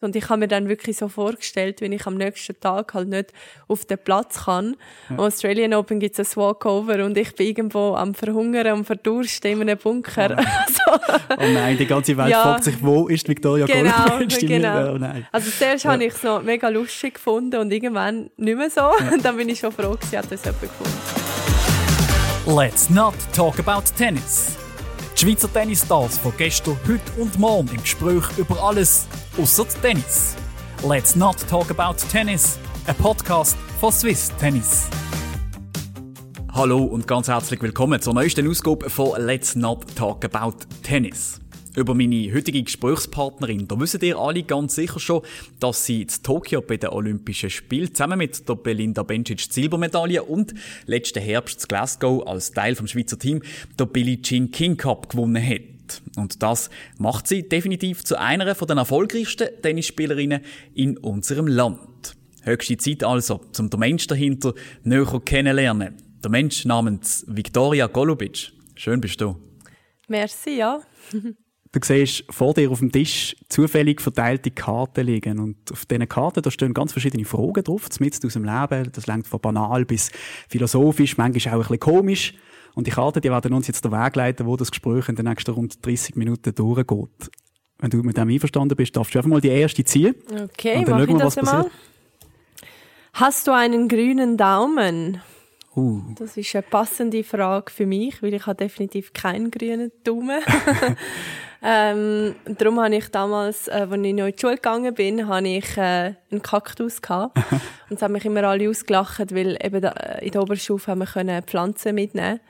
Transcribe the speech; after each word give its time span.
Und 0.00 0.16
ich 0.16 0.28
habe 0.28 0.40
mir 0.40 0.48
dann 0.48 0.68
wirklich 0.68 0.96
so 0.96 1.08
vorgestellt, 1.08 1.80
wenn 1.80 1.92
ich 1.92 2.06
am 2.06 2.14
nächsten 2.14 2.58
Tag 2.58 2.94
halt 2.94 3.08
nicht 3.08 3.32
auf 3.68 3.84
den 3.84 3.98
Platz 3.98 4.44
kann. 4.44 4.76
Ja. 5.08 5.16
Am 5.16 5.20
Australian 5.20 5.74
Open 5.74 6.00
gibt 6.00 6.18
es 6.18 6.30
ein 6.30 6.36
Walkover 6.36 7.04
und 7.04 7.16
ich 7.18 7.34
bin 7.34 7.46
irgendwo 7.48 7.94
am 7.94 8.14
Verhungern 8.14 8.78
und 8.78 8.84
Verdursten 8.84 9.52
in 9.52 9.60
einem 9.62 9.78
Bunker. 9.78 10.30
Oh 10.30 10.34
nein, 10.36 10.46
so. 10.68 10.92
oh 11.38 11.52
nein 11.52 11.76
die 11.76 11.86
ganze 11.86 12.16
Welt 12.16 12.30
ja. 12.30 12.42
fragt 12.42 12.64
sich, 12.64 12.82
wo 12.82 13.08
ist 13.08 13.28
Victoria 13.28 13.66
genau, 13.66 14.04
Goldberg? 14.08 14.40
Genau. 14.40 14.94
Oh. 14.94 15.22
Also 15.32 15.50
zuerst 15.50 15.84
ja. 15.84 15.92
habe 15.92 16.04
ich 16.04 16.14
es 16.14 16.22
noch 16.22 16.42
mega 16.42 16.68
lustig 16.68 17.14
gefunden 17.14 17.60
und 17.60 17.72
irgendwann 17.72 18.30
nicht 18.36 18.56
mehr 18.56 18.70
so. 18.70 18.80
Ja. 18.80 19.12
Und 19.12 19.24
dann 19.24 19.36
bin 19.36 19.48
ich 19.48 19.58
schon 19.58 19.72
froh, 19.72 19.96
dass 19.96 20.10
das 20.28 20.44
jemand 20.44 20.60
gefunden 20.60 21.30
Let's 22.46 22.88
not 22.90 23.14
talk 23.34 23.58
about 23.58 23.82
tennis. 23.96 24.59
Schweizer 25.20 25.52
Tennisstars 25.52 26.16
von 26.16 26.32
gestern, 26.38 26.78
heute 26.88 27.20
und 27.20 27.38
morgen 27.38 27.68
im 27.68 27.82
Gespräch 27.82 28.24
über 28.38 28.58
alles 28.62 29.06
außer 29.36 29.68
Tennis. 29.68 30.34
Let's 30.82 31.14
not 31.14 31.36
talk 31.46 31.70
about 31.70 31.96
tennis, 32.10 32.58
ein 32.86 32.94
Podcast 32.94 33.54
von 33.78 33.92
Swiss 33.92 34.32
Tennis. 34.40 34.88
Hallo 36.54 36.84
und 36.84 37.06
ganz 37.06 37.28
herzlich 37.28 37.60
willkommen 37.60 38.00
zur 38.00 38.14
neuesten 38.14 38.48
Ausgabe 38.48 38.88
von 38.88 39.20
Let's 39.20 39.54
not 39.54 39.94
talk 39.94 40.24
about 40.24 40.56
tennis. 40.82 41.39
Über 41.76 41.94
meine 41.94 42.34
heutige 42.34 42.62
Gesprächspartnerin, 42.64 43.68
da 43.68 43.78
wissen 43.78 44.00
ihr 44.02 44.18
alle 44.18 44.42
ganz 44.42 44.74
sicher 44.74 44.98
schon, 44.98 45.22
dass 45.60 45.86
sie 45.86 46.02
in 46.02 46.08
Tokio 46.08 46.62
bei 46.62 46.76
den 46.76 46.90
Olympischen 46.90 47.48
Spielen 47.48 47.94
zusammen 47.94 48.18
mit 48.18 48.48
der 48.48 48.56
Belinda 48.56 49.04
Bencic 49.04 49.40
Silbermedaille 49.40 50.24
und 50.24 50.52
letzten 50.86 51.22
Herbst 51.22 51.62
in 51.62 51.68
Glasgow 51.68 52.26
als 52.26 52.50
Teil 52.50 52.74
vom 52.74 52.88
Schweizer 52.88 53.20
Team 53.20 53.42
der 53.78 53.86
Billie 53.86 54.20
Jean 54.20 54.50
King 54.50 54.76
Cup 54.76 55.10
gewonnen 55.10 55.46
hat. 55.46 56.02
Und 56.16 56.42
das 56.42 56.70
macht 56.98 57.28
sie 57.28 57.48
definitiv 57.48 58.02
zu 58.02 58.18
einer 58.18 58.54
von 58.56 58.66
den 58.66 58.78
erfolgreichsten 58.78 59.48
Tennisspielerinnen 59.62 60.40
in 60.74 60.98
unserem 60.98 61.46
Land. 61.46 62.16
Höchste 62.42 62.78
Zeit 62.78 63.04
also, 63.04 63.42
um 63.58 63.70
den 63.70 63.80
Mensch 63.80 64.08
dahinter 64.08 64.54
näher 64.82 65.20
kennenlernen. 65.24 65.94
Der 66.24 66.30
Mensch 66.30 66.64
namens 66.64 67.24
Viktoria 67.28 67.86
Golubic. 67.86 68.52
Schön 68.74 69.00
bist 69.00 69.20
du. 69.20 69.36
Merci, 70.08 70.56
ja. 70.56 70.80
Du 71.72 71.78
siehst 71.80 72.24
vor 72.28 72.52
dir 72.52 72.68
auf 72.70 72.80
dem 72.80 72.90
Tisch 72.90 73.36
zufällig 73.48 74.00
verteilte 74.00 74.50
Karten 74.50 75.06
liegen. 75.06 75.38
Und 75.38 75.56
auf 75.70 75.86
diesen 75.86 76.08
Karten 76.08 76.42
da 76.42 76.50
stehen 76.50 76.74
ganz 76.74 76.92
verschiedene 76.92 77.24
Fragen 77.24 77.62
drauf, 77.62 77.86
mitten 78.00 78.26
aus 78.26 78.32
dem 78.32 78.44
Leben. 78.44 78.90
Das 78.92 79.06
längt 79.06 79.28
von 79.28 79.40
banal 79.40 79.84
bis 79.84 80.10
philosophisch, 80.48 81.16
manchmal 81.16 81.54
auch 81.54 81.58
ein 81.58 81.62
bisschen 81.62 81.80
komisch. 81.80 82.34
Und 82.74 82.88
die 82.88 82.90
Karten, 82.90 83.20
die 83.20 83.30
werden 83.30 83.52
uns 83.52 83.68
jetzt 83.68 83.84
den 83.84 83.92
Weg 83.92 84.16
leiten, 84.16 84.46
wo 84.46 84.56
das 84.56 84.70
Gespräch 84.70 85.08
in 85.08 85.14
den 85.14 85.26
nächsten 85.26 85.52
rund 85.52 85.84
30 85.84 86.16
Minuten 86.16 86.54
durchgeht. 86.54 87.30
Wenn 87.78 87.90
du 87.90 88.02
mit 88.02 88.16
dem 88.16 88.28
einverstanden 88.28 88.76
bist, 88.76 88.96
darfst 88.96 89.14
du 89.14 89.18
einfach 89.18 89.30
mal 89.30 89.40
die 89.40 89.48
erste 89.48 89.84
ziehen. 89.84 90.14
Okay, 90.28 90.78
und 90.78 90.88
dann 90.88 91.02
ich 91.02 91.08
wir, 91.08 91.18
das 91.18 91.36
mal. 91.40 91.70
Hast 93.12 93.46
du 93.46 93.52
einen 93.52 93.88
grünen 93.88 94.36
Daumen? 94.36 95.20
Uh. 95.74 96.02
Das 96.18 96.36
ist 96.36 96.54
eine 96.54 96.62
passende 96.62 97.22
Frage 97.22 97.70
für 97.70 97.86
mich, 97.86 98.22
weil 98.22 98.34
ich 98.34 98.46
habe 98.46 98.56
definitiv 98.56 99.12
keinen 99.12 99.50
grünen 99.50 99.92
Daumen. 100.04 100.40
ähm, 101.62 102.34
darum 102.44 102.80
habe 102.80 102.96
ich 102.96 103.08
damals, 103.08 103.68
äh, 103.68 103.72
als 103.72 103.92
ich 103.92 104.14
neu 104.14 104.28
in 104.28 104.32
die 104.32 104.40
Schule 104.40 104.54
gegangen 104.56 104.94
bin, 104.94 105.28
habe 105.28 105.48
ich 105.48 105.76
äh, 105.76 106.14
einen 106.30 106.42
Kaktus 106.42 107.02
gehabt. 107.02 107.36
und 107.90 107.96
es 107.96 108.02
haben 108.02 108.12
mich 108.12 108.24
immer 108.24 108.44
alle 108.44 108.68
ausgelacht, 108.68 109.34
weil 109.34 109.58
eben 109.62 109.80
da, 109.80 109.90
äh, 109.90 110.24
in 110.24 110.32
der 110.32 110.42
Oberstufe 110.42 110.90
haben 110.90 111.00
wir 111.00 111.06
können 111.06 111.42
Pflanzen 111.42 111.94
mitnehmen 111.94 112.40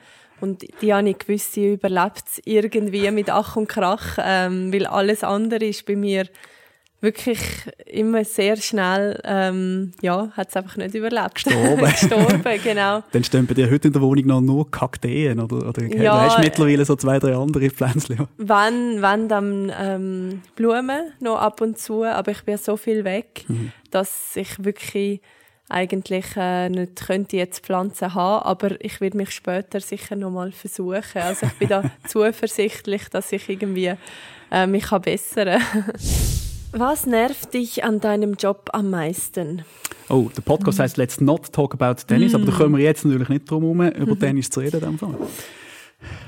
und 0.41 0.65
die 0.81 0.93
habe 0.93 1.07
ich 1.07 1.19
gewusst, 1.19 1.53
sie 1.53 1.73
überlebt 1.73 2.41
irgendwie 2.45 3.09
mit 3.11 3.29
Ach 3.29 3.55
und 3.55 3.67
Krach, 3.67 4.17
ähm, 4.19 4.73
weil 4.73 4.87
alles 4.87 5.23
andere 5.23 5.65
ist 5.65 5.85
bei 5.85 5.95
mir 5.95 6.25
wirklich 7.01 7.39
immer 7.87 8.23
sehr 8.23 8.55
schnell, 8.57 9.19
ähm, 9.23 9.91
ja, 10.01 10.29
hat 10.31 10.49
es 10.49 10.55
einfach 10.55 10.77
nicht 10.77 10.93
überlebt. 10.93 11.35
Gestorben. 11.35 11.85
Gestorben, 11.99 12.59
genau. 12.63 13.03
Dann 13.11 13.23
stehen 13.23 13.47
bei 13.47 13.55
dir 13.55 13.69
heute 13.69 13.87
in 13.87 13.93
der 13.93 14.01
Wohnung 14.01 14.25
noch 14.27 14.41
nur 14.41 14.71
Kakteen, 14.71 15.39
oder, 15.39 15.67
oder 15.67 15.83
ja, 15.83 16.21
hast 16.21 16.37
du 16.37 16.41
mittlerweile 16.41 16.85
so 16.85 16.95
zwei, 16.95 17.19
drei 17.19 17.35
andere 17.35 17.69
Pflänzchen? 17.69 18.27
Wenn, 18.37 19.01
wenn 19.01 19.27
dann 19.27 19.71
ähm, 19.77 20.41
Blumen 20.55 21.11
noch 21.19 21.39
ab 21.39 21.59
und 21.61 21.77
zu, 21.77 22.03
aber 22.03 22.31
ich 22.31 22.43
bin 22.43 22.57
so 22.57 22.77
viel 22.77 23.03
weg, 23.03 23.45
mhm. 23.47 23.71
dass 23.89 24.35
ich 24.35 24.63
wirklich 24.63 25.21
eigentlich 25.69 26.25
äh, 26.35 26.69
nicht 26.69 27.07
könnte 27.07 27.37
jetzt 27.37 27.65
Pflanzen 27.65 28.13
haben, 28.13 28.43
aber 28.43 28.83
ich 28.83 28.99
werde 29.01 29.17
mich 29.17 29.31
später 29.31 29.79
sicher 29.79 30.15
noch 30.15 30.29
mal 30.29 30.51
versuchen. 30.51 31.21
Also 31.21 31.47
ich 31.47 31.53
bin 31.53 31.69
da 31.69 31.83
zuversichtlich, 32.07 33.09
dass 33.09 33.31
ich 33.31 33.49
irgendwie 33.49 33.93
äh, 34.51 34.67
mich 34.67 34.83
kann 34.83 35.01
bessern 35.01 35.61
Was 36.73 37.05
nervt 37.05 37.53
dich 37.53 37.83
an 37.83 37.99
deinem 37.99 38.35
Job 38.35 38.69
am 38.71 38.89
meisten? 38.89 39.65
Oh, 40.07 40.29
der 40.35 40.41
Podcast 40.41 40.79
mm. 40.79 40.81
heißt 40.81 40.97
Let's 40.97 41.19
Not 41.19 41.51
Talk 41.51 41.73
About 41.73 42.01
Tennis, 42.07 42.31
mm. 42.31 42.35
aber 42.35 42.45
da 42.45 42.51
kommen 42.53 42.77
wir 42.77 42.83
jetzt 42.83 43.03
natürlich 43.03 43.27
nicht 43.27 43.49
drum 43.49 43.81
herum, 43.81 44.01
über 44.01 44.17
Tennis 44.17 44.49
zu 44.49 44.61
reden. 44.61 44.81
In 44.81 44.97
Fall. 44.97 45.15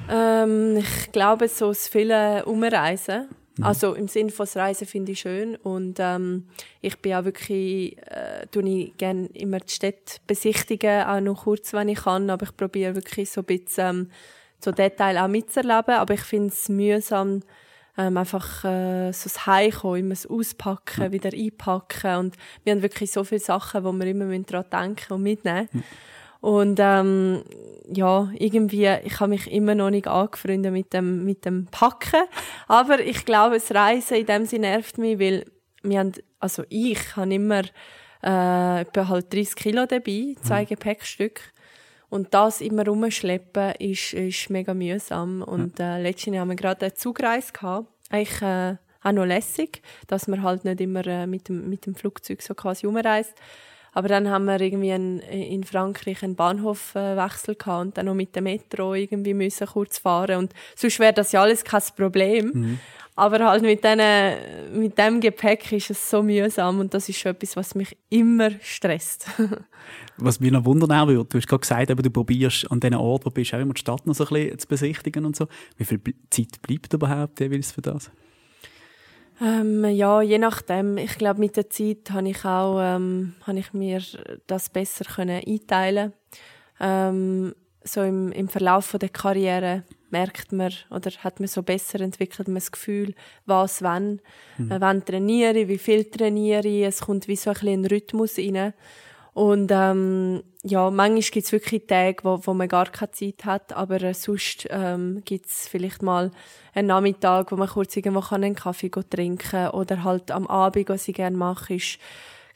Ähm, 0.09 0.77
ich 0.77 1.11
glaube, 1.13 1.47
so 1.47 1.69
das 1.69 1.87
viele 1.87 2.45
Umreisen. 2.45 3.29
Mhm. 3.57 3.63
Also 3.63 3.93
im 3.93 4.07
Sinne 4.07 4.31
von 4.31 4.47
Reisen 4.53 4.85
finde 4.85 5.13
ich 5.13 5.21
schön 5.21 5.55
und 5.55 5.97
ähm, 5.99 6.47
ich 6.81 6.97
bin 6.99 7.13
auch 7.13 7.23
wirklich, 7.23 7.97
äh, 7.99 8.47
tue 8.51 8.67
ich 8.67 8.97
gerne 8.97 9.27
immer 9.33 9.59
die 9.59 9.71
Städte 9.71 10.19
besichtigen, 10.27 11.03
auch 11.03 11.21
noch 11.21 11.43
kurz, 11.43 11.71
wenn 11.71 11.87
ich 11.87 11.99
kann, 11.99 12.29
aber 12.29 12.45
ich 12.47 12.57
probiere 12.57 12.95
wirklich 12.95 13.29
so 13.29 13.41
ein 13.41 13.45
bisschen 13.45 13.95
ähm, 13.95 14.11
so 14.59 14.71
Detail 14.71 15.23
auch 15.23 15.27
mitzuerleben, 15.27 15.95
aber 15.95 16.15
ich 16.15 16.21
finde 16.21 16.47
es 16.47 16.67
mühsam, 16.67 17.41
ähm, 17.97 18.17
einfach 18.17 18.63
äh, 18.63 19.11
so 19.11 19.29
das 19.29 19.45
Heimkommen, 19.45 19.99
immer 19.99 20.09
das 20.09 20.25
Auspacken, 20.25 21.11
wieder 21.11 21.31
einpacken 21.33 22.15
und 22.17 22.37
wir 22.63 22.73
haben 22.73 22.81
wirklich 22.81 23.11
so 23.11 23.23
viele 23.23 23.41
Sachen, 23.41 23.83
wo 23.83 23.91
wir 23.91 24.07
immer 24.07 24.37
daran 24.39 24.65
denken 24.71 25.13
und 25.13 25.23
mitnehmen. 25.23 25.69
Mhm. 25.71 25.83
Und 26.43 26.77
ähm, 26.81 27.41
ja, 27.87 28.29
irgendwie, 28.37 28.89
ich 29.05 29.21
habe 29.21 29.29
mich 29.29 29.49
immer 29.49 29.75
noch 29.75 29.89
nicht 29.89 30.07
angefreundet 30.07 30.73
mit 30.73 30.91
dem, 30.91 31.23
mit 31.23 31.45
dem 31.45 31.67
Packen. 31.67 32.23
Aber 32.67 32.99
ich 32.99 33.23
glaube, 33.23 33.55
das 33.55 33.73
Reisen 33.73 34.17
in 34.17 34.25
dem 34.25 34.45
Sinne 34.45 34.67
nervt 34.67 34.97
mich, 34.97 35.19
weil 35.19 35.45
wir 35.83 35.99
haben, 35.99 36.11
also 36.39 36.63
ich 36.67 37.15
habe 37.15 37.33
immer 37.33 37.61
äh, 38.21 38.81
etwa 38.81 39.07
halt 39.07 39.33
30 39.33 39.55
Kilo 39.55 39.85
dabei, 39.85 40.35
zwei 40.41 40.63
mhm. 40.63 40.67
Gepäckstück. 40.67 41.39
Und 42.13 42.31
das 42.35 42.61
immer 42.61 42.85
rumschleppen 42.85 43.73
ist, 43.79 44.13
ist 44.13 44.51
mega 44.51 44.75
mühsam. 44.75 45.41
Und 45.41 45.79
äh, 45.79 45.99
letztens 45.99 46.37
haben 46.37 46.49
wir 46.49 46.55
gerade 46.55 46.85
eine 46.85 46.93
Zugreise 46.93 47.51
gehabt. 47.51 47.87
Eigentlich 48.11 48.39
äh, 48.43 48.75
auch 49.01 49.11
noch 49.11 49.25
lässig, 49.25 49.81
dass 50.05 50.27
man 50.27 50.43
halt 50.43 50.63
nicht 50.63 50.79
immer 50.79 51.03
äh, 51.07 51.25
mit, 51.25 51.49
dem, 51.49 51.67
mit 51.71 51.87
dem 51.87 51.95
Flugzeug 51.95 52.43
so 52.43 52.53
quasi 52.53 52.85
umreist. 52.85 53.33
Aber 53.93 54.09
dann 54.09 54.29
haben 54.29 54.45
wir 54.45 54.61
irgendwie 54.61 54.91
ein, 54.91 55.21
in 55.21 55.63
Frankreich 55.63 56.21
einen 56.21 56.35
Bahnhofwechsel 56.35 57.55
gehabt 57.55 57.81
und 57.81 57.97
dann 57.97 58.05
noch 58.05 58.13
mit 58.13 58.35
dem 58.35 58.43
Metro 58.43 58.93
irgendwie 58.93 59.33
müssen 59.33 59.65
kurz 59.65 59.97
fahren 59.97 60.37
und 60.37 60.53
sonst 60.75 60.99
wäre 60.99 61.13
das 61.13 61.31
ja 61.31 61.41
alles 61.41 61.63
kein 61.63 61.81
Problem. 61.95 62.51
Mhm. 62.53 62.79
Aber 63.15 63.45
halt 63.45 63.61
mit, 63.61 63.83
denen, 63.83 64.79
mit 64.79 64.97
dem 64.97 65.19
Gepäck 65.19 65.71
ist 65.71 65.91
es 65.91 66.09
so 66.09 66.23
mühsam 66.23 66.79
und 66.79 66.93
das 66.95 67.09
ist 67.09 67.19
schon 67.19 67.33
etwas, 67.33 67.55
was 67.55 67.75
mich 67.75 67.95
immer 68.09 68.49
stresst. 68.61 69.27
was 70.17 70.39
mich 70.39 70.51
noch 70.51 70.65
wundern 70.65 71.07
würde, 71.07 71.25
du 71.25 71.37
hast 71.37 71.47
gerade 71.47 71.59
gesagt, 71.59 71.89
du 71.89 72.09
probierst 72.09 72.71
an 72.71 72.79
diesen 72.79 72.95
Ort, 72.95 73.25
wo 73.25 73.29
du 73.29 73.35
bist, 73.35 73.53
auch 73.53 73.59
immer 73.59 73.75
die 73.75 73.81
Stadt 73.81 74.07
noch 74.07 74.15
so 74.15 74.25
ein 74.25 74.33
bisschen 74.33 74.59
zu 74.59 74.67
besichtigen 74.67 75.25
und 75.25 75.35
so. 75.35 75.47
Wie 75.77 75.85
viel 75.85 76.01
Zeit 76.31 76.59
bleibt 76.63 76.91
überhaupt 76.93 77.39
jeweils 77.39 77.71
für 77.71 77.81
das? 77.81 78.09
Ähm, 79.41 79.85
ja, 79.85 80.21
je 80.21 80.37
nachdem. 80.37 80.97
Ich 80.97 81.17
glaube, 81.17 81.39
mit 81.39 81.55
der 81.55 81.69
Zeit 81.69 82.11
habe 82.11 82.29
ich 82.29 82.45
auch, 82.45 82.79
ähm, 82.81 83.33
habe 83.45 83.59
ich 83.59 83.73
mir 83.73 84.01
das 84.47 84.69
besser 84.69 85.05
können 85.05 85.41
einteilen. 85.45 86.13
Ähm, 86.79 87.53
so 87.83 88.01
im, 88.01 88.31
im 88.31 88.47
Verlauf 88.47 88.85
von 88.85 88.99
der 88.99 89.09
Karriere 89.09 89.83
merkt 90.13 90.53
man 90.53 90.71
oder 90.89 91.11
hat 91.11 91.41
man 91.41 91.47
so 91.49 91.61
besser 91.61 91.99
entwickelt 91.99 92.47
man 92.47 92.55
das 92.55 92.71
Gefühl, 92.71 93.13
was 93.45 93.81
wann, 93.81 94.21
mhm. 94.57 94.71
äh, 94.71 94.79
wann 94.79 95.03
trainiere 95.03 95.59
ich, 95.59 95.67
wie 95.67 95.77
viel 95.77 96.05
trainiere 96.05 96.65
ich. 96.65 96.85
Es 96.85 97.01
kommt 97.01 97.27
wie 97.27 97.35
so 97.35 97.49
ein 97.49 97.55
bisschen 97.55 97.81
ein 97.81 97.85
Rhythmus 97.85 98.37
rein. 98.37 98.73
Und 99.33 99.71
ähm, 99.73 100.43
ja, 100.63 100.91
manchmal 100.91 101.21
gibt 101.21 101.45
es 101.45 101.51
wirklich 101.51 101.87
Tage, 101.87 102.23
wo, 102.23 102.39
wo 102.43 102.53
man 102.53 102.67
gar 102.67 102.85
keine 102.85 103.11
Zeit 103.11 103.45
hat, 103.45 103.73
aber 103.73 104.01
äh, 104.01 104.13
sonst 104.13 104.67
ähm, 104.69 105.23
gibt 105.25 105.47
es 105.47 105.67
vielleicht 105.67 106.03
mal 106.03 106.31
einen 106.73 106.87
Nachmittag, 106.87 107.51
wo 107.51 107.55
man 107.55 107.67
kurz 107.67 107.97
irgendwo 107.97 108.23
einen 108.33 108.55
Kaffee 108.55 108.89
trinken 108.89 109.37
kann 109.37 109.71
oder 109.71 110.03
halt 110.03 110.29
am 110.29 110.45
Abend, 110.47 110.87
was 110.87 111.07
ich 111.07 111.15
gerne 111.15 111.35
mache, 111.35 111.73
ist 111.73 111.97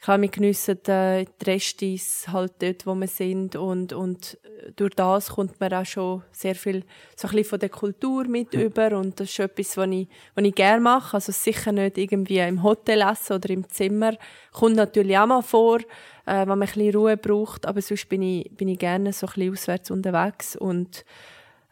klar, 0.00 0.20
wir 0.20 0.28
geniessen 0.28 0.78
äh, 0.86 1.24
die 1.24 1.44
Restis 1.44 2.28
halt 2.28 2.52
dort, 2.60 2.86
wo 2.86 2.94
wir 2.94 3.08
sind 3.08 3.56
und, 3.56 3.92
und 3.92 4.38
durch 4.76 4.94
das 4.94 5.30
kommt 5.30 5.60
man 5.60 5.72
auch 5.72 5.86
schon 5.86 6.22
sehr 6.32 6.54
viel 6.54 6.84
so 7.16 7.28
ein 7.28 7.32
bisschen 7.32 7.50
von 7.50 7.58
der 7.58 7.68
Kultur 7.68 8.24
mit 8.26 8.54
ja. 8.54 8.62
über 8.62 8.96
und 8.96 9.18
das 9.20 9.30
ist 9.30 9.38
etwas, 9.38 9.76
was 9.76 9.88
ich, 9.88 10.08
was 10.34 10.44
ich 10.44 10.54
gerne 10.54 10.80
mache, 10.80 11.14
also 11.14 11.32
sicher 11.32 11.72
nicht 11.72 11.98
irgendwie 11.98 12.38
im 12.38 12.62
Hotel 12.62 13.02
essen 13.02 13.34
oder 13.34 13.50
im 13.50 13.68
Zimmer, 13.68 14.14
kommt 14.52 14.76
natürlich 14.76 15.16
auch 15.18 15.26
mal 15.26 15.42
vor, 15.42 15.78
äh, 15.78 15.84
wenn 16.26 16.48
man 16.48 16.62
ein 16.62 16.66
bisschen 16.66 16.94
Ruhe 16.94 17.16
braucht, 17.16 17.66
aber 17.66 17.80
sonst 17.80 18.08
bin 18.08 18.22
ich, 18.22 18.50
bin 18.56 18.68
ich 18.68 18.78
gerne 18.78 19.12
so 19.12 19.26
ein 19.26 19.32
bisschen 19.32 19.52
auswärts 19.52 19.90
unterwegs 19.90 20.56
und 20.56 21.04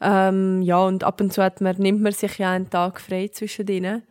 ähm, 0.01 0.63
ja, 0.63 0.79
und 0.79 1.05
ab 1.05 1.21
und 1.21 1.33
zu 1.33 1.43
hat 1.43 1.61
man, 1.61 1.77
nimmt 1.77 2.03
man 2.03 2.13
sich 2.13 2.39
ja 2.39 2.53
einen 2.53 2.69
Tag 2.69 3.01
frei 3.01 3.29
zwischen 3.29 3.65
denen. 3.65 4.03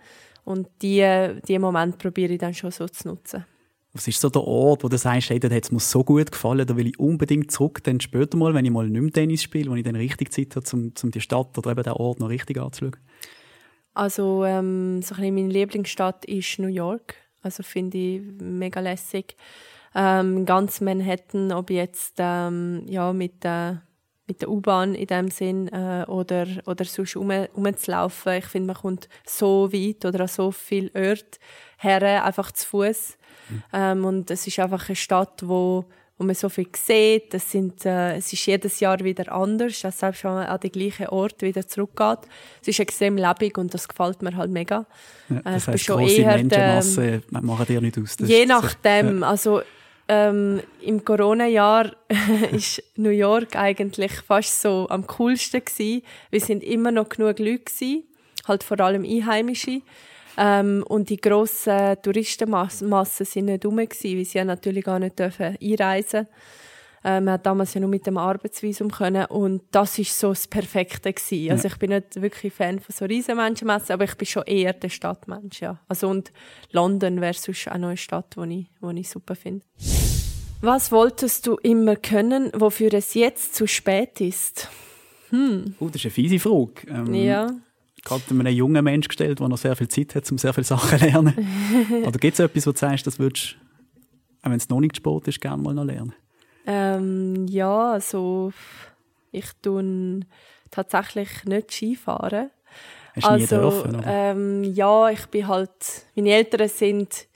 Und 0.44 0.68
diese 0.82 1.42
die 1.48 1.60
Momente 1.60 1.98
probiere 1.98 2.34
ich 2.34 2.40
dann 2.40 2.54
schon 2.54 2.72
so 2.72 2.88
zu 2.88 3.08
nutzen. 3.08 3.46
Was 3.96 4.10
ist 4.10 4.20
so 4.20 4.30
der 4.30 4.44
Ort, 4.44 4.84
wo 4.84 4.90
du 4.90 4.98
sagst, 4.98 5.30
hey, 5.30 5.40
dort 5.40 5.54
hat 5.54 5.64
es 5.64 5.72
mir 5.72 5.80
so 5.80 6.04
gut 6.04 6.30
gefallen, 6.30 6.68
da 6.68 6.76
will 6.76 6.88
ich 6.88 7.00
unbedingt 7.00 7.50
zurück, 7.50 7.82
dann 7.86 8.02
später 8.02 8.36
mal, 8.36 8.54
wenn 8.54 8.66
ich 8.66 8.72
mal 8.72 8.90
nicht 8.90 9.02
mehr 9.02 9.12
Tennis 9.14 9.42
spiele, 9.42 9.72
wo 9.72 9.76
ich 9.76 9.84
dann 9.84 9.96
richtig 9.96 10.34
Zeit 10.34 10.54
habe, 10.58 10.66
um, 10.74 10.92
um 11.02 11.12
die 11.12 11.22
Stadt 11.22 11.58
oder 11.58 11.72
eben 11.72 11.82
den 11.82 11.94
Ort 11.94 12.20
noch 12.20 12.28
richtig 12.28 12.58
anzuschauen? 12.58 12.98
Also 13.94 14.44
ähm, 14.44 15.02
so 15.02 15.16
ein 15.16 15.34
meine 15.34 15.48
Lieblingsstadt 15.48 16.26
ist 16.26 16.60
New 16.60 16.68
York. 16.68 17.16
Also 17.42 17.64
finde 17.64 17.98
ich 17.98 18.22
mega 18.42 18.82
lässig. 18.82 19.38
Ähm, 19.96 20.46
ganz 20.46 20.82
Manhattan, 20.82 21.54
ob 21.54 21.70
jetzt 21.70 22.16
ähm, 22.18 22.84
ja, 22.88 23.14
mit 23.14 23.46
der 23.46 23.82
mit 24.28 24.42
der 24.42 24.50
U-Bahn 24.50 24.96
in 24.96 25.08
dem 25.08 25.30
Sinn 25.30 25.68
äh, 25.68 26.04
oder, 26.08 26.48
oder 26.66 26.84
sonst 26.86 27.16
rum, 27.16 27.32
rumzulaufen. 27.32 28.34
Ich 28.34 28.46
finde, 28.46 28.68
man 28.68 28.76
kommt 28.76 29.08
so 29.26 29.72
weit 29.72 30.04
oder 30.04 30.22
an 30.22 30.28
so 30.28 30.52
viele 30.52 30.90
Orte 30.96 31.40
her, 31.78 32.26
einfach 32.26 32.52
zu 32.52 32.68
Fuß. 32.68 33.18
Mhm. 33.50 33.64
Ähm, 33.74 34.06
und 34.06 34.32
es 34.32 34.48
ist 34.48 34.60
einfach 34.60 34.88
eine 34.88 34.96
Stadt, 34.96 35.42
wo, 35.44 35.86
wo 36.18 36.24
man 36.24 36.36
so 36.36 36.50
viel 36.50 36.68
sieht. 36.76 37.34
Das 37.34 37.52
sind, 37.52 37.86
äh, 37.86 38.16
es 38.16 38.32
ist 38.32 38.46
jedes 38.46 38.80
Jahr 38.80 39.00
wieder 39.00 39.32
anders, 39.32 39.82
dass 39.82 40.00
selbst 40.00 40.24
wenn 40.24 40.34
man 40.34 40.48
an 40.48 40.60
den 40.60 40.72
gleichen 40.72 41.08
Ort 41.08 41.42
wieder 41.42 41.68
zurückgeht. 41.68 42.20
Es 42.62 42.68
ist 42.70 42.80
extrem 42.80 43.18
lebendig 43.18 43.58
und 43.58 43.74
das 43.74 43.88
gefällt 43.88 44.22
mir 44.22 44.36
halt 44.36 44.52
mega. 44.52 44.86
Ja, 45.30 45.42
das 45.44 45.68
äh, 45.68 45.78
schon 45.78 46.00
grosse 46.00 46.22
eher 46.22 46.38
Menschenmasse 46.38 47.22
der, 47.32 47.42
machen 47.42 47.66
dir 47.66 47.82
nicht 47.82 47.98
aus. 47.98 48.16
je 48.20 48.46
nachdem. 48.46 49.22
Ja. 49.22 49.30
Also, 49.30 49.62
ähm, 50.08 50.62
Im 50.82 51.04
Corona-Jahr 51.04 51.92
ist 52.52 52.84
New 52.96 53.10
York 53.10 53.56
eigentlich 53.56 54.12
fast 54.12 54.62
so 54.62 54.88
am 54.90 55.08
coolsten 55.08 55.66
gewesen. 55.66 56.04
Wir 56.30 56.42
sind 56.42 56.64
immer 56.64 56.92
noch 56.92 57.10
genug 57.10 57.40
Leute 57.40 57.60
gewesen, 57.60 58.04
halt 58.48 58.64
vor 58.64 58.80
allem 58.80 59.04
Einheimische. 59.04 59.82
Ähm, 60.38 60.84
und 60.88 61.10
die 61.10 61.18
grossen 61.18 61.96
Touristenmassen 62.02 63.26
sind 63.26 63.46
nicht 63.46 63.66
rum 63.66 63.78
gewesen, 63.78 64.18
weil 64.18 64.26
sie 64.26 64.38
ja 64.38 64.46
natürlich 64.46 64.84
gar 64.84 65.00
nicht 65.00 65.18
dürfen 65.18 65.58
einreisen 65.62 66.28
äh, 67.04 67.22
Man 67.22 67.32
hat 67.32 67.46
damals 67.46 67.74
ja 67.74 67.82
nur 67.82 67.90
mit 67.90 68.06
dem 68.06 68.18
Arbeitsvisum 68.18 68.92
können 68.92 69.26
und 69.26 69.62
das 69.72 69.98
ist 69.98 70.18
so 70.18 70.30
das 70.30 70.48
Perfekte 70.48 71.14
gewesen. 71.14 71.52
Also 71.52 71.68
ich 71.68 71.78
bin 71.78 71.92
nicht 71.92 72.22
wirklich 72.22 72.54
Fan 72.54 72.80
von 72.80 72.94
so 72.94 73.06
riesen 73.06 73.38
Menschenmassen, 73.38 73.94
aber 73.94 74.04
ich 74.04 74.16
bin 74.16 74.26
schon 74.26 74.44
eher 74.44 74.74
der 74.74 74.90
Stadtmensch, 74.90 75.62
ja. 75.62 75.80
Also 75.88 76.10
und 76.10 76.34
London 76.72 77.22
wäre 77.22 77.34
sonst 77.34 77.70
auch 77.70 77.78
noch 77.78 77.90
eine 77.90 77.98
Stadt, 77.98 78.36
die 78.36 78.60
ich, 78.60 78.68
die 78.82 79.00
ich 79.00 79.10
super 79.10 79.36
finde. 79.36 79.64
Was 80.62 80.92
wolltest 80.92 81.48
du 81.48 81.56
immer 81.58 81.96
können, 81.96 82.52
wofür 82.56 82.94
es 82.94 83.14
jetzt 83.14 83.56
zu 83.56 83.68
spät 83.68 84.20
ist? 84.20 84.70
Hm. 85.30 85.76
Oh, 85.80 85.88
das 85.88 85.98
ist 85.98 86.06
eine 86.06 86.12
fiese 86.12 86.40
Frage. 86.40 86.88
Ähm, 86.90 87.14
ja 87.14 87.56
gerade 88.06 88.24
einem 88.30 88.48
jungen 88.48 88.84
Menschen 88.84 89.10
gestellt, 89.10 89.40
der 89.40 89.50
noch 89.50 89.58
sehr 89.58 89.76
viel 89.76 89.90
Zeit 89.90 90.16
hat, 90.16 90.32
um 90.32 90.38
sehr 90.38 90.54
viele 90.54 90.64
Sachen 90.64 90.98
zu 91.00 91.06
lernen? 91.06 91.34
Oder 92.06 92.18
gibt 92.18 92.36
es 92.36 92.40
etwas, 92.40 92.66
wo 92.66 92.72
du 92.72 92.78
sagst, 92.78 93.06
das 93.06 93.20
würdest 93.20 93.58
auch 94.46 94.52
wenn 94.52 94.58
es 94.58 94.70
noch 94.70 94.80
nicht 94.80 94.96
Sport 94.96 95.28
ist, 95.28 95.42
gerne 95.42 95.62
mal 95.62 95.74
noch 95.74 95.84
lernen? 95.84 96.14
Ähm, 96.68 97.48
ja, 97.48 97.94
also 97.94 98.54
ich 99.32 99.46
tue 99.62 100.22
tatsächlich 100.70 101.30
nicht 101.46 101.72
Skifahren. 101.72 102.52
Hast 103.16 103.26
du 103.26 103.30
also, 103.30 103.56
nie 103.56 103.62
dürfen, 103.62 104.04
ähm, 104.06 104.64
ja, 104.64 105.10
ich 105.10 105.26
bin 105.28 105.48
halt, 105.48 105.72
meine 106.16 106.32
Eltern 106.32 106.68
sind 106.68 107.28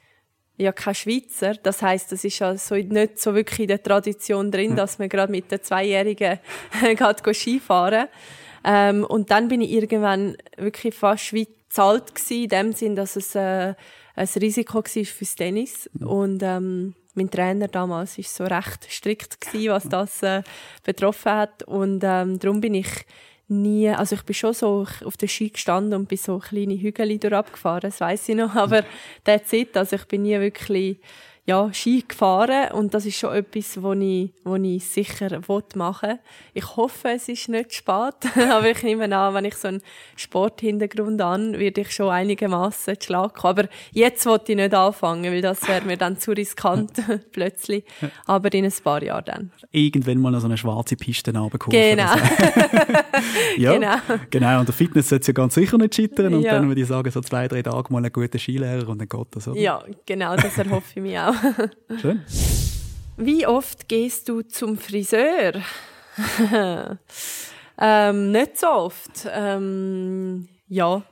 ja 0.58 0.72
keine 0.72 0.96
Schweizer. 0.96 1.54
Das 1.54 1.82
heißt, 1.82 2.12
das 2.12 2.24
ist 2.24 2.40
ja 2.40 2.56
so 2.58 2.76
nicht 2.76 3.20
so 3.20 3.34
wirklich 3.34 3.62
in 3.62 3.68
der 3.70 3.82
Tradition 3.82 4.52
drin, 4.52 4.76
dass 4.76 5.00
man 5.00 5.10
gerade 5.10 5.32
mit 5.32 5.50
den 5.52 5.64
Zweijährigen 5.64 6.40
geht 6.82 7.36
Skifahren. 7.36 8.08
Ähm, 8.64 9.04
und 9.06 9.32
dann 9.32 9.48
bin 9.48 9.62
ich 9.62 9.72
irgendwann 9.72 10.38
wirklich 10.58 10.96
fast 10.96 11.34
wie 11.34 11.48
zahlt 11.70 12.16
gsi 12.16 12.44
in 12.44 12.50
dem 12.50 12.74
Sinn, 12.74 12.96
dass 12.96 13.16
es 13.16 13.36
äh, 13.36 13.74
ein 14.16 14.28
Risiko 14.42 14.80
war 14.80 15.06
fürs 15.06 15.36
Tennis. 15.36 15.90
Mhm. 15.94 16.08
Und 16.08 16.44
ähm, 16.44 16.96
mein 17.14 17.30
Trainer 17.30 17.68
damals 17.68 18.18
ist 18.18 18.36
so 18.36 18.46
recht 18.46 18.88
strikt 18.90 19.42
gsi, 19.42 19.70
was 19.70 19.88
das 19.88 20.24
äh, 20.24 20.44
betroffen 20.84 21.32
hat. 21.32 21.64
Und 21.64 22.04
ähm, 22.04 22.40
darum 22.40 22.62
bin 22.62 22.74
ich 22.74 23.06
nie, 23.50 23.90
also 23.90 24.16
ich 24.16 24.24
bin 24.24 24.36
schon 24.36 24.54
so 24.54 24.86
auf 25.04 25.18
der 25.18 25.28
Ski 25.28 25.50
gestanden 25.50 26.00
und 26.00 26.08
bin 26.08 26.18
so 26.18 26.40
kleine 26.40 26.80
Hügel 26.80 27.18
durchabgefahren, 27.18 27.82
das 27.82 28.00
weiß 28.00 28.30
ich 28.30 28.36
noch, 28.36 28.56
aber 28.56 28.84
der 29.26 29.44
Zeit, 29.44 29.76
also 29.76 29.96
ich 29.96 30.06
bin 30.06 30.22
nie 30.22 30.40
wirklich 30.40 31.00
ja, 31.50 31.74
Ski 31.74 32.04
gefahren 32.08 32.72
und 32.74 32.94
das 32.94 33.08
ist 33.08 33.18
schon 33.18 33.34
etwas, 33.34 33.82
was 33.82 33.98
ich, 33.98 34.30
was 34.44 34.62
ich 34.62 34.86
sicher 34.86 35.42
machen 35.76 36.10
will. 36.10 36.20
Ich 36.54 36.76
hoffe, 36.76 37.10
es 37.10 37.28
ist 37.28 37.50
nicht 37.50 37.74
spät, 37.74 38.14
aber 38.52 38.70
ich 38.70 38.84
nehme 38.84 39.16
an, 39.18 39.34
wenn 39.34 39.46
ich 39.46 39.56
so 39.56 39.70
einen 39.70 39.82
Sporthintergrund 40.16 41.20
an, 41.20 41.58
werde 41.58 41.82
ich 41.82 41.92
schon 41.92 42.10
einigermaßen 42.10 43.02
Schlag 43.02 43.34
kommen. 43.34 43.50
Aber 43.50 43.70
jetzt 43.94 44.28
wollte 44.28 44.52
ich 44.52 44.58
nicht 44.58 44.76
anfangen, 44.76 45.24
weil 45.24 45.42
das 45.42 45.68
wäre 45.68 45.84
mir 45.86 45.98
dann 45.98 46.20
zu 46.20 46.34
riskant 46.34 46.92
plötzlich. 47.32 47.84
Aber 48.28 48.54
in 48.54 48.66
ein 48.66 48.74
paar 48.84 49.02
Jahren 49.02 49.26
dann. 49.26 49.52
Irgendwann 49.72 50.20
mal 50.20 50.30
noch 50.30 50.42
so 50.42 50.46
eine 50.46 50.58
schwarze 50.58 50.98
Piste 50.98 51.36
runterkurven. 51.36 51.80
Genau. 51.80 52.14
ja, 53.58 53.74
genau. 53.74 53.96
Genau, 54.30 54.60
und 54.60 54.68
der 54.68 54.76
Fitness 54.76 55.10
sollte 55.10 55.28
ja 55.28 55.34
ganz 55.34 55.56
sicher 55.56 55.80
nicht 55.80 55.96
scheitern 55.96 56.36
und 56.36 56.44
ja. 56.44 56.54
dann 56.54 56.68
würde 56.68 56.82
ich 56.82 56.88
sagen, 56.88 57.10
so 57.10 57.22
zwei, 57.22 57.48
drei 57.48 57.64
Tage 57.64 57.92
mal 57.92 57.98
einen 57.98 58.14
guten 58.14 58.38
Skilehrer 58.38 58.88
und 58.88 59.00
dann 59.00 59.10
geht 59.10 59.28
das, 59.32 59.48
oder? 59.48 59.60
Ja, 59.60 59.84
genau, 60.06 60.36
das 60.36 60.56
erhoffe 60.56 60.92
ich 60.96 61.02
mir 61.02 61.28
auch. 61.28 61.39
Schön. 62.02 62.22
Wie 63.18 63.46
oft 63.46 63.90
gehst 63.90 64.30
du 64.30 64.42
zum 64.44 64.78
Friseur? 64.78 65.54
ähm, 67.78 68.32
nicht 68.32 68.58
so 68.58 68.68
oft. 68.68 69.28
Ähm, 69.30 70.48
ja, 70.68 71.04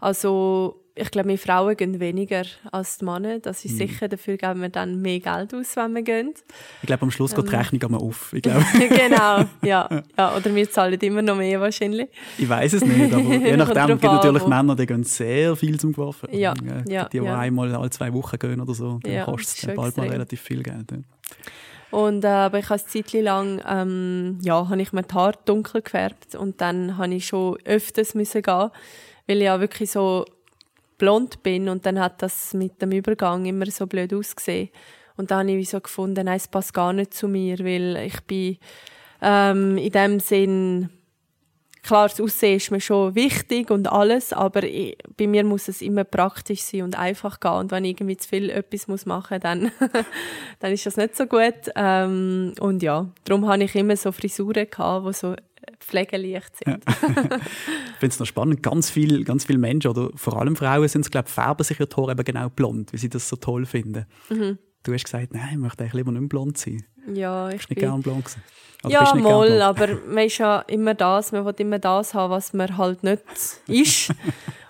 also 0.00 0.83
ich 0.96 1.10
glaube, 1.10 1.28
wir 1.30 1.38
Frauen 1.38 1.76
gehen 1.76 1.98
weniger 1.98 2.44
als 2.70 2.98
die 2.98 3.04
Männer. 3.04 3.40
Das 3.40 3.64
ist 3.64 3.72
mhm. 3.72 3.76
sicher. 3.78 4.08
Dafür 4.08 4.36
geben 4.36 4.62
wir 4.62 4.68
dann 4.68 5.02
mehr 5.02 5.18
Geld 5.18 5.52
aus, 5.52 5.74
wenn 5.74 5.92
wir 5.94 6.02
gehen. 6.02 6.34
Ich 6.82 6.86
glaube, 6.86 7.02
am 7.02 7.10
Schluss 7.10 7.32
ähm. 7.32 7.36
geht 7.38 7.48
die 7.48 7.54
ähm. 7.54 7.58
Rechnung 7.58 7.82
einmal 7.82 8.00
auf. 8.00 8.32
Ich 8.32 8.42
glaube. 8.42 8.64
genau, 8.88 9.44
ja. 9.62 10.02
ja. 10.16 10.36
Oder 10.36 10.54
wir 10.54 10.70
zahlen 10.70 11.00
immer 11.00 11.22
noch 11.22 11.36
mehr 11.36 11.60
wahrscheinlich. 11.60 12.08
Ich 12.38 12.48
weiß 12.48 12.74
es 12.74 12.84
nicht, 12.84 13.12
aber 13.12 13.22
je 13.22 13.56
nachdem 13.56 13.86
gibt 13.98 14.02
natürlich 14.02 14.46
Männer, 14.46 14.76
die 14.76 14.86
gehen 14.86 15.02
sehr 15.02 15.56
viel 15.56 15.80
zum 15.80 15.92
Geworfen. 15.92 16.28
Ja, 16.32 16.54
ja, 16.86 17.04
die, 17.06 17.18
die 17.18 17.24
ja. 17.24 17.38
einmal 17.38 17.74
alle 17.74 17.90
zwei 17.90 18.12
Wochen 18.12 18.38
gehen 18.38 18.60
oder 18.60 18.74
so, 18.74 19.00
dann 19.02 19.12
ja, 19.12 19.24
kostet 19.24 19.70
es 19.70 19.76
bald 19.76 19.96
mal 19.96 20.08
relativ 20.08 20.40
viel 20.40 20.62
Geld. 20.62 20.92
Ja. 20.92 20.98
Und, 21.90 22.24
äh, 22.24 22.28
aber 22.28 22.58
ich 22.58 22.68
habe 22.70 22.80
eine 22.80 23.04
Zeit 23.04 23.12
lang, 23.12 23.62
ähm, 23.68 24.38
ja, 24.42 24.68
habe 24.68 24.82
ich 24.82 24.92
mir 24.92 25.02
die 25.02 25.14
Haare 25.14 25.38
dunkel 25.44 25.82
gefärbt 25.82 26.34
und 26.34 26.60
dann 26.60 26.98
habe 26.98 27.14
ich 27.14 27.26
schon 27.26 27.56
öfters 27.64 28.14
müssen 28.14 28.42
gehen, 28.42 28.70
weil 29.26 29.36
ich 29.36 29.44
ja 29.44 29.60
wirklich 29.60 29.90
so 29.90 30.24
blond 30.98 31.42
bin 31.42 31.68
und 31.68 31.86
dann 31.86 32.00
hat 32.00 32.22
das 32.22 32.54
mit 32.54 32.80
dem 32.80 32.92
Übergang 32.92 33.44
immer 33.44 33.66
so 33.66 33.86
blöd 33.86 34.12
ausgesehen. 34.14 34.70
Und 35.16 35.30
dann 35.30 35.48
habe 35.48 35.58
ich 35.58 35.70
so 35.70 35.80
gefunden, 35.80 36.26
nein, 36.26 36.36
es 36.36 36.48
passt 36.48 36.74
gar 36.74 36.92
nicht 36.92 37.14
zu 37.14 37.28
mir, 37.28 37.58
weil 37.60 37.96
ich 37.96 38.20
bin 38.22 38.58
ähm, 39.22 39.76
in 39.78 39.92
dem 39.92 40.20
Sinn 40.20 40.90
klar, 41.84 42.08
das 42.08 42.20
Aussehen 42.20 42.56
ist 42.56 42.70
mir 42.70 42.80
schon 42.80 43.14
wichtig 43.14 43.70
und 43.70 43.92
alles, 43.92 44.32
aber 44.32 44.64
ich, 44.64 44.96
bei 45.16 45.26
mir 45.26 45.44
muss 45.44 45.68
es 45.68 45.82
immer 45.82 46.04
praktisch 46.04 46.62
sein 46.62 46.82
und 46.82 46.98
einfach 46.98 47.38
gehen. 47.38 47.52
Und 47.52 47.70
wenn 47.70 47.84
ich 47.84 47.92
irgendwie 47.92 48.16
zu 48.16 48.28
viel 48.28 48.50
etwas 48.50 48.88
muss 48.88 49.06
machen 49.06 49.38
dann, 49.40 49.70
dann 50.58 50.72
ist 50.72 50.86
das 50.86 50.96
nicht 50.96 51.14
so 51.14 51.26
gut. 51.26 51.70
Ähm, 51.76 52.54
und 52.58 52.82
ja, 52.82 53.06
darum 53.24 53.46
habe 53.46 53.62
ich 53.62 53.74
immer 53.74 53.96
so 53.96 54.10
Frisuren 54.10 54.68
gehabt, 54.70 55.06
die 55.06 55.12
so 55.12 55.36
pflegeleicht 55.80 56.56
sind. 56.56 56.82
Ich 56.86 58.00
finde 58.00 58.14
es 58.14 58.18
noch 58.18 58.26
spannend, 58.26 58.62
ganz 58.62 58.90
viele 58.90 59.24
ganz 59.24 59.44
viel 59.44 59.58
Menschen, 59.58 59.88
oder 59.88 60.10
vor 60.14 60.40
allem 60.40 60.56
Frauen, 60.56 60.88
sind 60.88 61.10
glaube 61.10 61.28
färben 61.28 61.64
sich 61.64 61.80
ihr 61.80 61.88
Haar 61.96 62.10
eben 62.10 62.24
genau 62.24 62.48
blond, 62.50 62.92
wie 62.92 62.98
sie 62.98 63.08
das 63.08 63.28
so 63.28 63.36
toll 63.36 63.66
finden. 63.66 64.06
Mhm. 64.28 64.58
Du 64.82 64.92
hast 64.92 65.04
gesagt, 65.04 65.32
nein, 65.32 65.48
ich 65.52 65.58
möchte 65.58 65.82
eigentlich 65.82 65.94
lieber 65.94 66.12
nicht 66.12 66.28
blond 66.28 66.58
sein. 66.58 66.84
Ja, 67.12 67.48
ich 67.48 67.56
bist 67.56 67.70
nicht 67.70 67.80
gerne 67.80 68.02
blond 68.02 68.24
gewesen. 68.24 68.42
Also 68.82 68.96
ja, 68.96 69.14
mal, 69.14 69.62
aber 69.62 69.98
man 70.06 70.26
ist 70.26 70.36
ja 70.36 70.60
immer 70.60 70.92
das, 70.92 71.32
man 71.32 71.46
will 71.46 71.54
immer 71.56 71.78
das 71.78 72.12
haben, 72.12 72.30
was 72.30 72.52
man 72.52 72.76
halt 72.76 73.02
nicht 73.02 73.22
ist. 73.66 74.12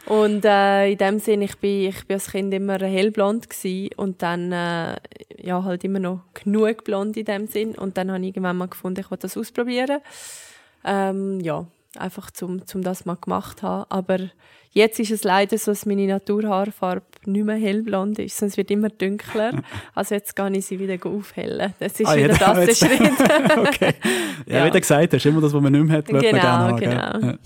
und 0.06 0.44
äh, 0.44 0.92
in 0.92 0.98
dem 0.98 1.18
Sinn, 1.18 1.42
ich 1.42 1.58
bin, 1.58 1.88
ich 1.88 2.06
bin 2.06 2.14
als 2.14 2.30
Kind 2.30 2.54
immer 2.54 2.78
hellblond 2.78 3.50
gewesen 3.50 3.90
und 3.96 4.22
dann 4.22 4.52
äh, 4.52 4.96
ja 5.36 5.64
halt 5.64 5.82
immer 5.82 5.98
noch 5.98 6.20
genug 6.32 6.84
blond 6.84 7.16
in 7.16 7.24
dem 7.24 7.48
Sinn. 7.48 7.74
Und 7.74 7.96
dann 7.96 8.12
habe 8.12 8.20
ich 8.20 8.28
irgendwann 8.28 8.56
mal 8.56 8.68
gefunden, 8.68 9.00
ich 9.00 9.10
will 9.10 9.18
das 9.18 9.36
ausprobieren. 9.36 9.98
Ähm, 10.84 11.40
ja, 11.40 11.66
einfach 11.98 12.30
zum, 12.30 12.66
zum 12.66 12.82
das 12.82 13.04
mal 13.04 13.16
gemacht 13.16 13.62
haben. 13.62 13.86
Aber 13.88 14.18
jetzt 14.72 14.98
ist 15.00 15.10
es 15.10 15.24
leider 15.24 15.56
so, 15.58 15.70
dass 15.70 15.86
meine 15.86 16.06
Naturhaarfarbe 16.06 17.06
nicht 17.26 17.44
mehr 17.44 17.56
hellblond 17.56 18.18
ist, 18.18 18.36
sonst 18.36 18.56
wird 18.56 18.70
immer 18.70 18.88
dunkler. 18.88 19.62
Also 19.94 20.14
jetzt 20.14 20.34
kann 20.34 20.54
ich 20.54 20.66
sie 20.66 20.78
wieder 20.78 20.98
aufhellen. 21.08 21.72
Das 21.78 22.00
ist 22.00 22.06
ah, 22.06 22.16
wieder 22.16 22.28
das 22.28 22.66
der 22.66 22.74
Schritt. 22.74 23.12
okay. 23.56 23.94
Ja, 24.46 24.58
ja, 24.58 24.66
wie 24.66 24.70
du 24.70 24.80
gesagt 24.80 25.12
hast, 25.12 25.26
immer 25.26 25.40
das, 25.40 25.52
was 25.52 25.62
man 25.62 25.72
nicht 25.72 25.84
mehr 25.84 25.98
hat, 25.98 26.06
genau, 26.06 26.20
man 26.20 26.30
gerne 26.30 26.42
haben. 26.42 27.20
Genau. 27.20 27.26
Ja. 27.32 27.38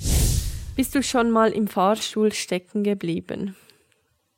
Bist 0.75 0.95
du 0.95 1.03
schon 1.03 1.31
mal 1.31 1.51
im 1.51 1.67
Fahrstuhl 1.67 2.33
stecken 2.33 2.85
geblieben? 2.85 3.57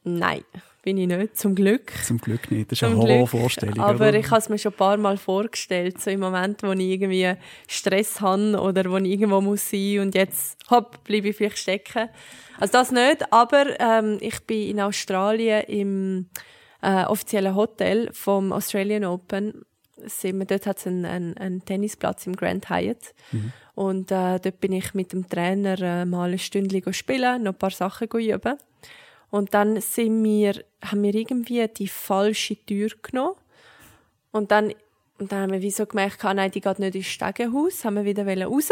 Nein, 0.02 0.42
bin 0.82 0.96
ich 0.96 1.06
nicht, 1.06 1.36
zum 1.36 1.54
Glück. 1.54 1.92
Zum 2.04 2.18
Glück 2.18 2.50
nicht, 2.50 2.70
das 2.70 2.76
ist 2.76 2.80
Zum 2.80 2.92
eine 2.92 3.00
Glück. 3.00 3.10
Horrorvorstellung. 3.10 3.80
Aber 3.80 4.08
oder? 4.08 4.18
ich 4.18 4.30
habe 4.30 4.38
es 4.38 4.48
mir 4.48 4.58
schon 4.58 4.72
ein 4.72 4.78
paar 4.78 4.96
Mal 4.96 5.16
vorgestellt, 5.16 6.00
so 6.00 6.10
im 6.10 6.20
Moment, 6.20 6.62
wo 6.62 6.72
ich 6.72 6.80
irgendwie 6.80 7.34
Stress 7.66 8.20
habe 8.20 8.58
oder 8.60 8.90
wo 8.90 8.96
ich 8.96 9.10
irgendwo 9.10 9.40
muss 9.40 9.70
sein 9.70 10.00
und 10.00 10.14
jetzt 10.14 10.58
hopp, 10.70 11.04
bleibe 11.04 11.28
ich 11.28 11.36
vielleicht 11.36 11.58
stecken. 11.58 12.08
Also 12.58 12.72
das 12.72 12.92
nicht, 12.92 13.32
aber 13.32 13.78
ähm, 13.78 14.18
ich 14.20 14.40
bin 14.40 14.68
in 14.70 14.80
Australien 14.80 15.62
im 15.68 16.30
äh, 16.82 17.04
offiziellen 17.04 17.54
Hotel 17.54 18.08
vom 18.12 18.52
Australian 18.52 19.04
Open. 19.04 19.64
Sind 20.06 20.38
wir, 20.38 20.46
dort 20.46 20.66
hat 20.66 20.78
es 20.78 20.86
einen, 20.86 21.04
einen, 21.04 21.36
einen 21.36 21.64
Tennisplatz 21.64 22.26
im 22.26 22.34
Grand 22.34 22.70
Hyatt. 22.70 23.14
Und 23.74 24.10
äh, 24.10 24.38
dort 24.38 24.60
bin 24.60 24.72
ich 24.72 24.94
mit 24.94 25.12
dem 25.12 25.28
Trainer 25.28 25.78
äh, 25.80 26.04
mal 26.06 26.32
ein 26.32 26.38
Stündchen 26.38 26.92
spielen, 26.94 27.42
noch 27.42 27.52
ein 27.52 27.58
paar 27.58 27.70
Sachen 27.70 28.08
üben. 28.08 28.56
Und 29.30 29.54
dann 29.54 29.80
sind 29.80 30.22
wir, 30.24 30.64
haben 30.84 31.02
wir 31.02 31.14
irgendwie 31.14 31.66
die 31.68 31.88
falsche 31.88 32.56
Tür 32.66 32.90
genommen. 33.02 33.36
Und 34.32 34.50
dann, 34.50 34.72
und 35.18 35.32
dann 35.32 35.42
haben 35.42 35.52
wir 35.52 35.62
wie 35.62 35.70
so 35.70 35.86
gemerkt, 35.86 36.24
ah, 36.24 36.34
nein, 36.34 36.50
die 36.50 36.60
geht 36.60 36.78
nicht 36.78 36.94
ins 36.94 37.06
Stegenhaus, 37.06 37.84
haben 37.84 37.96
wir 37.96 38.04
wieder 38.04 38.24
raus. 38.44 38.70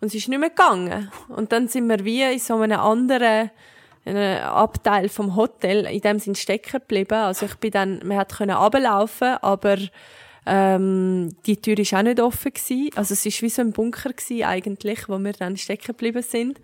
Und 0.00 0.08
es 0.08 0.14
ist 0.14 0.28
nicht 0.28 0.38
mehr 0.38 0.50
gegangen. 0.50 1.10
Und 1.28 1.52
dann 1.52 1.68
sind 1.68 1.88
wir 1.88 2.04
wie 2.04 2.22
in 2.22 2.38
so 2.38 2.56
einem 2.56 2.80
anderen 2.80 3.50
Abteil 4.04 5.08
vom 5.08 5.36
Hotel, 5.36 5.86
in 5.86 6.00
dem 6.00 6.18
sind 6.18 6.36
stecken 6.36 6.80
geblieben. 6.80 7.14
Also 7.14 7.46
ich 7.46 7.54
bin 7.56 7.70
dann, 7.70 8.00
man 8.04 8.18
hat 8.18 8.36
können 8.36 8.56
runterlaufen, 8.56 9.36
aber 9.40 9.76
ähm, 10.44 11.28
die 11.46 11.60
Tür 11.60 11.78
ist 11.78 11.94
auch 11.94 12.02
nicht 12.02 12.18
offen 12.18 12.52
gewesen. 12.52 12.90
Also 12.96 13.14
es 13.14 13.24
ist 13.24 13.42
wie 13.42 13.48
so 13.48 13.62
ein 13.62 13.72
Bunker 13.72 14.12
gewesen, 14.12 14.42
eigentlich, 14.42 15.08
wo 15.08 15.18
wir 15.18 15.32
dann 15.34 15.56
stecken 15.56 15.86
geblieben 15.88 16.22
sind. 16.22 16.60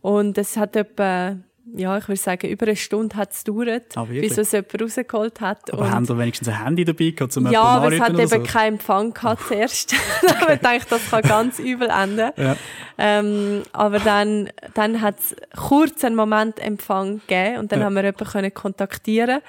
Und 0.00 0.36
es 0.36 0.56
hat 0.56 0.74
etwa, 0.74 1.36
ja, 1.76 1.98
ich 1.98 2.08
würde 2.08 2.20
sagen, 2.20 2.48
über 2.48 2.66
eine 2.66 2.76
Stunde 2.76 3.16
hat 3.16 3.32
es 3.32 3.44
gedauert, 3.44 3.96
Ah, 3.96 4.04
bis 4.04 4.36
es 4.38 4.52
jemand 4.52 4.82
rausgeholt 4.82 5.40
hat. 5.40 5.72
Aber 5.72 5.82
Und- 5.82 5.90
haben 5.90 6.04
Sie 6.06 6.18
wenigstens 6.18 6.48
ein 6.48 6.64
Handy 6.64 6.84
dabei 6.84 7.10
gehabt, 7.10 7.36
um 7.36 7.50
ja, 7.50 7.62
aber 7.62 7.92
es 7.92 8.00
hat 8.00 8.10
eben 8.18 8.26
so? 8.26 8.42
keinen 8.42 8.74
Empfang 8.74 9.14
gehabt 9.14 9.42
zuerst. 9.48 9.92
habe 10.40 10.54
ich 10.54 10.58
gedacht, 10.60 10.86
das 10.90 11.10
kann 11.10 11.22
ganz 11.22 11.58
übel 11.58 11.88
enden. 11.88 12.30
Ja. 12.36 12.56
Ähm, 12.98 13.62
aber 13.72 13.98
dann, 14.00 14.50
dann 14.74 15.00
hat 15.00 15.18
es 15.20 15.36
kurz 15.56 16.02
einen 16.04 16.16
Moment 16.16 16.58
Empfang 16.58 17.20
gegeben 17.26 17.58
und 17.58 17.72
dann 17.72 17.80
Ja. 17.80 17.86
haben 17.86 17.94
wir 17.94 18.02
jemanden 18.04 18.24
können 18.26 18.52
kontaktieren 18.54 19.40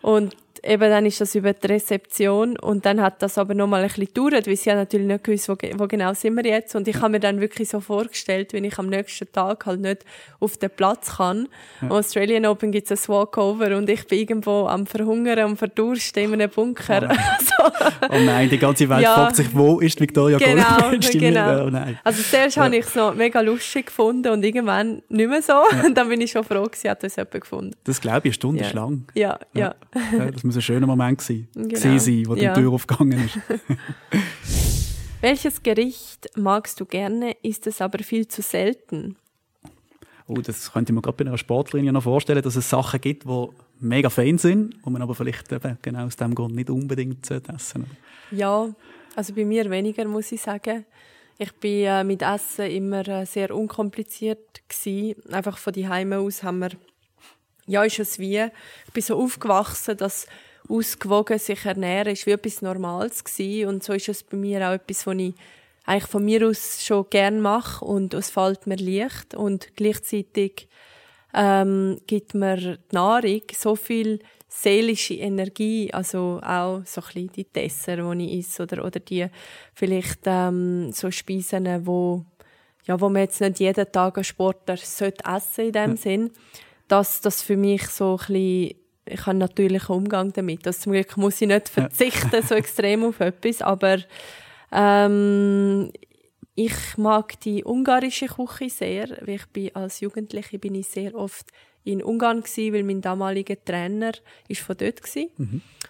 und 0.00 0.34
eben 0.64 0.90
dann 0.90 1.06
ist 1.06 1.20
das 1.20 1.34
über 1.34 1.52
die 1.52 1.66
Rezeption 1.66 2.58
und 2.58 2.84
dann 2.86 3.00
hat 3.00 3.20
das 3.22 3.36
aber 3.38 3.54
noch 3.54 3.66
mal 3.66 3.82
ein 3.82 3.88
bisschen 3.88 4.06
gedauert, 4.06 4.46
weil 4.46 4.56
sie 4.56 4.70
haben 4.70 4.78
natürlich 4.78 5.06
nicht 5.06 5.24
gewusst, 5.24 5.48
wo, 5.48 5.56
wo 5.76 5.86
genau 5.88 6.14
sind 6.14 6.34
wir 6.36 6.44
jetzt 6.44 6.74
und 6.74 6.86
ich 6.88 6.96
habe 7.00 7.10
mir 7.10 7.20
dann 7.20 7.40
wirklich 7.40 7.68
so 7.68 7.80
vorgestellt, 7.80 8.52
wenn 8.52 8.64
ich 8.64 8.78
am 8.78 8.86
nächsten 8.88 9.30
Tag 9.32 9.66
halt 9.66 9.80
nicht 9.80 10.04
auf 10.40 10.56
den 10.56 10.70
Platz 10.70 11.16
kann. 11.16 11.48
Am 11.80 11.92
Australian 11.92 12.46
Open 12.46 12.70
gibt 12.72 12.90
es 12.90 13.02
ein 13.08 13.08
Walkover 13.14 13.76
und 13.76 13.88
ich 13.90 14.06
bin 14.06 14.18
irgendwo 14.20 14.66
am 14.66 14.86
Verhungern 14.86 15.50
und 15.50 15.56
verdursten 15.56 16.24
in 16.24 16.32
einem 16.34 16.50
Bunker. 16.50 17.08
Also, 17.10 17.84
Oh 18.10 18.18
nein, 18.24 18.48
die 18.50 18.58
ganze 18.58 18.88
Welt 18.88 19.02
Ja. 19.02 19.14
fragt 19.14 19.36
sich, 19.36 19.48
wo 19.54 19.80
ist 19.80 20.00
Victoria 20.00 20.38
Genau, 20.38 20.62
Goldbridge? 20.78 21.10
Die- 21.10 21.18
genau. 21.18 21.64
Oh 21.66 21.70
nein. 21.70 21.98
Also 22.04 22.22
zuerst 22.22 22.56
habe 22.56 22.76
ich 22.76 22.86
es 22.86 22.94
noch 22.94 23.14
mega 23.14 23.40
lustig 23.40 23.86
gefunden 23.86 24.28
und 24.32 24.44
irgendwann 24.44 25.02
nicht 25.08 25.28
mehr 25.28 25.42
so. 25.42 25.54
Und 25.84 25.94
dann 25.96 26.08
bin 26.08 26.20
ich 26.20 26.30
schon 26.30 26.44
froh 26.44 26.64
gewesen, 26.64 26.90
hat 26.90 27.02
das 27.02 27.16
jemand 27.16 27.40
gefunden. 27.40 27.74
Das 27.84 28.00
glaube 28.00 28.18
ich, 28.20 28.24
eine 28.26 28.32
Stunde 28.34 28.62
Ja. 28.64 28.70
lang. 28.72 29.04
Ja, 29.14 29.38
ja. 29.54 29.74
Ja, 30.12 30.30
muss 30.52 30.56
ein 30.56 30.62
schöner 30.62 30.86
Moment 30.86 31.20
sein. 31.20 31.48
Genau. 31.54 31.68
Gewesen 31.68 31.98
sein, 31.98 32.24
wo 32.26 32.34
Ja. 32.34 32.52
die 32.54 32.60
Tür 32.60 32.72
aufgegangen 32.72 33.24
ist. 33.24 33.38
Welches 35.20 35.62
Gericht 35.62 36.28
magst 36.36 36.80
du 36.80 36.84
gerne, 36.84 37.36
ist 37.42 37.66
es 37.66 37.80
aber 37.80 38.02
viel 38.02 38.26
zu 38.26 38.42
selten? 38.42 39.16
Oh, 40.26 40.34
das 40.34 40.72
könnte 40.72 40.92
ich 40.92 40.94
mir 40.94 41.02
gerade 41.02 41.16
bei 41.24 41.28
einer 41.28 41.38
Sportlerin 41.38 41.84
ja 41.86 41.92
noch 41.92 42.02
vorstellen, 42.02 42.42
dass 42.42 42.56
es 42.56 42.68
Sachen 42.68 43.00
gibt, 43.00 43.24
die 43.24 43.46
mega 43.80 44.10
fein 44.10 44.38
sind, 44.38 44.74
die 44.84 44.90
man 44.90 45.02
aber 45.02 45.14
vielleicht 45.14 45.52
eben 45.52 45.78
genau 45.82 46.06
aus 46.06 46.16
dem 46.16 46.34
Grund 46.34 46.54
nicht 46.54 46.70
unbedingt 46.70 47.28
essen 47.30 47.86
Ja, 48.30 48.68
also 49.14 49.34
bei 49.34 49.44
mir 49.44 49.68
weniger, 49.70 50.04
muss 50.06 50.32
ich 50.32 50.40
sagen. 50.40 50.84
Ich 51.38 51.52
bin 51.54 51.84
äh, 51.86 52.04
mit 52.04 52.22
Essen 52.22 52.66
immer 52.70 53.06
äh, 53.08 53.26
sehr 53.26 53.54
unkompliziert 53.54 54.62
gsi. 54.68 55.16
Einfach 55.30 55.58
von 55.58 55.72
die 55.72 55.88
Heime 55.88 56.18
aus 56.18 56.42
haben 56.42 56.60
wir, 56.60 56.70
ja, 57.66 57.84
ist 57.84 57.98
es 57.98 58.18
wie, 58.18 58.38
ich 58.86 58.92
bin 58.92 59.02
so 59.02 59.18
aufgewachsen, 59.18 59.96
dass 59.96 60.26
ausgewogen 60.68 61.38
sich 61.38 61.64
ernähren 61.64 62.12
ist 62.12 62.26
wie 62.26 62.30
etwas 62.30 62.62
Normales 62.62 63.24
gsi 63.24 63.66
und 63.66 63.82
so 63.82 63.92
ist 63.92 64.08
es 64.08 64.22
bei 64.22 64.36
mir 64.36 64.68
auch 64.68 64.74
etwas, 64.74 65.06
was 65.06 65.16
ich 65.16 65.34
eigentlich 65.84 66.10
von 66.10 66.24
mir 66.24 66.46
aus 66.46 66.84
schon 66.84 67.06
gern 67.10 67.40
mache 67.40 67.84
und 67.84 68.14
es 68.14 68.30
fällt 68.30 68.66
mir 68.66 68.76
leicht. 68.76 69.34
Und 69.34 69.74
gleichzeitig 69.76 70.68
ähm, 71.34 72.00
gibt 72.06 72.34
mir 72.34 72.56
die 72.56 72.94
Nahrung 72.94 73.42
so 73.52 73.74
viel 73.74 74.20
seelische 74.48 75.14
Energie, 75.14 75.92
also 75.92 76.40
auch 76.42 76.82
so 76.84 77.00
ein 77.00 77.06
bisschen 77.06 77.32
die 77.32 77.44
Dessert, 77.44 78.00
die 78.00 78.38
ich 78.38 78.46
esse, 78.46 78.62
oder, 78.64 78.84
oder 78.84 79.00
die 79.00 79.26
vielleicht 79.74 80.20
ähm, 80.26 80.92
so 80.92 81.10
Speisen, 81.10 81.86
wo, 81.86 82.24
ja, 82.84 83.00
wo 83.00 83.08
man 83.08 83.22
jetzt 83.22 83.40
nicht 83.40 83.60
jeden 83.60 83.90
Tag 83.90 84.18
als 84.18 84.26
Sportler 84.26 84.76
sollte 84.76 85.24
essen 85.24 85.66
in 85.66 85.72
dem 85.72 85.96
Sinn, 85.96 86.30
dass 86.92 87.22
das 87.22 87.40
für 87.40 87.56
mich 87.56 87.88
so 87.88 88.12
ein 88.12 88.16
bisschen, 88.18 88.74
ich 89.06 89.20
habe 89.20 89.30
einen 89.30 89.38
natürlichen 89.38 89.96
Umgang 89.96 90.30
damit. 90.34 90.66
Also 90.66 90.80
zum 90.80 90.92
Glück 90.92 91.16
muss 91.16 91.40
ich 91.40 91.48
nicht 91.48 91.70
verzichten 91.70 92.42
so 92.42 92.54
extrem 92.62 93.02
auf 93.04 93.18
etwas, 93.20 93.62
aber 93.62 93.96
ähm, 94.70 95.90
ich 96.54 96.98
mag 96.98 97.40
die 97.40 97.64
ungarische 97.64 98.26
Küche 98.26 98.68
sehr. 98.68 99.26
Ich 99.26 99.46
bin 99.46 99.74
als 99.74 100.00
Jugendliche 100.00 100.58
bin 100.58 100.74
ich 100.74 100.88
sehr 100.88 101.14
oft 101.14 101.46
in 101.82 102.02
Ungarn 102.02 102.42
gsi, 102.42 102.74
weil 102.74 102.82
mein 102.82 103.00
damaliger 103.00 103.56
Trainer 103.64 104.12
ist 104.48 104.60
von 104.60 104.76
dort 104.76 105.02
gsi. 105.02 105.30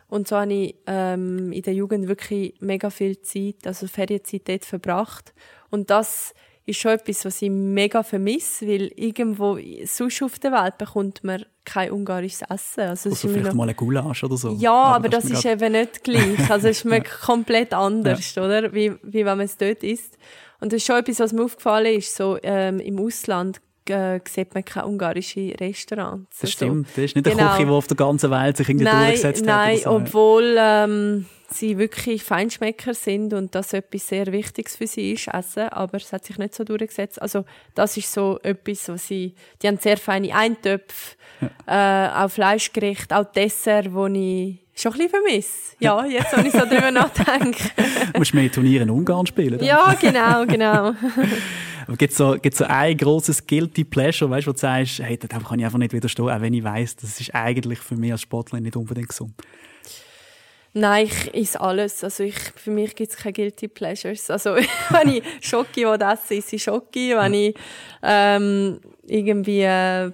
Und 0.06 0.28
so 0.28 0.37
habe 0.37 0.52
ich 0.52 0.76
ähm, 0.87 1.50
in 1.50 1.62
der 1.62 1.75
Jugend 1.75 2.06
wirklich 2.06 2.54
mega 2.61 2.90
viel 2.90 3.21
Zeit, 3.23 3.66
also 3.66 3.88
Ferienzeit 3.88 4.49
dort 4.49 4.64
verbracht. 4.64 5.35
Und 5.68 5.90
das 5.90 6.32
ist 6.64 6.78
schon 6.81 6.92
etwas, 6.92 7.25
was 7.25 7.42
ich 7.42 7.50
mega 7.50 8.02
vermisse, 8.02 8.66
weil 8.69 8.92
irgendwo 8.97 9.59
sonst 9.85 10.23
auf 10.23 10.38
der 10.38 10.52
Welt 10.52 10.78
bekommt 10.78 11.25
man 11.25 11.45
kein 11.64 11.90
ungarisches 11.90 12.42
Essen. 12.49 12.81
Also 12.83 13.11
Also 13.11 13.28
vielleicht 13.28 13.47
noch- 13.47 13.54
mal 13.54 13.69
ein 13.69 13.76
Gulasch 13.76 14.23
oder 14.25 14.37
so. 14.37 14.52
ja, 14.59 14.73
aber, 14.73 15.09
das, 15.09 15.25
mir 15.25 15.33
ist 15.35 15.42
grad- 15.42 15.61
eben 15.62 15.73
nicht 15.73 16.04
gleich. 16.04 16.50
Also 16.50 16.69
es 16.69 16.81
schmeckt 16.81 17.11
komplett 17.21 17.73
anders, 17.75 18.37
oder? 18.38 18.73
Wie, 18.73 18.92
wie 19.02 19.25
wenn 19.25 19.38
man 19.38 19.40
es 19.40 19.57
dort 19.57 19.83
isst. 19.83 20.16
Und 20.61 20.73
das 20.73 20.78
ist 20.78 20.87
schon 20.87 20.97
etwas, 20.97 21.19
was 21.21 21.33
mir 21.33 21.42
aufgefallen 21.45 21.97
ist. 21.99 22.14
So, 22.14 22.38
ähm, 22.42 22.78
Im 22.81 22.99
Ausland 23.00 23.61
äh, 23.91 24.21
sieht 24.29 24.55
man 24.55 24.65
keine 24.65 24.87
ungarischen 24.87 25.51
Restaurants. 25.53 26.29
Das 26.41 26.43
Also, 26.43 26.53
stimmt. 26.53 26.89
Das 26.89 26.99
ist 26.99 27.17
nicht 27.17 27.27
eine 27.27 27.37
Genau. 27.37 27.51
Küche, 27.53 27.65
die 27.67 27.71
auf 27.71 27.87
der 27.87 27.97
ganzen 27.97 28.31
Welt 28.31 28.57
sich 28.57 28.69
irgendwie 28.69 28.85
Nein, 28.85 29.07
durchgesetzt 29.09 29.45
nein, 29.45 29.77
hat. 29.79 29.87
oder 29.87 29.99
so. 29.99 30.05
obwohl 30.07 30.57
ähm, 30.59 31.27
sie 31.51 31.77
wirklich 31.79 32.23
Feinschmecker 32.23 32.95
sind 32.95 33.35
und 33.35 33.55
das 33.55 33.73
etwas 33.75 34.09
sehr 34.09 34.27
Wichtiges 34.33 34.77
für 34.77 34.87
sie 34.87 35.12
ist, 35.12 35.29
Essen, 35.29 35.69
aber 35.69 35.97
es 35.99 36.12
hat 36.12 36.25
sich 36.25 36.39
nicht 36.39 36.55
so 36.55 36.65
durchgesetzt. 36.65 37.21
Also 37.21 37.45
das 37.75 37.97
ist 37.97 38.11
so 38.12 38.39
etwas, 38.43 38.89
was 38.89 39.07
sie, 39.09 39.35
die 39.61 39.69
haben 39.69 39.79
sehr 39.79 39.99
feine 39.99 40.35
Eintöpfe, 40.35 41.17
äh, 41.67 42.09
auch 42.09 42.31
Fleischgerichte, 42.31 43.17
auch 43.17 43.25
Dessert, 43.33 43.93
wo 43.93 44.07
ich 44.07 44.59
schon 44.75 44.93
ein 44.93 44.99
bisschen 44.99 45.11
vermisse. 45.11 45.77
Ja, 45.81 46.07
jetzt, 46.07 46.35
wenn 46.35 46.47
ich 46.47 46.53
so 46.53 46.61
drüber 46.61 46.91
nachdenke. 46.93 47.62
Du 48.12 48.19
musst 48.19 48.33
mehr 48.33 48.51
Turniere 48.51 48.85
in 48.85 48.91
Ungarn 48.91 49.27
spielen. 49.27 49.59
dann. 49.59 49.67
ja, 49.67 49.95
genau, 50.01 50.47
genau. 50.47 50.93
Aber 51.87 51.97
gibt 51.97 52.12
es 52.12 52.19
so, 52.19 52.37
gibt's 52.41 52.59
so 52.59 52.65
ein 52.65 52.97
grosses 52.97 53.47
Guilty 53.47 53.85
Pleasure, 53.85 54.31
weißt, 54.31 54.47
wo 54.47 54.53
du 54.53 54.59
sagst, 54.59 55.01
hey, 55.01 55.17
dem 55.17 55.45
kann 55.45 55.59
ich 55.59 55.65
einfach 55.65 55.79
nicht 55.79 55.93
widerstehen, 55.93 56.29
auch 56.29 56.41
wenn 56.41 56.55
ich 56.55 56.65
weiss, 56.65 56.97
das 56.97 57.21
ist 57.21 57.35
eigentlich 57.35 57.79
für 57.79 57.97
mich 57.97 58.12
als 58.12 58.23
Sportler 58.23 58.61
nicht 58.61 58.77
unbedingt 58.77 59.09
gesund. 59.09 59.35
Nein, 60.75 61.07
ich 61.07 61.35
esse 61.35 61.61
alles. 61.61 62.03
Also 62.03 62.25
ich, 62.25 62.35
für 62.35 62.71
mich 62.71 62.95
gibt 62.95 63.11
es 63.11 63.17
keine 63.17 63.35
Guilty 63.35 63.69
Pleasures. 63.69 64.31
Also 64.31 64.55
wenn 64.91 65.17
ich 65.17 65.23
Schoki 65.41 65.83
esse, 65.83 66.35
esse 66.35 66.57
ich 66.57 66.62
Schoki. 66.62 67.15
Wenn 67.15 67.35
ich 67.35 67.55
ähm, 68.03 68.81
irgendwie... 69.07 69.62
Äh, 69.62 70.12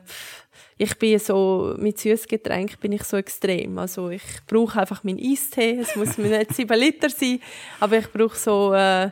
ich 0.81 0.97
bin 0.97 1.19
so, 1.19 1.75
mit 1.77 1.99
Süßgetränk 1.99 2.79
bin 2.79 2.93
ich 2.93 3.03
so 3.03 3.17
extrem. 3.17 3.79
Also 3.79 4.11
ich 4.11 4.23
brauche 4.47 4.81
einfach 4.81 5.03
meinen 5.03 5.19
Eistee. 5.19 5.79
Es 5.81 5.97
muss 5.97 6.17
mir 6.19 6.39
nicht 6.39 6.55
sieben 6.55 6.79
Liter 6.79 7.11
sein, 7.11 7.41
aber 7.81 7.99
ich 7.99 8.13
brauche 8.13 8.37
so 8.37 8.73
äh, 8.73 9.11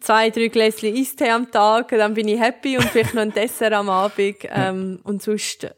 zwei, 0.00 0.30
drei 0.30 0.48
Gläschen 0.48 0.94
Eistee 0.96 1.30
am 1.30 1.50
Tag. 1.50 1.88
Dann 1.88 2.14
bin 2.14 2.28
ich 2.28 2.40
happy 2.40 2.76
und 2.76 2.84
vielleicht 2.84 3.14
noch 3.14 3.22
ein 3.22 3.32
Dessert 3.32 3.72
am 3.72 3.88
Abend. 3.88 4.36
Ähm, 4.52 5.00
und 5.04 5.22
sonst, 5.22 5.68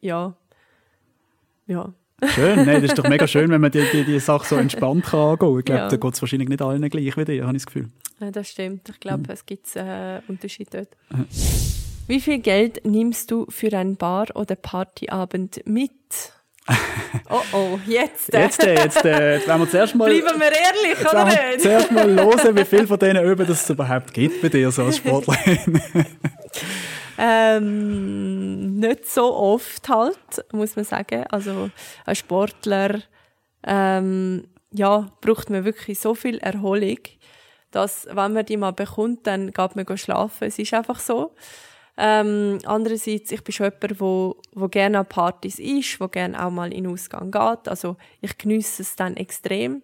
ja, 0.00 0.34
ja. 1.66 1.92
Schön, 2.34 2.66
nee, 2.66 2.74
das 2.74 2.82
ist 2.84 2.98
doch 2.98 3.08
mega 3.08 3.26
schön, 3.26 3.48
wenn 3.50 3.60
man 3.62 3.70
die, 3.70 3.84
die, 3.92 4.04
die 4.04 4.20
Sache 4.20 4.46
so 4.46 4.56
entspannt 4.56 5.06
kann 5.06 5.20
angehen. 5.20 5.58
Ich 5.60 5.64
glaube, 5.64 5.80
Ja. 5.80 5.88
da 5.88 5.96
geht 5.96 6.14
es 6.14 6.20
wahrscheinlich 6.20 6.48
nicht 6.50 6.60
allen 6.60 6.86
gleich 6.90 7.16
wie 7.16 7.24
dir, 7.24 7.46
habe 7.46 7.56
ich 7.56 7.62
das 7.62 7.66
Gefühl. 7.72 7.88
Ja, 8.20 8.30
das 8.30 8.48
stimmt. 8.50 8.88
Ich 8.90 9.00
glaube, 9.00 9.32
es 9.32 9.46
gibt 9.46 9.74
äh, 9.76 10.20
Unterschiede 10.28 10.70
dort. 11.10 11.28
Wie 12.06 12.20
viel 12.20 12.40
Geld 12.40 12.84
nimmst 12.84 13.30
du 13.30 13.46
für 13.48 13.72
einen 13.76 13.96
Bar- 13.96 14.34
oder 14.36 14.54
Partyabend 14.56 15.62
mit? 15.64 15.90
oh 17.30 17.42
oh, 17.52 17.78
jetzt. 17.86 18.32
äh, 18.34 18.42
Jetzt, 18.42 18.62
äh, 18.64 18.74
jetzt, 18.74 19.04
äh, 19.04 19.34
jetzt 19.36 19.48
wollen 19.48 19.60
wir 19.60 19.70
zuerst 19.70 19.94
mal... 19.94 20.08
Bleiben 20.08 20.40
wir 20.40 20.46
ehrlich, 20.46 20.98
Jetzt 21.00 21.12
oder 21.12 21.26
wir 21.26 21.50
nicht? 21.50 21.60
zuerst 21.62 21.90
mal 21.90 22.06
hören, 22.16 22.56
wie 22.56 22.64
viel 22.64 22.86
von 22.86 22.98
diesen 22.98 23.24
Üben 23.24 23.50
es 23.50 23.70
überhaupt 23.70 24.12
gibt 24.14 24.42
bei 24.42 24.48
dir 24.48 24.70
so 24.70 24.84
als 24.84 24.98
Sportlerin. 24.98 25.82
ähm, 27.18 28.76
nicht 28.78 29.06
so 29.06 29.34
oft 29.34 29.88
halt, 29.88 30.18
muss 30.52 30.76
man 30.76 30.84
sagen. 30.84 31.24
Also 31.30 31.70
ein 32.06 32.14
Sportler 32.14 33.00
ähm, 33.66 34.48
ja, 34.72 35.10
braucht 35.20 35.50
man 35.50 35.64
wirklich 35.64 35.98
so 35.98 36.14
viel 36.14 36.38
Erholung, 36.38 36.98
dass 37.70 38.06
wenn 38.10 38.32
man 38.32 38.46
die 38.46 38.56
mal 38.56 38.72
bekommt, 38.72 39.26
dann 39.26 39.52
geht 39.52 39.76
man 39.76 39.98
schlafen. 39.98 40.46
Es 40.48 40.58
ist 40.58 40.74
einfach 40.74 41.00
so. 41.00 41.34
Ähm, 42.02 42.58
andererseits, 42.64 43.30
ich 43.30 43.44
bin 43.44 43.52
schon 43.52 43.66
jemand, 43.66 44.00
wo, 44.00 44.36
wo 44.54 44.68
gerne 44.68 45.00
an 45.00 45.06
Partys 45.06 45.58
ist, 45.58 46.00
wo 46.00 46.08
gerne 46.08 46.42
auch 46.42 46.50
mal 46.50 46.72
in 46.72 46.84
den 46.84 46.92
Ausgang 46.92 47.30
geht. 47.30 47.68
Also 47.68 47.96
ich 48.22 48.38
genieße 48.38 48.80
es 48.80 48.96
dann 48.96 49.18
extrem. 49.18 49.82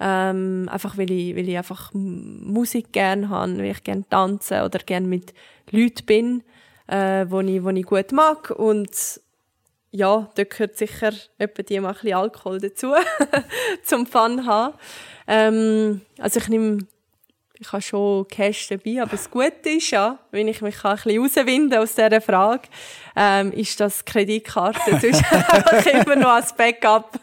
Ähm, 0.00 0.70
einfach 0.72 0.96
weil 0.96 1.10
ich, 1.10 1.36
weil 1.36 1.46
ich 1.46 1.58
einfach 1.58 1.90
Musik 1.92 2.92
gerne 2.92 3.28
habe, 3.28 3.58
weil 3.58 3.72
ich 3.72 3.84
gerne 3.84 4.04
tanze 4.08 4.64
oder 4.64 4.78
gerne 4.78 5.06
mit 5.06 5.34
Leuten 5.70 6.06
bin, 6.06 6.42
äh, 6.86 7.26
wo, 7.28 7.40
ich, 7.40 7.62
wo 7.62 7.68
ich 7.68 7.84
gut 7.84 8.10
mag. 8.12 8.48
Und 8.48 9.20
ja, 9.90 10.30
da 10.36 10.44
gehört 10.44 10.78
sicher 10.78 11.12
etwa 11.36 11.62
die 11.62 11.78
mal 11.78 11.88
ein 11.88 11.94
bisschen 11.94 12.14
Alkohol 12.14 12.58
dazu, 12.58 12.94
zum 13.84 14.06
Fun 14.06 14.46
haben. 14.46 14.74
Ähm, 15.26 16.00
also 16.18 16.40
ich 16.40 16.48
nehme 16.48 16.86
ich 17.60 17.72
habe 17.72 17.82
schon 17.82 18.26
Cash 18.26 18.68
dabei, 18.68 19.02
aber 19.02 19.10
das 19.10 19.30
Gute 19.30 19.68
ist 19.68 19.90
ja, 19.90 20.18
wenn 20.30 20.48
ich 20.48 20.62
mich 20.62 20.82
ein 20.82 20.94
bisschen 20.94 21.12
herauswinden 21.12 21.78
aus 21.78 21.94
dieser 21.94 22.22
Frage, 22.22 22.62
ähm, 23.14 23.52
ist 23.52 23.78
das 23.78 24.02
Kreditkarte 24.02 24.80
sonst 24.90 25.30
einfach 25.30 25.86
immer 25.86 26.16
noch 26.16 26.30
als 26.30 26.56
Backup 26.56 27.20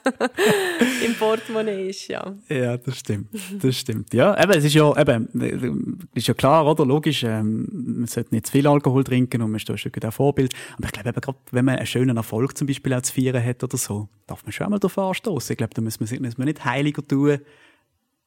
im 1.05 1.15
Portemonnaie 1.15 1.89
ist, 1.89 2.07
ja. 2.07 2.35
Ja, 2.49 2.77
das 2.77 2.99
stimmt, 2.99 3.29
das 3.59 3.77
stimmt. 3.77 4.13
Ja, 4.13 4.39
eben, 4.39 4.51
es 4.51 4.63
ist 4.63 4.75
ja, 4.75 4.95
eben, 4.95 6.07
ist 6.13 6.27
ja 6.27 6.35
klar, 6.35 6.67
oder, 6.67 6.85
logisch, 6.85 7.23
ähm, 7.23 7.67
man 7.71 8.07
sollte 8.07 8.35
nicht 8.35 8.45
zu 8.45 8.51
viel 8.51 8.67
Alkohol 8.67 9.03
trinken 9.03 9.41
und 9.41 9.49
man 9.49 9.57
ist 9.57 9.67
da 9.67 9.75
schon 9.75 9.91
ein 9.99 10.11
Vorbild, 10.11 10.53
aber 10.77 10.85
ich 10.85 10.91
glaube 10.91 11.09
eben 11.09 11.21
gerade, 11.21 11.39
wenn 11.49 11.65
man 11.65 11.77
einen 11.77 11.87
schönen 11.87 12.15
Erfolg 12.15 12.55
zum 12.55 12.67
Beispiel 12.67 12.93
auch 12.93 13.01
zu 13.01 13.11
feiern 13.11 13.43
hat 13.43 13.63
oder 13.63 13.77
so, 13.77 14.07
darf 14.27 14.43
man 14.43 14.51
schon 14.51 14.65
einmal 14.65 14.79
darauf 14.79 14.99
anstoßen. 14.99 15.53
Ich 15.53 15.57
glaube, 15.57 15.73
da 15.73 15.81
muss 15.81 15.99
man, 15.99 16.21
muss 16.21 16.37
nicht 16.37 16.63
heiliger 16.63 17.05
tun 17.05 17.39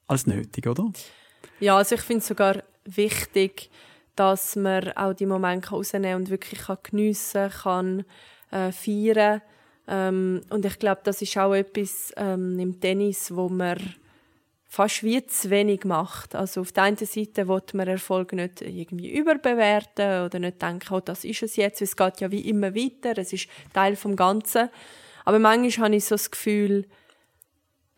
als 0.09 0.26
nötig, 0.26 0.67
oder? 0.67 0.90
Ja, 1.61 1.76
also 1.76 1.94
ich 1.94 2.00
finde 2.02 2.20
es 2.20 2.28
sogar 2.28 2.62
wichtig, 2.85 3.70
dass 4.16 4.56
man 4.56 4.92
auch 4.92 5.14
die 5.14 5.26
Momente 5.26 5.70
rausnehmen 5.70 6.16
und 6.16 6.30
wirklich 6.30 6.61
kann 6.62 6.78
geniessen 6.82 7.50
kann, 7.50 8.04
äh, 8.50 8.73
feiern. 8.73 9.42
Ähm, 9.88 10.42
und 10.50 10.64
ich 10.64 10.78
glaube, 10.78 11.00
das 11.04 11.23
ist 11.23 11.37
auch 11.37 11.54
etwas 11.54 12.12
ähm, 12.16 12.59
im 12.59 12.80
Tennis, 12.80 13.35
wo 13.35 13.49
man 13.49 13.78
fast 14.70 15.02
wie 15.02 15.25
zu 15.26 15.50
wenig 15.50 15.85
macht. 15.85 16.37
Also 16.37 16.61
auf 16.61 16.70
der 16.70 16.85
einen 16.85 16.97
Seite 16.97 17.49
will 17.49 17.62
man 17.73 17.88
Erfolg 17.88 18.32
nicht 18.32 18.62
irgendwie 18.62 19.11
überbewerten 19.11 20.25
oder 20.25 20.38
nicht 20.38 20.62
denken, 20.62 20.94
oh, 20.94 21.00
das 21.00 21.25
ist 21.25 21.42
es 21.42 21.56
jetzt, 21.56 21.82
es 21.82 21.97
geht 21.97 22.20
ja 22.20 22.30
wie 22.30 22.49
immer 22.49 22.75
weiter, 22.75 23.18
es 23.18 23.32
ist 23.32 23.49
Teil 23.73 23.97
vom 23.97 24.14
Ganzen. 24.14 24.68
Aber 25.25 25.40
manchmal 25.40 25.87
habe 25.87 25.97
ich 25.97 26.04
so 26.04 26.14
das 26.14 26.30
Gefühl, 26.30 26.87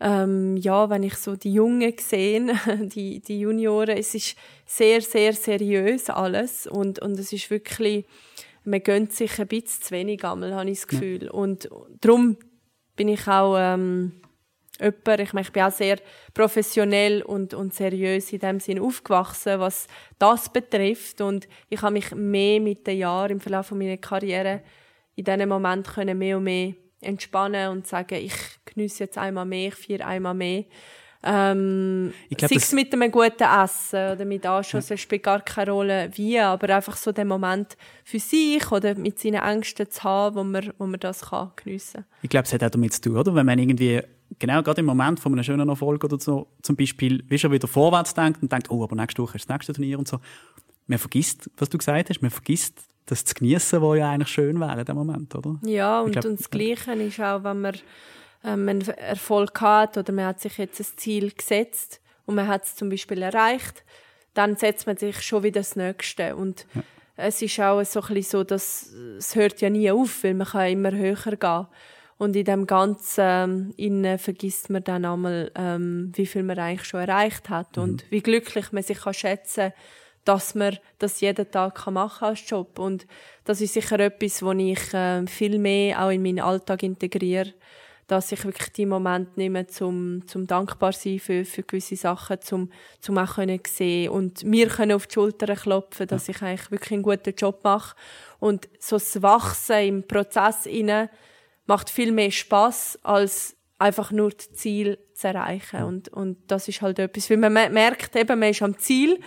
ähm, 0.03 0.57
ja, 0.57 0.89
wenn 0.89 1.01
ich 1.01 1.15
so 1.15 1.37
die 1.37 1.53
Jungen 1.53 1.93
sehe, 1.97 2.53
die, 2.81 3.21
die 3.21 3.39
Junioren, 3.39 3.97
es 3.97 4.13
ist 4.13 4.35
sehr, 4.65 5.01
sehr 5.01 5.31
seriös 5.31 6.09
alles 6.09 6.67
und, 6.67 6.99
und 6.99 7.17
es 7.17 7.31
ist 7.31 7.49
wirklich, 7.49 8.05
man 8.65 8.83
gönnt 8.83 9.13
sich 9.13 9.39
ein 9.39 9.47
bisschen 9.47 9.81
zu 9.81 9.91
wenig 9.91 10.25
einmal, 10.25 10.53
habe 10.53 10.69
ich 10.69 10.79
das 10.79 10.87
Gefühl. 10.87 11.23
Ja. 11.25 11.31
Und 11.31 11.69
darum 12.01 12.35
bin 12.97 13.07
ich 13.07 13.25
auch 13.29 13.55
ähm, 13.57 14.11
jemand, 14.77 15.21
ich, 15.21 15.31
meine, 15.31 15.47
ich 15.47 15.53
bin 15.53 15.63
auch 15.63 15.71
sehr 15.71 15.97
professionell 16.33 17.21
und, 17.21 17.53
und 17.53 17.73
seriös 17.73 18.33
in 18.33 18.39
dem 18.39 18.59
Sinn 18.59 18.79
aufgewachsen, 18.79 19.61
was 19.61 19.87
das 20.19 20.51
betrifft 20.51 21.21
und 21.21 21.47
ich 21.69 21.81
habe 21.81 21.93
mich 21.93 22.13
mehr 22.13 22.59
mit 22.59 22.85
den 22.85 22.97
Jahren 22.97 23.31
im 23.31 23.39
Verlauf 23.39 23.71
meiner 23.71 23.97
Karriere 23.97 24.63
in 25.15 25.23
diesem 25.23 25.47
Moment 25.47 25.87
können 25.87 26.17
mehr 26.17 26.37
und 26.37 26.43
mehr 26.43 26.73
entspannen 27.03 27.69
und 27.69 27.87
sagen, 27.87 28.15
ich 28.15 28.33
genieße 28.65 29.03
jetzt 29.03 29.17
einmal 29.17 29.45
mehr, 29.45 29.69
ich 29.69 29.75
feiere 29.75 30.07
einmal 30.07 30.33
mehr. 30.33 30.65
Ähm, 31.25 32.13
glaub, 32.31 32.49
sei 32.49 32.57
es 32.57 32.73
mit 32.73 32.93
einem 32.93 33.09
guten 33.09 33.43
Essen 33.43 34.11
oder 34.11 34.25
mit 34.25 34.45
Anschuss, 34.45 34.89
ja. 34.89 34.95
es 34.95 35.01
spielt 35.01 35.23
gar 35.23 35.39
keine 35.39 35.71
Rolle 35.71 36.09
wie, 36.15 36.37
aber 36.37 36.75
einfach 36.75 36.97
so 36.97 37.13
den 37.13 37.29
Moment 37.29 37.77
für 38.03 38.19
sich 38.19 38.69
oder 38.69 38.93
mit 38.95 39.19
seinen 39.19 39.41
Ängsten 39.41 39.89
zu 39.89 40.03
haben, 40.03 40.35
wo 40.35 40.43
man, 40.43 40.73
wo 40.77 40.85
man 40.85 40.99
das 40.99 41.29
kann 41.29 41.51
geniessen 41.55 42.01
kann. 42.01 42.05
Ich 42.23 42.29
glaube, 42.29 42.45
es 42.45 42.53
hat 42.53 42.61
auch 42.61 42.69
damit 42.69 42.91
zu 42.93 43.01
tun, 43.01 43.17
oder? 43.17 43.33
Wenn 43.33 43.45
man 43.45 43.57
irgendwie, 43.57 44.01
genau 44.37 44.61
gerade 44.61 44.81
im 44.81 44.85
Moment 44.85 45.21
von 45.21 45.31
einem 45.31 45.45
schönen 45.45 45.69
Erfolg 45.69 46.03
oder 46.03 46.19
so, 46.19 46.47
zum 46.61 46.75
Beispiel, 46.75 47.23
wie 47.29 47.39
schon 47.39 47.53
wieder 47.53 47.69
vorwärts 47.69 48.13
denkt 48.13 48.41
und 48.41 48.51
denkt, 48.51 48.69
oh, 48.69 48.83
aber 48.83 48.97
nächste 48.97 49.21
Woche 49.21 49.37
ist 49.37 49.49
das 49.49 49.55
nächste 49.55 49.71
Turnier 49.71 49.99
und 49.99 50.09
so. 50.09 50.19
Man 50.87 50.99
vergisst, 50.99 51.49
was 51.55 51.69
du 51.69 51.77
gesagt 51.77 52.09
hast, 52.09 52.21
man 52.21 52.31
vergisst 52.31 52.81
das 53.05 53.25
zu 53.25 53.33
genießen, 53.35 53.81
was 53.81 53.97
ja 53.97 54.11
eigentlich 54.11 54.29
schön 54.29 54.59
wäre 54.59 54.79
in 54.79 54.85
dem 54.85 54.95
Moment, 54.95 55.35
oder? 55.35 55.59
Ja, 55.63 56.01
und, 56.01 56.13
glaub, 56.13 56.25
und 56.25 56.39
das 56.39 56.49
Gleiche 56.49 56.93
ist 56.93 57.19
auch, 57.19 57.43
wenn 57.43 57.61
man 57.61 57.75
ähm, 58.43 58.69
einen 58.69 58.81
Erfolg 58.81 59.59
hat 59.61 59.97
oder 59.97 60.13
man 60.13 60.25
hat 60.25 60.41
sich 60.41 60.57
jetzt 60.57 60.79
ein 60.79 60.97
Ziel 60.97 61.31
gesetzt 61.31 62.01
und 62.25 62.35
man 62.35 62.47
hat 62.47 62.63
es 62.63 62.75
zum 62.75 62.89
Beispiel 62.89 63.21
erreicht, 63.21 63.83
dann 64.33 64.55
setzt 64.55 64.87
man 64.87 64.97
sich 64.97 65.21
schon 65.21 65.43
wieder 65.43 65.61
das 65.61 65.75
Nächste 65.75 66.35
und 66.35 66.65
ja. 66.73 66.83
es 67.17 67.41
ist 67.41 67.59
auch 67.59 67.83
so 67.83 68.01
ein 68.01 68.21
so, 68.21 68.43
dass 68.43 68.93
es 69.17 69.35
hört 69.35 69.61
ja 69.61 69.69
nie 69.69 69.91
auf, 69.91 70.23
weil 70.23 70.33
man 70.33 70.47
kann 70.47 70.71
immer 70.71 70.91
höher 70.91 71.15
gehen 71.15 71.67
und 72.17 72.35
in 72.35 72.45
dem 72.45 72.67
Ganzen 72.67 73.73
ähm, 73.77 74.17
vergisst 74.17 74.69
man 74.69 74.83
dann 74.83 75.05
einmal, 75.05 75.51
ähm, 75.55 76.11
wie 76.15 76.25
viel 76.25 76.43
man 76.43 76.57
eigentlich 76.57 76.87
schon 76.87 77.01
erreicht 77.01 77.49
hat 77.49 77.77
mhm. 77.77 77.83
und 77.83 78.05
wie 78.11 78.21
glücklich 78.21 78.71
man 78.71 78.83
sich 78.83 78.99
kann 78.99 79.13
schätzen 79.13 79.71
kann, 79.71 79.73
dass 80.25 80.55
man 80.55 80.77
das 80.99 81.21
jeden 81.21 81.49
Tag 81.51 81.85
machen 81.87 82.19
kann 82.19 82.29
als 82.29 82.49
Job. 82.49 82.79
Und 82.79 83.05
das 83.43 83.61
ist 83.61 83.73
sicher 83.73 83.99
etwas, 83.99 84.41
wo 84.41 84.51
ich 84.51 84.93
äh, 84.93 85.25
viel 85.27 85.59
mehr 85.59 86.03
auch 86.03 86.09
in 86.09 86.23
meinen 86.23 86.39
Alltag 86.39 86.83
integriere, 86.83 87.53
dass 88.07 88.31
ich 88.31 88.43
wirklich 88.43 88.71
die 88.73 88.85
Moment 88.85 89.37
nehme, 89.37 89.67
zum, 89.67 90.27
zum 90.27 90.45
dankbar 90.45 90.93
sein 90.93 91.19
für, 91.19 91.45
für 91.45 91.63
gewisse 91.63 91.95
Sachen, 91.95 92.41
zum, 92.41 92.69
zum 92.99 93.17
auch 93.17 93.35
können 93.35 93.59
sehen 93.67 94.09
und 94.09 94.43
mir 94.43 94.67
können 94.67 94.93
auf 94.93 95.07
die 95.07 95.13
Schulter 95.13 95.55
klopfen, 95.55 96.07
dass 96.07 96.29
ich 96.29 96.41
eigentlich 96.41 96.71
wirklich 96.71 96.91
einen 96.91 97.03
guten 97.03 97.33
Job 97.35 97.63
mache. 97.63 97.95
Und 98.39 98.67
so 98.79 98.97
das 98.97 99.21
Wachsen 99.21 99.87
im 99.87 100.07
Prozess 100.07 100.65
inne 100.65 101.09
macht 101.65 101.89
viel 101.89 102.11
mehr 102.11 102.31
Spaß 102.31 102.99
als 103.03 103.55
einfach 103.79 104.11
nur 104.11 104.31
das 104.31 104.51
Ziel 104.53 104.97
zu 105.13 105.27
erreichen. 105.27 105.83
Und, 105.83 106.09
und 106.09 106.37
das 106.47 106.67
ist 106.67 106.81
halt 106.81 106.99
etwas, 106.99 107.29
weil 107.29 107.37
man 107.37 107.53
merkt 107.53 108.15
eben, 108.15 108.39
man 108.39 108.49
ist 108.49 108.61
am 108.61 108.77
Ziel 108.77 109.19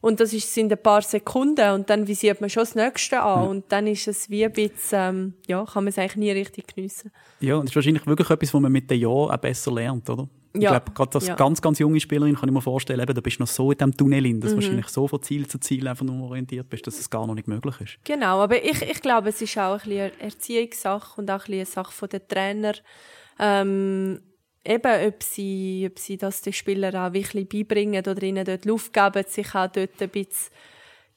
und 0.00 0.18
das 0.20 0.32
ist, 0.32 0.52
sind 0.52 0.72
ein 0.72 0.82
paar 0.82 1.02
Sekunden 1.02 1.70
und 1.72 1.90
dann 1.90 2.06
visiert 2.08 2.40
man 2.40 2.48
schon 2.48 2.62
das 2.62 2.74
Nächste 2.74 3.20
an. 3.20 3.42
Ja. 3.42 3.48
Und 3.48 3.64
dann 3.68 3.86
ist 3.86 4.08
es 4.08 4.30
wie 4.30 4.44
ein 4.44 4.52
bisschen, 4.52 4.98
ähm, 4.98 5.34
ja, 5.46 5.64
kann 5.64 5.84
man 5.84 5.88
es 5.88 5.98
eigentlich 5.98 6.16
nie 6.16 6.30
richtig 6.30 6.74
geniessen. 6.74 7.12
Ja, 7.40 7.56
und 7.56 7.64
das 7.64 7.72
ist 7.72 7.76
wahrscheinlich 7.76 8.06
wirklich 8.06 8.30
etwas, 8.30 8.54
was 8.54 8.60
man 8.60 8.72
mit 8.72 8.90
den 8.90 9.00
Jahren 9.00 9.30
auch 9.30 9.36
besser 9.36 9.72
lernt, 9.72 10.08
oder? 10.08 10.28
Ich 10.52 10.62
ja. 10.62 10.70
glaube, 10.70 10.90
gerade 10.92 11.14
als 11.14 11.26
ja. 11.28 11.34
ganz, 11.36 11.62
ganz 11.62 11.78
junge 11.78 12.00
Spielerin 12.00 12.34
kann 12.34 12.48
ich 12.48 12.54
mir 12.54 12.62
vorstellen, 12.62 12.98
eben, 12.98 13.14
da 13.14 13.20
bist 13.20 13.38
du 13.38 13.42
noch 13.42 13.48
so 13.48 13.70
in 13.70 13.78
diesem 13.78 13.96
Tunnel 13.96 14.26
in, 14.26 14.40
dass 14.40 14.50
mhm. 14.50 14.56
du 14.56 14.62
wahrscheinlich 14.62 14.88
so 14.88 15.06
von 15.06 15.22
Ziel 15.22 15.46
zu 15.46 15.58
Ziel 15.58 15.86
einfach 15.86 16.04
nur 16.04 16.28
orientiert 16.28 16.68
bist, 16.68 16.86
dass 16.86 16.98
es 16.98 17.08
gar 17.08 17.26
noch 17.26 17.34
nicht 17.34 17.46
möglich 17.46 17.80
ist. 17.80 17.98
Genau, 18.04 18.40
aber 18.40 18.64
ich, 18.64 18.82
ich 18.82 19.00
glaube, 19.00 19.28
es 19.28 19.40
ist 19.40 19.56
auch 19.58 19.74
ein 19.74 19.78
bisschen 19.78 20.00
eine 20.00 20.20
Erziehungssache 20.20 21.20
und 21.20 21.30
auch 21.30 21.34
ein 21.34 21.38
bisschen 21.38 21.54
eine 21.54 21.66
Sache 21.66 22.08
der 22.08 22.26
Trainer. 22.26 22.72
Ähm, 23.38 24.20
eben, 24.64 25.06
ob 25.06 25.22
sie, 25.22 25.88
ob 25.90 25.98
sie 25.98 26.16
das 26.16 26.42
den 26.42 26.52
Spielern 26.52 26.96
auch 26.96 27.12
wirklich 27.12 27.48
beibringen 27.48 28.04
oder 28.06 28.22
ihnen 28.22 28.44
dort 28.44 28.64
Luft 28.64 28.92
geben, 28.92 29.24
sich 29.26 29.54
auch 29.54 29.68
dort 29.68 30.00
ein 30.00 30.08
bisschen 30.08 30.52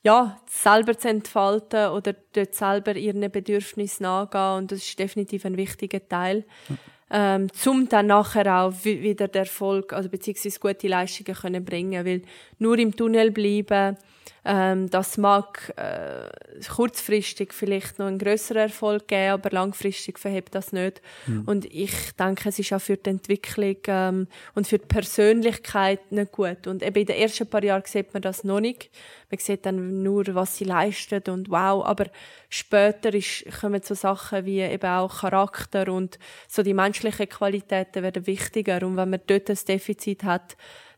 ja, 0.03 0.41
selber 0.47 0.97
zu 0.97 1.07
entfalten 1.07 1.89
oder 1.89 2.13
dort 2.33 2.53
selber 2.53 2.95
ihren 2.95 3.31
Bedürfnissen 3.31 4.03
nachgehen. 4.03 4.57
Und 4.57 4.71
das 4.71 4.79
ist 4.79 4.99
definitiv 4.99 5.45
ein 5.45 5.55
wichtiger 5.55 6.05
Teil. 6.07 6.43
Mhm. 6.67 6.77
Ähm, 7.15 7.47
um 7.65 7.87
dann 7.87 8.07
nachher 8.07 8.61
auch 8.61 8.73
wieder 8.83 9.27
den 9.27 9.39
Erfolg, 9.39 9.93
also 9.93 10.09
beziehungsweise 10.09 10.59
gute 10.59 10.87
Leistungen 10.87 11.37
können 11.37 11.63
bringen. 11.63 12.05
Weil 12.05 12.23
nur 12.59 12.77
im 12.79 12.95
Tunnel 12.95 13.31
bleiben, 13.31 13.97
ähm, 14.45 14.89
das 14.89 15.17
mag 15.17 15.73
äh, 15.77 16.29
kurzfristig 16.67 17.53
vielleicht 17.53 17.97
noch 17.97 18.07
einen 18.07 18.19
größeren 18.19 18.63
Erfolg 18.63 19.07
geben, 19.07 19.31
aber 19.31 19.49
langfristig 19.51 20.19
verhebt 20.19 20.53
das 20.53 20.73
nicht. 20.73 21.01
Mhm. 21.27 21.43
Und 21.45 21.65
ich 21.65 22.11
denke, 22.19 22.49
es 22.49 22.59
ist 22.59 22.73
auch 22.73 22.81
für 22.81 22.97
die 22.97 23.09
Entwicklung 23.09 23.77
ähm, 23.87 24.27
und 24.53 24.67
für 24.67 24.79
die 24.79 24.85
Persönlichkeit 24.85 26.11
nicht 26.11 26.33
gut. 26.33 26.67
Und 26.67 26.83
eben 26.83 26.99
in 26.99 27.05
den 27.05 27.15
ersten 27.15 27.47
paar 27.47 27.63
Jahren 27.63 27.83
sieht 27.85 28.13
man 28.13 28.21
das 28.21 28.43
noch 28.43 28.59
nicht. 28.59 28.89
Man 29.31 29.39
sieht 29.39 29.65
dann 29.65 30.03
nur, 30.03 30.25
was 30.35 30.57
sie 30.57 30.65
leistet 30.65 31.29
und 31.29 31.49
wow. 31.49 31.85
Aber 31.85 32.07
später 32.49 33.13
ist, 33.13 33.45
kommen 33.61 33.81
so 33.81 33.95
Sachen 33.95 34.45
wie 34.45 34.59
eben 34.59 34.89
auch 34.89 35.21
Charakter 35.21 35.91
und 35.91 36.19
so 36.49 36.63
die 36.63 36.73
menschlichen 36.73 37.29
Qualitäten 37.29 38.03
werden 38.03 38.27
wichtiger. 38.27 38.85
Und 38.85 38.97
wenn 38.97 39.09
man 39.09 39.21
dort 39.25 39.49
ein 39.49 39.57
Defizit 39.67 40.23
hat, 40.23 40.57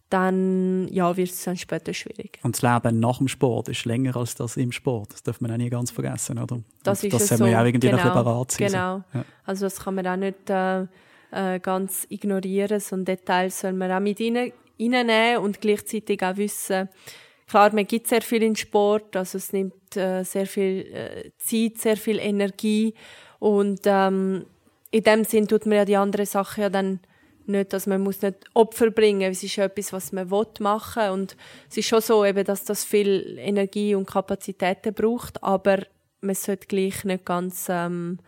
dann 0.09 0.87
ja, 0.89 1.17
wird 1.17 1.31
es 1.31 1.43
dann 1.43 1.57
später 1.57 1.93
schwierig. 1.93 2.39
Und 2.43 2.55
das 2.55 2.61
Leben 2.61 2.99
nach 2.99 3.17
dem 3.17 3.27
Sport 3.27 3.69
ist 3.69 3.85
länger 3.85 4.15
als 4.15 4.35
das 4.35 4.55
im 4.57 4.71
Sport. 4.71 5.13
Das 5.13 5.23
darf 5.23 5.41
man 5.41 5.51
auch 5.51 5.57
nie 5.57 5.69
ganz 5.69 5.91
vergessen, 5.91 6.37
oder? 6.37 6.61
Das 6.83 7.03
ist 7.03 7.13
das 7.13 7.27
soll 7.27 7.39
man 7.39 7.51
ja 7.51 7.61
auch 7.61 7.65
irgendwie 7.65 7.89
genau, 7.89 8.01
parat 8.01 8.51
sein. 8.51 8.67
Genau. 8.67 9.03
Ja. 9.13 9.25
Also 9.45 9.65
das 9.65 9.79
kann 9.79 9.95
man 9.95 10.07
auch 10.07 10.15
nicht 10.15 10.49
äh, 10.49 10.85
äh, 11.31 11.59
ganz 11.59 12.05
ignorieren. 12.09 12.79
So 12.79 12.95
ein 12.95 13.05
Detail 13.05 13.49
soll 13.49 13.73
man 13.73 13.91
auch 13.91 13.99
mit 13.99 14.19
rein, 14.19 14.53
reinnehmen 14.79 15.43
und 15.43 15.59
gleichzeitig 15.59 16.21
auch 16.23 16.37
wissen, 16.37 16.89
klar, 17.47 17.73
man 17.73 17.85
gibt 17.85 18.07
sehr 18.07 18.21
viel 18.21 18.43
in 18.43 18.55
Sport, 18.55 19.15
also 19.15 19.37
es 19.37 19.53
nimmt 19.53 19.95
äh, 19.95 20.23
sehr 20.23 20.45
viel 20.45 20.85
äh, 20.93 21.31
Zeit, 21.37 21.77
sehr 21.79 21.97
viel 21.97 22.19
Energie 22.19 22.93
und 23.39 23.81
ähm, 23.85 24.45
in 24.91 25.03
dem 25.03 25.23
Sinn 25.23 25.47
tut 25.47 25.65
man 25.65 25.77
ja 25.77 25.85
die 25.85 25.97
anderen 25.97 26.25
Sachen 26.25 26.61
ja 26.61 26.69
dann 26.69 26.99
nicht, 27.47 27.73
dass 27.73 27.87
man 27.87 28.01
muss 28.01 28.21
nicht 28.21 28.37
Opfer 28.53 28.91
bringen, 28.91 29.31
es 29.31 29.43
ist 29.43 29.55
ja 29.55 29.65
etwas, 29.65 29.93
was 29.93 30.11
man 30.11 30.29
will 30.31 30.47
machen 30.59 31.09
und 31.11 31.35
es 31.69 31.77
ist 31.77 31.87
schon 31.87 32.01
so, 32.01 32.25
eben, 32.25 32.43
dass 32.43 32.63
das 32.63 32.83
viel 32.83 33.37
Energie 33.39 33.95
und 33.95 34.07
Kapazitäten 34.07 34.93
braucht, 34.93 35.41
aber 35.43 35.79
man 36.21 36.35
sollte 36.35 36.67
gleich 36.67 37.03
nicht 37.03 37.25
ganz 37.25 37.67
ähm, 37.69 38.19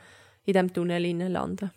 in 0.45 0.53
dem 0.53 0.71
Tunnel 0.73 1.03
landen. 1.30 1.71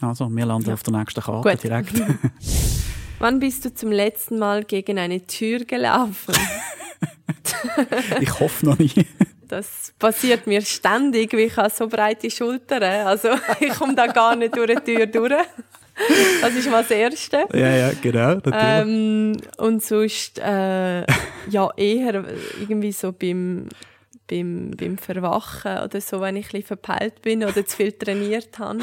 Also, 0.00 0.28
wir 0.30 0.46
landen 0.46 0.68
ja. 0.68 0.74
auf 0.74 0.82
der 0.82 0.94
nächsten 0.94 1.20
Karte 1.20 1.48
Gut. 1.48 1.62
direkt. 1.62 1.92
Wann 3.18 3.38
bist 3.38 3.64
du 3.66 3.74
zum 3.74 3.92
letzten 3.92 4.38
Mal 4.38 4.64
gegen 4.64 4.98
eine 4.98 5.26
Tür 5.26 5.64
gelaufen? 5.64 6.34
ich 8.20 8.40
hoffe 8.40 8.66
noch 8.66 8.78
nie. 8.78 9.06
Das 9.46 9.92
passiert 9.98 10.46
mir 10.46 10.62
ständig, 10.62 11.32
weil 11.32 11.40
ich 11.40 11.56
habe 11.56 11.70
so 11.70 11.86
breite 11.86 12.30
Schultern. 12.30 12.82
Also 12.82 13.28
ich 13.60 13.70
komme 13.70 13.94
da 13.94 14.06
gar 14.06 14.36
nicht 14.36 14.56
durch 14.56 14.78
die 14.80 14.94
Tür 14.94 15.06
durch. 15.06 15.34
Das 16.40 16.54
ist 16.54 16.70
mal 16.70 16.82
das 16.82 16.90
Erste. 16.90 17.46
Ja, 17.52 17.76
ja, 17.76 17.92
genau, 18.00 18.38
Ähm, 18.52 19.36
und 19.58 19.82
sonst, 19.82 20.38
äh, 20.38 21.00
ja, 21.50 21.70
eher 21.76 22.24
irgendwie 22.58 22.92
so 22.92 23.12
beim 23.12 23.68
beim, 24.30 24.70
beim 24.76 24.96
Verwachen 24.96 25.78
oder 25.78 26.00
so, 26.00 26.20
wenn 26.20 26.36
ich 26.36 26.46
ein 26.46 26.50
bisschen 26.52 26.66
verpeilt 26.66 27.20
bin 27.22 27.42
oder 27.42 27.66
zu 27.66 27.76
viel 27.76 27.92
trainiert 27.92 28.58
habe, 28.58 28.78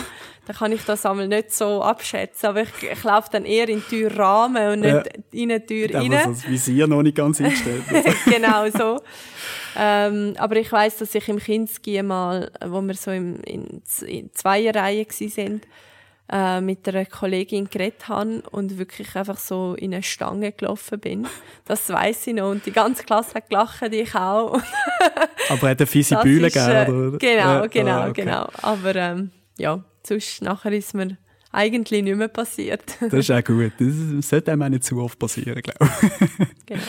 dann 0.46 0.56
kann 0.56 0.72
ich 0.72 0.84
das 0.84 1.06
einmal 1.06 1.28
nicht 1.28 1.54
so 1.54 1.82
abschätzen. 1.82 2.50
Aber 2.50 2.64
ich, 2.64 2.70
ich 2.92 3.04
laufe 3.04 3.30
dann 3.32 3.46
eher 3.46 3.70
in 3.70 3.80
den 3.80 3.88
Türrahmen 3.88 4.74
und 4.74 4.80
nicht 4.82 4.94
ja. 4.94 5.04
in 5.32 5.50
die 5.50 5.60
Tür 5.62 5.96
rein. 5.96 6.14
Aber 6.14 6.32
das 6.32 6.48
Visier 6.48 6.88
noch 6.88 7.02
nicht 7.02 7.16
ganz 7.16 7.40
eingestellt. 7.40 7.84
genau 8.26 8.70
so. 8.70 9.02
Ähm, 9.78 10.34
aber 10.38 10.58
ich 10.58 10.72
weiß, 10.72 10.98
dass 10.98 11.16
ich 11.16 11.30
im 11.30 11.40
Kinski 11.40 12.02
mal, 12.04 12.52
wo 12.66 12.82
wir 12.82 12.96
so 12.96 13.12
im, 13.12 13.40
in, 13.42 13.82
in 14.06 14.34
Zweierreihen 14.34 15.08
waren, 15.08 15.62
äh, 16.32 16.62
mit 16.62 16.88
einer 16.88 17.06
Kollegin 17.06 17.70
geredet 17.70 18.08
habe 18.08 18.42
und 18.52 18.78
wirklich 18.78 19.16
einfach 19.16 19.38
so 19.38 19.76
in 19.76 19.94
eine 19.94 20.04
Stange 20.04 20.52
gelaufen 20.52 21.00
bin. 21.00 21.28
Das 21.66 21.90
weiß 21.90 22.28
ich 22.28 22.34
noch. 22.34 22.52
Und 22.52 22.66
die 22.66 22.72
ganze 22.72 23.04
Klasse 23.04 23.36
hat 23.36 23.50
gelacht, 23.50 23.82
ich 23.92 24.14
auch. 24.16 24.62
Aber 25.50 25.70
hat 25.70 25.80
eine 25.80 25.88
fiese 25.88 26.18
Bühne 26.18 26.50
gegeben? 26.52 27.16
Äh, 27.16 27.18
genau, 27.18 27.68
genau, 27.70 28.06
oh, 28.06 28.10
okay. 28.10 28.22
genau. 28.24 28.50
Aber 28.62 28.96
ähm, 28.96 29.32
ja, 29.58 29.84
sonst 30.06 30.42
nachher 30.42 30.74
ist 30.74 30.94
mir 30.94 31.18
eigentlich 31.52 32.04
nicht 32.04 32.18
mehr 32.18 32.28
passiert. 32.28 32.84
das 33.00 33.14
ist 33.14 33.32
auch 33.32 33.44
gut. 33.44 33.74
Das 33.80 34.30
sollte 34.30 34.52
einem 34.52 34.64
auch 34.64 34.70
nicht 34.70 34.84
zu 34.84 35.02
oft 35.02 35.18
passieren, 35.18 35.62
glaube 35.62 35.90
ich. 36.02 36.66
genau. 36.66 36.82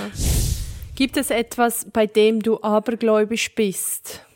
Gibt 0.94 1.16
es 1.16 1.31
etwas, 1.31 1.87
bei 1.92 2.07
dem 2.07 2.42
du 2.42 2.61
abergläubisch 2.61 3.55
bist? 3.55 4.27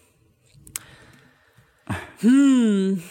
Hm. 2.20 3.02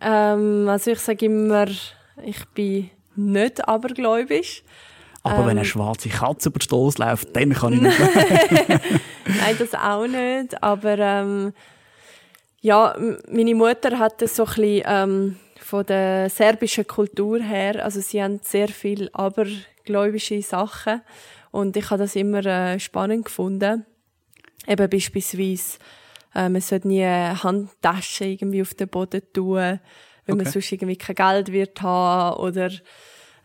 ähm, 0.00 0.68
also 0.68 0.90
ich 0.90 0.98
sage 0.98 1.26
immer, 1.26 1.66
ich 2.24 2.44
bin 2.54 2.90
nicht 3.14 3.66
abergläubisch. 3.68 4.62
Aber 5.22 5.38
ähm, 5.38 5.42
wenn 5.42 5.58
eine 5.58 5.64
schwarze 5.64 6.08
Katze 6.08 6.48
über 6.48 6.58
den 6.58 6.62
Stoß 6.62 6.98
läuft, 6.98 7.34
dann 7.34 7.52
kann 7.52 7.72
ich 7.74 7.80
nicht. 7.80 7.98
Nein, 9.26 9.56
das 9.58 9.74
auch 9.74 10.06
nicht. 10.06 10.62
Aber 10.62 10.98
ähm, 10.98 11.52
ja, 12.60 12.96
meine 13.30 13.54
Mutter 13.54 13.98
hatte 13.98 14.28
so 14.28 14.44
ein 14.44 14.54
bisschen 14.54 14.82
ähm, 14.86 15.36
von 15.66 15.84
der 15.86 16.30
serbischen 16.30 16.86
Kultur 16.86 17.40
her, 17.40 17.84
also 17.84 18.00
sie 18.00 18.22
haben 18.22 18.40
sehr 18.42 18.68
viel 18.68 19.10
abergläubische 19.12 20.40
Sachen 20.42 21.02
und 21.50 21.76
ich 21.76 21.90
habe 21.90 22.02
das 22.02 22.14
immer 22.14 22.44
äh, 22.46 22.78
spannend 22.78 23.24
gefunden. 23.24 23.84
Eben 24.66 24.90
beispielsweise 24.90 25.78
äh, 26.36 26.48
man 26.50 26.60
sollte 26.60 26.88
nie 26.88 27.04
Handtaschen 27.04 28.28
irgendwie 28.28 28.62
auf 28.62 28.74
den 28.74 28.88
Boden 28.88 29.22
tun, 29.32 29.56
weil 29.56 29.80
okay. 30.26 30.36
man 30.36 30.46
sonst 30.46 30.70
irgendwie 30.70 30.96
kein 30.96 31.16
Geld 31.16 31.52
wird 31.52 31.80
haben 31.80 32.36
oder 32.38 32.70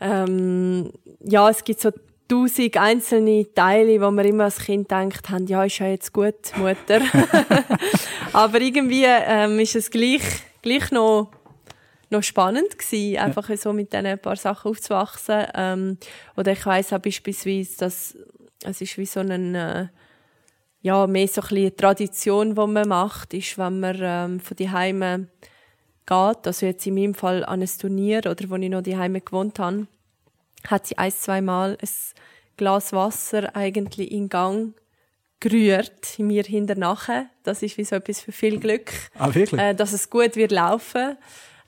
ähm, 0.02 0.92
ja, 1.24 1.50
es 1.50 1.64
gibt 1.64 1.80
so 1.80 1.92
tausend 2.28 2.76
einzelne 2.78 3.54
Teile, 3.54 4.02
wo 4.02 4.12
man 4.12 4.26
immer 4.26 4.46
als 4.46 4.60
Kind 4.60 4.90
denkt, 4.92 5.30
haben, 5.30 5.48
ja, 5.48 5.64
ist 5.64 5.80
ja 5.80 5.88
jetzt 5.88 6.12
gut, 6.12 6.58
Mutter. 6.58 7.02
Aber 8.34 8.60
irgendwie 8.60 9.06
ähm, 9.06 9.60
ist 9.60 9.76
es 9.76 9.92
gleich, 9.92 10.22
gleich 10.62 10.92
noch, 10.92 11.32
noch 12.10 12.24
spannend 12.24 12.78
gewesen, 12.78 13.20
einfach 13.20 13.50
ja. 13.50 13.58
so 13.58 13.74
mit 13.74 13.94
diesen 13.94 14.18
paar 14.20 14.38
Sachen 14.38 14.72
aufzuwachsen. 14.72 15.46
Ähm, 15.54 15.98
oder 16.36 16.54
ich 16.54 16.66
weiss 16.66 16.94
auch 16.94 17.00
beispielsweise, 17.00 17.78
dass 17.78 18.18
es 18.64 18.82
ist 18.82 18.98
wie 18.98 19.06
so 19.06 19.20
ein 19.20 19.56
äh, 19.56 19.88
ja, 20.82 21.08
mehr 21.08 21.28
so 21.28 21.42
ein 21.42 21.58
eine 21.58 21.76
Tradition, 21.76 22.56
die 22.56 22.68
man 22.68 22.88
macht, 22.88 23.34
ist, 23.34 23.58
wenn 23.58 23.80
man 23.80 23.98
ähm, 24.02 24.40
von 24.40 24.58
die 24.58 24.70
Heime 24.70 25.28
geht, 26.06 26.48
also 26.48 26.66
jetzt 26.66 26.86
in 26.88 26.96
meinem 26.96 27.14
Fall 27.14 27.46
an 27.46 27.62
ein 27.62 27.70
Turnier 27.80 28.20
oder 28.20 28.50
wo 28.50 28.56
ich 28.56 28.70
noch 28.70 28.82
die 28.82 28.98
Heime 28.98 29.22
gewohnt 29.22 29.60
habe, 29.60 29.88
hat 30.68 30.88
sie 30.88 30.98
ein, 30.98 31.12
zwei 31.12 31.42
Mal 31.42 31.78
ein 31.82 31.90
Glas 32.58 32.94
Wasser 32.94 33.56
eigentlich 33.56 34.12
in 34.12 34.30
Gang 34.30 34.74
gerührt, 35.40 36.20
in 36.20 36.28
mir 36.28 36.44
hinterher. 36.44 37.28
Das 37.44 37.64
ist 37.64 37.78
wie 37.78 37.84
so 37.84 37.96
etwas 37.96 38.22
für 38.22 38.32
viel 38.32 38.60
Glück. 38.60 38.92
Ah, 39.18 39.34
wirklich? 39.34 39.60
Äh, 39.60 39.74
dass 39.74 39.94
es 39.94 40.10
gut 40.10 40.36
wird 40.36 40.52
laufen. 40.52 41.18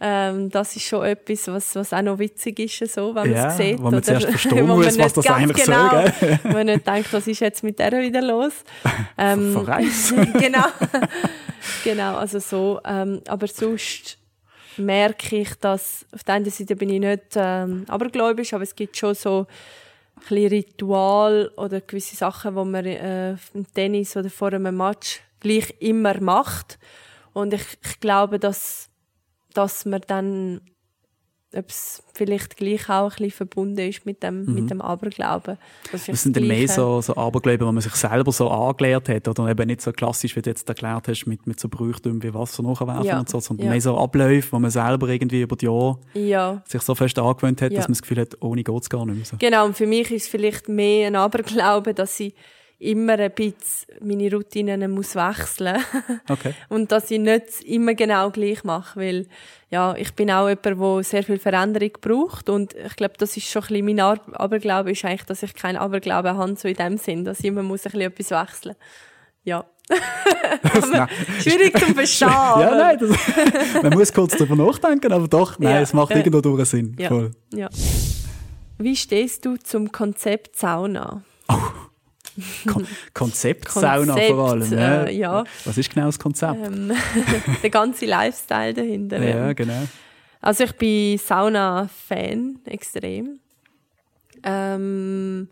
Ähm, 0.05 0.49
das 0.49 0.75
ist 0.75 0.83
schon 0.83 1.05
etwas, 1.05 1.47
was, 1.47 1.75
was 1.75 1.93
auch 1.93 2.01
noch 2.01 2.19
witzig 2.19 2.59
ist, 2.59 2.93
so, 2.93 3.15
wenn 3.15 3.31
ja, 3.31 3.43
man 3.43 3.47
es 3.47 3.57
sieht. 3.57 3.79
Wo 3.79 3.83
man 3.83 3.93
oder, 3.93 4.03
zuerst 4.03 4.25
verstehen 4.31 4.67
muss, 4.67 4.99
was 4.99 5.13
das 5.13 5.27
eigentlich 5.27 5.65
genau, 5.65 5.89
soll. 5.91 6.11
Gell? 6.19 6.39
man 6.43 6.65
nicht 6.65 6.85
denkt, 6.85 7.13
was 7.13 7.25
ist 7.25 7.39
jetzt 7.39 7.63
mit 7.63 7.79
der 7.79 7.93
wieder 7.93 8.21
los. 8.21 8.51
Ähm, 9.17 9.53
genau. 10.39 10.65
genau, 11.83 12.17
also 12.17 12.39
so. 12.39 12.81
Ähm, 12.83 13.21
aber 13.27 13.47
sonst 13.47 14.17
merke 14.77 15.37
ich, 15.37 15.53
dass 15.55 16.05
auf 16.11 16.23
der 16.23 16.35
einen 16.35 16.49
Seite 16.49 16.75
bin 16.75 16.89
ich 16.89 16.99
nicht 16.99 17.21
ähm, 17.35 17.85
abergläubisch, 17.87 18.53
aber 18.53 18.63
es 18.63 18.75
gibt 18.75 18.97
schon 18.97 19.13
so 19.13 19.45
ein 20.29 20.37
Ritual 20.47 21.51
oder 21.55 21.79
gewisse 21.79 22.15
Sachen, 22.15 22.55
die 22.55 22.65
man 22.65 22.85
äh, 22.85 23.31
im 23.53 23.71
Tennis 23.73 24.17
oder 24.17 24.29
vor 24.29 24.51
einem 24.51 24.75
Match 24.75 25.21
gleich 25.39 25.73
immer 25.79 26.19
macht. 26.19 26.79
Und 27.33 27.53
ich, 27.53 27.65
ich 27.83 27.99
glaube, 27.99 28.39
dass 28.39 28.89
dass 29.53 29.85
man 29.85 30.01
dann 30.07 30.61
ob 31.55 31.69
es 31.69 32.03
vielleicht 32.13 32.57
gleich 32.57 32.89
auch 32.89 33.03
ein 33.03 33.09
bisschen 33.09 33.31
verbunden 33.31 33.89
ist 33.89 34.05
mit 34.05 34.23
dem, 34.23 34.45
mhm. 34.45 34.53
mit 34.53 34.69
dem 34.69 34.81
Aberglauben. 34.81 35.57
Das, 35.91 36.05
das 36.05 36.23
sind 36.23 36.35
dann 36.35 36.47
mehr 36.47 36.67
so, 36.67 37.01
so 37.01 37.15
Aberglauben, 37.15 37.67
wo 37.67 37.71
man 37.71 37.81
sich 37.81 37.93
selber 37.93 38.31
so 38.31 38.49
angelehrt 38.49 39.09
hat 39.09 39.27
oder 39.27 39.47
eben 39.47 39.67
nicht 39.67 39.81
so 39.81 39.91
klassisch, 39.91 40.35
wie 40.35 40.41
du 40.41 40.49
jetzt 40.49 40.67
erklärt 40.67 41.07
hast, 41.07 41.25
mit, 41.25 41.45
mit 41.47 41.59
so 41.59 41.69
Brüchtungen 41.69 42.21
wie 42.23 42.33
Wasser 42.33 42.63
nachwerfen 42.63 43.05
ja. 43.05 43.19
und 43.19 43.29
so, 43.29 43.39
sondern 43.39 43.67
ja. 43.67 43.71
mehr 43.71 43.81
so 43.81 43.97
Abläufe, 43.97 44.51
wo 44.51 44.59
man 44.59 44.71
selber 44.71 45.07
irgendwie 45.09 45.41
über 45.41 45.55
die 45.55 45.65
Jahre 45.65 45.99
ja. 46.13 46.63
sich 46.65 46.81
so 46.81 46.95
fest 46.95 47.17
angewöhnt 47.19 47.61
hat, 47.61 47.71
dass 47.71 47.87
man 47.87 47.93
das 47.93 48.01
Gefühl 48.01 48.21
hat, 48.21 48.37
ohne 48.41 48.63
geht 48.63 48.81
es 48.81 48.89
gar 48.89 49.05
nicht 49.05 49.15
mehr 49.15 49.25
so. 49.25 49.37
Genau, 49.37 49.65
und 49.65 49.77
für 49.77 49.87
mich 49.87 50.11
ist 50.11 50.23
es 50.23 50.27
vielleicht 50.27 50.69
mehr 50.69 51.07
ein 51.07 51.15
Aberglaube, 51.15 51.93
dass 51.93 52.19
ich 52.19 52.33
immer 52.83 53.13
ein 53.13 53.31
bisschen 53.31 53.63
meine 54.01 54.31
Routinen 54.31 54.91
muss 54.91 55.15
wechseln 55.15 55.83
okay. 56.29 56.53
und 56.69 56.91
dass 56.91 57.09
ich 57.11 57.19
nicht 57.19 57.61
immer 57.65 57.93
genau 57.93 58.29
gleich 58.29 58.63
mache, 58.63 58.99
weil 58.99 59.27
ja, 59.69 59.95
ich 59.95 60.13
bin 60.13 60.29
auch 60.29 60.49
jemand, 60.49 60.65
der 60.65 61.03
sehr 61.03 61.23
viel 61.23 61.39
Veränderung 61.39 61.91
braucht 62.01 62.49
und 62.49 62.75
ich 62.75 62.95
glaube, 62.95 63.15
das 63.17 63.35
ist 63.37 63.47
schon 63.47 63.63
ein 63.63 63.85
bisschen 63.85 63.85
mein 63.85 63.99
Aberglaube, 64.33 64.91
ist 64.91 65.05
eigentlich, 65.05 65.23
dass 65.23 65.43
ich 65.43 65.55
keinen 65.55 65.77
Aberglaube 65.77 66.35
habe, 66.35 66.55
so 66.55 66.67
in 66.67 66.75
dem 66.75 66.97
Sinn, 66.97 67.25
dass 67.25 67.39
ich 67.39 67.45
immer 67.45 67.63
muss 67.63 67.85
ein 67.85 67.91
bisschen 67.91 68.01
etwas 68.01 68.31
wechseln 68.31 68.75
Ja. 69.43 69.65
Schwierig 71.41 71.77
zu 71.77 71.93
verstehen. 71.93 72.29
ja, 72.29 72.75
nein, 72.75 72.97
das, 72.99 73.81
man 73.83 73.93
muss 73.93 74.13
kurz 74.13 74.37
darüber 74.37 74.55
nachdenken, 74.55 75.11
aber 75.11 75.27
doch, 75.27 75.59
nein, 75.59 75.75
ja. 75.75 75.81
es 75.81 75.93
macht 75.93 76.11
irgendwo 76.11 76.39
durch 76.41 76.69
Sinn. 76.69 76.95
Ja. 76.97 77.09
Voll. 77.09 77.31
Ja. 77.53 77.69
Wie 78.77 78.95
stehst 78.95 79.45
du 79.45 79.57
zum 79.57 79.91
Konzept 79.91 80.57
Sauna? 80.57 81.23
Oh. 81.47 81.57
Kon 82.67 82.87
Konzeptsauna 83.13 84.13
Konzept, 84.13 84.31
vor 84.31 84.49
allem. 84.49 84.69
Ne? 84.69 85.09
Äh, 85.09 85.15
ja. 85.15 85.43
Was 85.65 85.77
ist 85.77 85.93
genau 85.93 86.07
das 86.07 86.19
Konzept? 86.19 86.65
Ähm, 86.65 86.91
der 87.63 87.69
ganze 87.69 88.05
Lifestyle 88.05 88.73
dahinter. 88.73 89.21
Ja, 89.21 89.53
genau. 89.53 89.87
Also 90.41 90.65
ich 90.65 90.73
bin 90.73 91.17
Sauna-Fan, 91.17 92.59
extrem. 92.65 93.39
Ähm, 94.43 95.47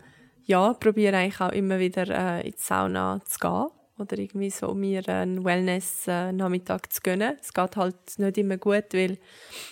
ja, 0.46 0.74
probiere 0.74 1.18
eigentlich 1.18 1.40
auch 1.40 1.52
immer 1.52 1.80
wieder 1.80 2.08
äh, 2.10 2.46
in 2.46 2.52
die 2.52 2.58
Sauna 2.58 3.22
zu 3.26 3.40
gehen 3.40 3.68
oder 4.02 4.18
irgendwie 4.18 4.50
so 4.50 4.74
mir 4.74 5.08
einen 5.08 5.46
Wellness-Nachmittag 5.46 6.92
zu 6.92 7.02
gönnen. 7.02 7.38
Es 7.40 7.54
geht 7.54 7.78
halt 7.78 7.96
nicht 8.18 8.38
immer 8.38 8.58
gut, 8.58 8.86
weil 8.94 9.18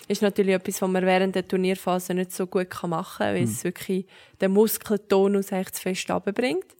es 0.04 0.16
ist 0.16 0.22
natürlich 0.22 0.54
etwas, 0.54 0.80
was 0.80 0.88
man 0.88 1.04
während 1.04 1.34
der 1.34 1.46
Turnierphase 1.46 2.14
nicht 2.14 2.32
so 2.32 2.46
gut 2.46 2.68
machen 2.84 3.18
kann, 3.18 3.34
weil 3.34 3.42
mhm. 3.42 3.50
es 3.50 3.64
wirklich 3.64 4.06
den 4.40 4.52
Muskeltonus 4.52 5.52
echt 5.52 5.76
zu 5.76 5.82
fest 5.82 6.10
runterbringt. 6.10 6.76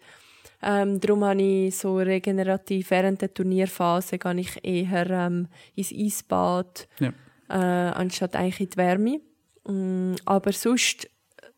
Ähm, 0.63 1.01
darum 1.01 1.25
habe 1.25 1.41
ich 1.43 1.77
so 1.77 1.97
regenerativ 1.97 2.91
während 2.91 3.23
der 3.23 3.33
Turnierphase 3.33 4.19
gehe 4.19 4.41
ich 4.41 4.63
eher 4.63 5.09
ähm, 5.09 5.49
ins 5.75 5.93
Eisbad, 5.93 6.87
ja. 6.99 7.13
äh, 7.49 7.93
anstatt 7.93 8.37
eigentlich 8.37 8.61
in 8.61 8.71
die 8.71 8.77
Wärme. 8.77 9.21
Mm, 9.67 10.17
aber 10.27 10.53
sonst, 10.53 11.09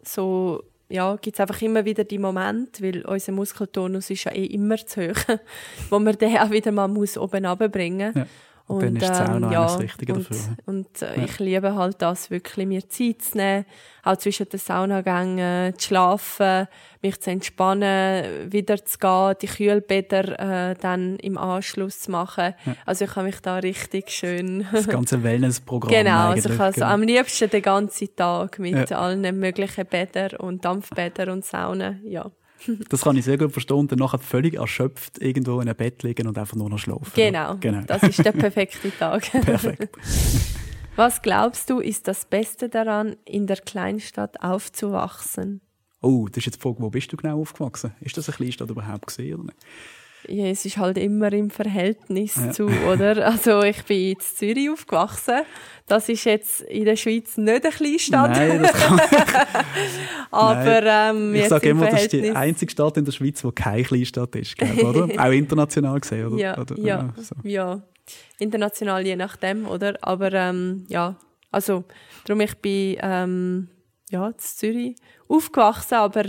so 0.03 0.63
ja, 0.89 1.17
gibt 1.17 1.37
es 1.37 1.41
einfach 1.41 1.61
immer 1.63 1.85
wieder 1.85 2.05
die 2.05 2.19
Momente, 2.19 2.83
weil 2.83 3.05
unser 3.07 3.33
Muskeltonus 3.33 4.11
ist 4.11 4.25
ja 4.25 4.33
eh 4.33 4.45
immer 4.45 4.77
zu 4.77 5.09
hoch, 5.09 5.39
wo 5.91 5.99
man 5.99 6.17
den 6.19 6.37
auch 6.37 6.51
wieder 6.51 6.71
mal 6.71 6.89
muss 6.89 7.17
oben 7.17 7.47
runterbringen 7.47 8.13
muss. 8.13 8.23
Ja. 8.23 8.27
Und, 8.73 8.83
dann 8.83 8.97
ist 8.97 9.07
Sauna 9.15 9.47
ähm, 9.47 9.53
ja, 9.53 9.63
das 9.63 9.79
Richtige 9.81 10.15
und, 10.15 10.31
dafür. 10.31 10.57
Und 10.67 11.03
äh, 11.03 11.17
Ja. 11.19 11.25
ich 11.25 11.39
liebe 11.39 11.75
halt 11.75 12.01
das, 12.01 12.31
wirklich 12.31 12.67
mir 12.67 12.89
Zeit 12.89 13.23
zu 13.23 13.37
nehmen, 13.37 13.65
auch 14.05 14.17
zwischen 14.17 14.49
den 14.49 14.59
Saunagängen 14.59 15.79
zu 15.79 15.87
schlafen, 15.89 16.67
mich 17.03 17.21
zu 17.21 17.31
entspannen, 17.31 18.53
wieder 18.53 18.85
zu 18.85 18.99
gehen, 18.99 19.35
die 19.43 19.47
Kühlbäder 19.47 20.71
äh, 20.71 20.75
dann 20.81 21.17
im 21.17 21.39
Anschluss 21.39 22.01
zu 22.01 22.11
machen. 22.11 22.55
Also 22.87 23.05
ich 23.05 23.11
kann 23.13 23.25
mich 23.25 23.41
da 23.41 23.57
richtig 23.57 24.11
schön... 24.11 24.67
Das 24.73 24.89
ganze 24.89 25.23
Wellnessprogramm 25.23 25.91
Genau, 25.93 26.31
also 26.31 26.51
ich 26.51 26.61
also 26.61 26.85
am 26.85 27.03
liebsten 27.03 27.51
den 27.51 27.63
ganzen 27.63 28.15
Tag 28.17 28.59
mit 28.59 28.91
Ja. 28.91 28.99
allen 28.99 29.39
möglichen 29.39 29.87
Bädern 29.87 30.37
und 30.39 30.65
Dampfbädern 30.65 31.31
und 31.31 31.45
Saunen, 31.45 32.01
ja. 32.05 32.31
Das 32.89 33.03
kann 33.03 33.17
ich 33.17 33.25
sehr 33.25 33.39
gut 33.39 33.53
verstehen 33.53 33.79
und 33.79 33.93
dann 33.93 33.99
nachher 33.99 34.19
völlig 34.19 34.55
erschöpft 34.55 35.21
irgendwo 35.21 35.61
in 35.61 35.69
einem 35.69 35.77
Bett 35.77 36.03
liegen 36.03 36.27
und 36.27 36.39
einfach 36.39 36.57
nur 36.57 36.71
noch 36.71 36.79
schlafen. 36.79 37.13
Genau, 37.15 37.57
genau. 37.59 37.83
das 37.87 38.03
ist 38.03 38.25
der 38.25 38.33
perfekte 38.33 38.91
Tag. 38.97 39.23
Perfekt. 39.31 39.97
Was 40.97 41.23
glaubst 41.23 41.71
du, 41.71 41.79
ist 41.81 42.07
das 42.07 42.27
Beste 42.27 42.69
daran, 42.69 43.17
in 43.25 43.47
der 43.47 43.57
Kleinstadt 43.57 44.43
aufzuwachsen? 44.43 45.63
Oh, 46.03 46.27
das 46.29 46.39
ist 46.39 46.47
jetzt 46.47 46.57
die 46.57 46.61
Frage, 46.61 46.81
wo 46.81 46.91
bist 46.91 47.13
du 47.13 47.17
genau 47.17 47.41
aufgewachsen? 47.41 47.95
Ist 48.01 48.17
das 48.17 48.29
eine 48.29 48.37
Kleinstadt 48.37 48.69
überhaupt 48.69 49.07
gesehen 49.07 49.35
oder 49.37 49.45
nicht? 49.45 49.59
Ja, 50.29 50.47
es 50.47 50.65
ist 50.65 50.77
halt 50.77 50.99
immer 50.99 51.33
im 51.33 51.51
Verhältnis 51.51 52.37
Ja. 52.37 52.51
zu, 52.53 52.67
oder? 52.67 53.27
Also 53.33 53.63
ich 53.63 53.83
bin 53.85 54.13
in 54.13 54.21
Zürich 54.21 54.71
aufgewachsen. 54.71 55.43
Das 55.87 56.09
ist 56.09 56.25
jetzt 56.25 56.61
in 56.63 56.85
der 56.85 56.97
Schweiz 56.97 57.37
nicht 57.37 57.65
eine 57.65 57.75
Kleinstadt, 57.75 58.31
Nein, 58.31 58.63
das 58.63 58.73
kann, 58.73 59.01
aber 60.31 60.83
ähm, 60.85 61.35
ich 61.35 61.49
sage 61.49 61.71
im 61.71 61.79
immer, 61.79 61.91
das 61.91 62.03
ist 62.03 62.13
die 62.13 62.31
einzige 62.31 62.71
Stadt 62.71 62.97
in 62.97 63.05
der 63.05 63.13
Schweiz, 63.13 63.43
die 63.43 63.53
keine 63.53 63.83
Kleinstadt 63.83 64.35
ist, 64.37 64.57
glaub, 64.57 64.83
oder? 64.83 65.09
Auch 65.19 65.33
international 65.33 65.99
gesehen, 66.01 66.29
oder? 66.29 66.39
Ja, 66.39 66.59
oder 66.59 66.79
ja, 66.79 67.13
so. 67.17 67.35
ja. 67.43 67.83
International 68.39 69.05
je 69.05 69.17
nachdem, 69.17 69.67
oder? 69.67 69.97
Aber 70.03 70.33
ähm, 70.33 70.87
ja, 70.89 71.17
also 71.51 71.85
darum 72.25 72.41
ich 72.41 72.55
bin 72.57 72.97
ähm, 73.01 73.69
ja 74.11 74.29
in 74.29 74.35
Zürich 74.39 74.97
aufgewachsen, 75.29 75.95
aber 75.95 76.25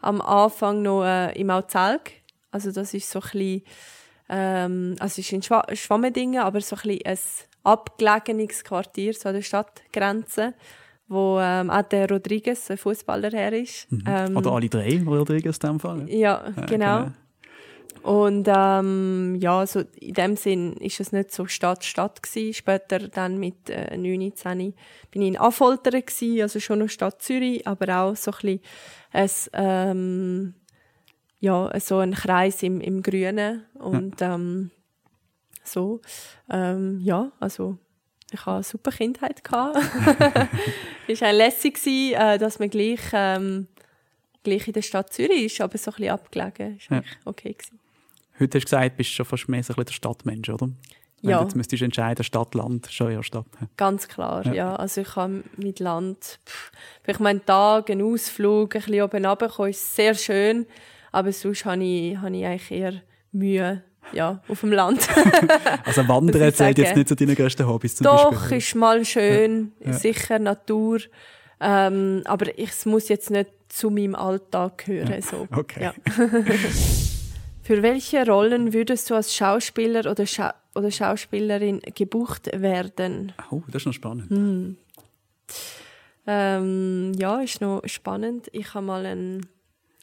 am 0.00 0.20
Anfang 0.20 0.82
noch 0.82 1.04
äh, 1.04 1.32
im 1.40 1.50
Auzelg. 1.50 2.12
Also 2.56 2.72
das 2.72 2.94
ist 2.94 3.10
so 3.10 3.20
ein 3.20 3.30
bisschen, 3.30 3.62
ähm, 4.30 4.96
also 4.98 5.12
es 5.12 5.18
ist 5.18 5.32
in 5.32 5.42
Schwa 5.42 5.62
Schwammendingen, 5.74 6.40
aber 6.40 6.62
so 6.62 6.74
ein 6.76 6.82
bisschen 6.82 7.06
ein 7.06 7.18
abgelegenes 7.64 8.64
Quartier 8.64 9.12
so 9.12 9.28
an 9.28 9.34
der 9.34 9.42
Stadtgrenze, 9.42 10.54
wo 11.06 11.38
ähm, 11.38 11.68
auch 11.68 11.82
der 11.82 12.08
Rodriguez, 12.08 12.70
ein 12.70 12.78
Fußballer, 12.78 13.30
her 13.30 13.52
ist. 13.52 13.88
Ähm, 14.06 14.30
Mhm. 14.30 14.36
Oder 14.38 14.52
alle 14.52 14.70
drei, 14.70 15.02
Rodriguez 15.04 15.58
in 15.58 15.68
dem 15.68 15.80
Fall. 15.80 16.08
ja, 16.08 16.50
Ja, 16.56 16.64
genau. 16.64 17.06
Und 18.02 18.48
ähm, 18.48 19.36
ja, 19.38 19.66
so 19.66 19.82
in 20.00 20.14
dem 20.14 20.36
Sinn 20.36 20.74
ist 20.74 21.00
es 21.00 21.12
nicht 21.12 21.32
so 21.32 21.46
Stadt-Stadt 21.46 22.22
gewesen. 22.22 22.54
Später 22.54 23.00
dann 23.08 23.38
mit 23.38 23.68
äh, 23.68 23.96
19 23.96 24.74
bin 25.10 25.22
ich 25.22 25.28
in 25.28 25.36
Affoltern 25.36 26.00
gewesen, 26.00 26.40
also 26.40 26.58
schon 26.60 26.78
noch 26.78 26.88
Stadt 26.88 27.20
Zürich, 27.20 27.66
aber 27.66 27.98
auch 27.98 28.16
so 28.16 28.30
ein 28.30 28.60
bisschen 29.12 29.50
ein, 29.52 29.90
ähm, 29.90 30.54
ja, 31.40 31.70
so 31.80 31.98
ein 31.98 32.14
Kreis 32.14 32.62
im, 32.62 32.80
im 32.80 33.02
Grünen 33.02 33.64
und 33.74 34.16
ähm, 34.20 34.70
so. 35.64 36.00
Ähm, 36.50 37.00
ja, 37.02 37.30
also 37.40 37.78
ich 38.32 38.40
hatte 38.40 38.52
eine 38.56 38.62
super 38.62 38.90
Kindheit. 38.90 39.44
gehabt. 39.44 39.76
es 41.08 41.20
war 41.20 41.28
auch 41.30 41.32
lässig, 41.34 41.78
äh, 41.86 42.38
dass 42.38 42.58
man 42.58 42.70
gleich, 42.70 43.00
ähm, 43.12 43.66
gleich 44.42 44.66
in 44.66 44.72
der 44.72 44.82
Stadt 44.82 45.12
Zürich 45.12 45.44
ist, 45.46 45.60
aber 45.60 45.76
so 45.78 45.90
ein 45.90 45.94
bisschen 45.96 46.10
abgelegen. 46.12 46.76
Ist 46.76 46.90
Ja. 46.90 46.96
eigentlich 46.98 47.16
okay 47.24 47.52
gewesen. 47.52 47.78
Heute 48.38 48.58
hast 48.58 48.64
du 48.64 48.66
gesagt, 48.66 48.96
bist 48.96 49.10
du 49.10 49.14
schon 49.14 49.26
fast 49.26 49.48
mehr 49.48 49.62
so 49.62 49.72
ein 49.72 49.76
bisschen 49.76 49.86
der 49.86 49.92
Stadtmensch, 49.92 50.48
oder? 50.50 50.68
Wenn 51.22 51.30
Ja. 51.30 51.38
du 51.38 51.44
jetzt 51.44 51.56
müsstest 51.56 51.80
du 51.80 51.84
entscheiden, 51.86 52.22
Stadt, 52.24 52.54
Land, 52.54 52.88
schon 52.90 53.10
eher 53.10 53.22
Stadt. 53.22 53.46
Ganz 53.76 54.06
klar, 54.08 54.44
Ja. 54.46 54.52
ja. 54.52 54.76
Also 54.76 55.00
ich 55.00 55.16
habe 55.16 55.42
mit 55.56 55.80
Land, 55.80 56.38
pff, 56.46 56.70
vielleicht 57.02 57.20
mal 57.20 57.30
einen 57.30 57.46
Tag, 57.46 57.90
einen 57.90 58.02
Ausflug, 58.02 58.74
ein 58.76 58.82
bisschen 58.82 59.02
oben 59.02 59.24
runterkommen, 59.24 59.70
ist 59.70 59.96
sehr 59.96 60.14
schön, 60.14 60.66
aber 61.12 61.32
sonst 61.32 61.64
habe 61.64 61.82
ich, 61.84 62.16
habe 62.16 62.36
ich 62.36 62.44
eigentlich 62.44 62.70
eher 62.70 62.92
Mühe 63.32 63.82
ja, 64.12 64.40
auf 64.48 64.60
dem 64.60 64.72
Land. 64.72 65.08
Also 65.84 66.06
Wandern 66.08 66.52
zählt 66.52 66.78
jetzt 66.78 66.96
nicht 66.96 67.08
zu 67.08 67.16
deinen 67.16 67.34
grössten 67.34 67.66
Hobbys 67.66 67.96
zum 67.96 68.04
Doch, 68.04 68.32
Beispiel. 68.32 68.58
ist 68.58 68.74
mal 68.74 69.04
schön, 69.04 69.72
Ja. 69.80 69.86
Ja. 69.90 69.92
sicher 69.94 70.38
Natur, 70.38 71.00
ähm, 71.60 72.22
aber 72.24 72.56
ich, 72.58 72.70
es 72.70 72.86
muss 72.86 73.08
jetzt 73.08 73.30
nicht 73.30 73.50
zu 73.68 73.90
meinem 73.90 74.14
Alltag 74.14 74.84
gehören. 74.86 75.22
So. 75.22 75.48
Okay. 75.50 75.82
Ja. 75.82 75.94
Für 77.62 77.82
welche 77.82 78.24
Rollen 78.24 78.72
würdest 78.72 79.10
du 79.10 79.14
als 79.16 79.34
Schauspieler 79.34 80.08
oder, 80.08 80.24
Scha 80.24 80.54
oder 80.76 80.90
Schauspielerin 80.90 81.80
gebucht 81.96 82.48
werden? 82.54 83.32
Oh, 83.50 83.62
das 83.66 83.82
ist 83.82 83.86
noch 83.86 83.92
spannend. 83.92 84.30
Hm. 84.30 84.76
Ähm, 86.28 87.12
ja, 87.18 87.40
ist 87.40 87.60
noch 87.60 87.82
spannend. 87.86 88.48
Ich 88.52 88.74
habe 88.74 88.86
mal 88.86 89.04
einen, 89.06 89.46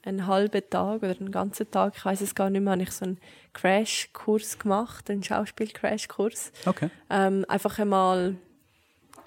einen 0.05 0.27
halben 0.27 0.61
Tag 0.69 1.03
oder 1.03 1.15
einen 1.17 1.31
ganzen 1.31 1.69
Tag, 1.71 1.93
ich 1.95 2.05
weiß 2.05 2.21
es 2.21 2.35
gar 2.35 2.49
nicht 2.49 2.61
mehr, 2.61 2.73
habe 2.73 2.83
ich 2.83 2.91
so 2.91 3.05
einen 3.05 3.19
Crashkurs 3.53 4.59
gemacht, 4.59 5.09
einen 5.09 5.23
Schauspiel-Crashkurs. 5.23 6.51
Okay. 6.65 6.89
Ähm, 7.09 7.45
einfach 7.47 7.79
einmal, 7.79 8.35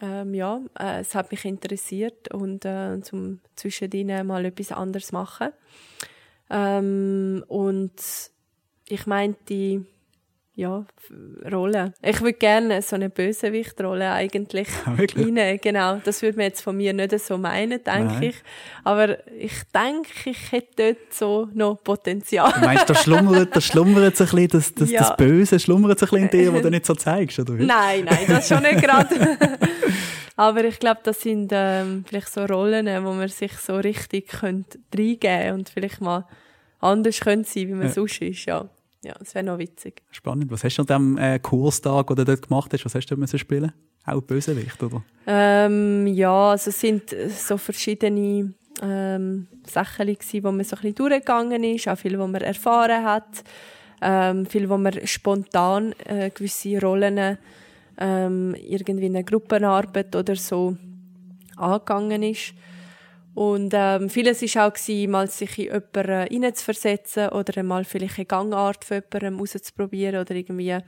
ähm, 0.03 0.35
ja, 0.35 0.61
äh, 0.79 1.01
es 1.01 1.15
hat 1.15 1.31
mich 1.31 1.45
interessiert 1.45 2.33
und 2.33 2.65
äh, 2.65 3.01
zum 3.01 3.41
zwischendrin 3.57 4.27
mal 4.27 4.45
etwas 4.45 4.73
anderes 4.73 5.13
machen. 5.13 5.49
Ähm, 6.51 7.43
und 7.49 7.95
ich 8.89 9.07
meinte, 9.07 9.85
ja, 10.59 10.87
Rolle. 11.53 11.93
Ich 12.03 12.21
würde 12.23 12.33
gerne 12.33 12.81
so 12.81 12.97
eine 12.97 13.11
Bösewichtrolle 13.11 14.11
eigentlich 14.11 14.69
rein. 14.87 15.59
Genau, 15.63 16.01
das 16.03 16.23
würde 16.23 16.39
man 16.39 16.47
jetzt 16.47 16.63
von 16.63 16.77
mir 16.79 16.95
nicht 16.95 17.19
so 17.21 17.37
meinen, 17.37 17.83
denke 17.85 18.05
Nein. 18.15 18.23
ich. 18.23 18.37
Aber 18.83 19.19
ich 19.39 19.53
denke, 19.75 20.31
ich 20.31 20.53
hätte 20.53 20.95
dort 20.95 21.13
so 21.13 21.49
noch 21.53 21.85
Potenzial. 21.85 22.51
Du 22.55 22.61
meinst, 22.61 22.89
da 22.89 22.95
schlummert, 23.03 23.55
da 23.55 23.61
schlummert 23.61 24.17
so 24.17 24.25
ein 24.25 24.31
bisschen, 24.31 24.49
das, 24.49 24.75
das, 24.75 24.91
Ja. 24.91 25.01
das 25.01 25.17
Böse 25.19 25.61
schlummert 25.61 25.99
so 25.99 26.07
ein 26.07 26.11
bisschen 26.11 26.25
in 26.25 26.31
dir, 26.47 26.53
das 26.53 26.63
du 26.63 26.71
nicht 26.71 26.87
so 26.87 26.95
zeigst, 26.95 27.39
oder? 27.39 27.53
Nein, 27.53 28.05
nein, 28.07 28.25
das 28.27 28.49
schon 28.49 28.63
nicht 28.63 28.81
gerade. 28.83 29.15
Aber 30.37 30.65
ich 30.65 30.79
glaube, 30.79 31.01
das 31.03 31.21
sind 31.21 31.51
ähm, 31.55 32.05
vielleicht 32.09 32.29
so 32.33 32.45
Rollen, 32.45 32.87
wo 33.05 33.13
man 33.13 33.29
sich 33.29 33.53
so 33.59 33.77
richtig 33.77 34.29
könnte 34.29 34.79
reingeben 34.97 35.53
und 35.55 35.69
vielleicht 35.69 36.01
mal 36.01 36.27
anders 36.81 37.21
könnte 37.21 37.49
sein, 37.49 37.69
wie 37.69 37.73
man 37.75 37.87
Ja. 37.89 37.93
sonst 37.93 38.21
ist. 38.21 38.45
Ja, 38.47 38.69
ja 39.07 39.15
das 39.19 39.35
wäre 39.35 39.45
noch 39.45 39.59
witzig. 39.59 40.03
Spannend. 40.11 40.51
Was 40.51 40.65
hast 40.65 40.77
du 40.77 40.83
an 40.83 40.87
dem 40.87 41.19
äh, 41.19 41.39
Kurstag, 41.39 42.09
den 42.09 42.17
du 42.17 42.25
dort 42.25 42.43
gemacht 42.43 42.73
hast, 42.73 42.85
was 42.85 42.95
hast 42.95 43.07
du 43.07 43.15
dort 43.15 43.21
müssen 43.21 43.39
spielen? 43.39 43.73
Auch 44.05 44.21
Bösewicht, 44.21 44.83
oder? 44.83 45.03
Ähm, 45.27 46.07
ja, 46.07 46.51
also 46.51 46.71
es 46.71 46.81
sind 46.81 47.13
äh, 47.13 47.29
so 47.29 47.57
verschiedene 47.57 48.55
ähm, 48.83 49.47
Sachen, 49.67 50.09
wo 50.09 50.53
man 50.53 50.65
so 50.65 50.77
ein 50.77 50.83
bisschen 50.83 50.95
durchgegangen 50.95 51.65
ist, 51.65 51.89
auch 51.89 51.99
viel, 51.99 52.19
wo 52.19 52.27
man 52.27 52.43
erfahren 52.43 53.05
hat, 53.05 53.45
ähm, 54.03 54.47
viel, 54.47 54.69
wo 54.69 54.77
man 54.77 55.07
spontan 55.07 55.95
äh, 56.05 56.31
gewisse 56.31 56.81
Rollen 56.81 57.39
ähm, 57.99 58.55
irgendwie 58.55 59.07
in 59.07 59.17
einer 59.17 59.25
Gruppenarbeit 59.25 60.15
oder 60.15 60.37
so 60.37 60.77
angegangen 61.57 62.23
ist. 62.23 62.53
Und 63.37 63.75
ähm, 63.75 64.09
vieles 64.09 64.41
war 64.41 64.69
auch, 64.69 64.73
gewesen, 64.73 65.11
mal 65.11 65.29
sich 65.29 65.59
in 65.59 65.65
jemanden 65.65 66.09
äh, 66.09 66.27
hineinzuversetzen 66.31 67.29
oder 67.29 67.63
mal 67.63 67.85
vielleicht 67.85 68.17
eine 68.17 68.25
Gangart 68.25 68.83
von 68.83 69.03
jemandem 69.13 69.43
auszuprobieren 69.43 70.19
oder 70.23 70.35
irgendwie 70.35 70.79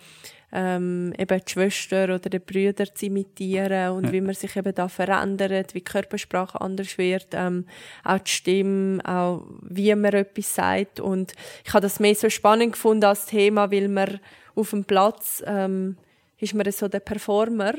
ähm, 0.50 1.12
eben 1.18 1.40
die 1.46 1.52
Schwester 1.52 2.04
oder 2.04 2.18
den 2.20 2.40
Brüder 2.40 2.86
zu 2.94 3.04
imitieren 3.04 3.90
und 3.90 4.06
Ja. 4.06 4.12
wie 4.12 4.22
man 4.22 4.34
sich 4.34 4.56
eben 4.56 4.74
da 4.74 4.88
verändert, 4.88 5.74
wie 5.74 5.80
die 5.80 5.84
Körpersprache 5.84 6.58
anders 6.58 6.96
wird, 6.96 7.26
ähm, 7.32 7.66
auch 8.02 8.18
die 8.18 8.30
Stimme, 8.30 9.02
auch 9.04 9.44
wie 9.60 9.94
man 9.94 10.14
etwas 10.14 10.54
sagt. 10.54 11.00
Und 11.00 11.34
ich 11.66 11.74
habe 11.74 11.82
das 11.82 12.00
mehr 12.00 12.14
so 12.14 12.30
spannend 12.30 12.72
gefunden 12.72 13.04
als 13.04 13.26
Thema, 13.26 13.70
weil 13.70 13.88
man 13.88 14.20
auf 14.54 14.70
dem 14.70 14.84
Platz 14.84 15.42
ähm, 15.46 15.98
ist 16.40 16.54
man 16.54 16.70
so 16.70 16.88
der 16.88 17.00
Performer. 17.00 17.74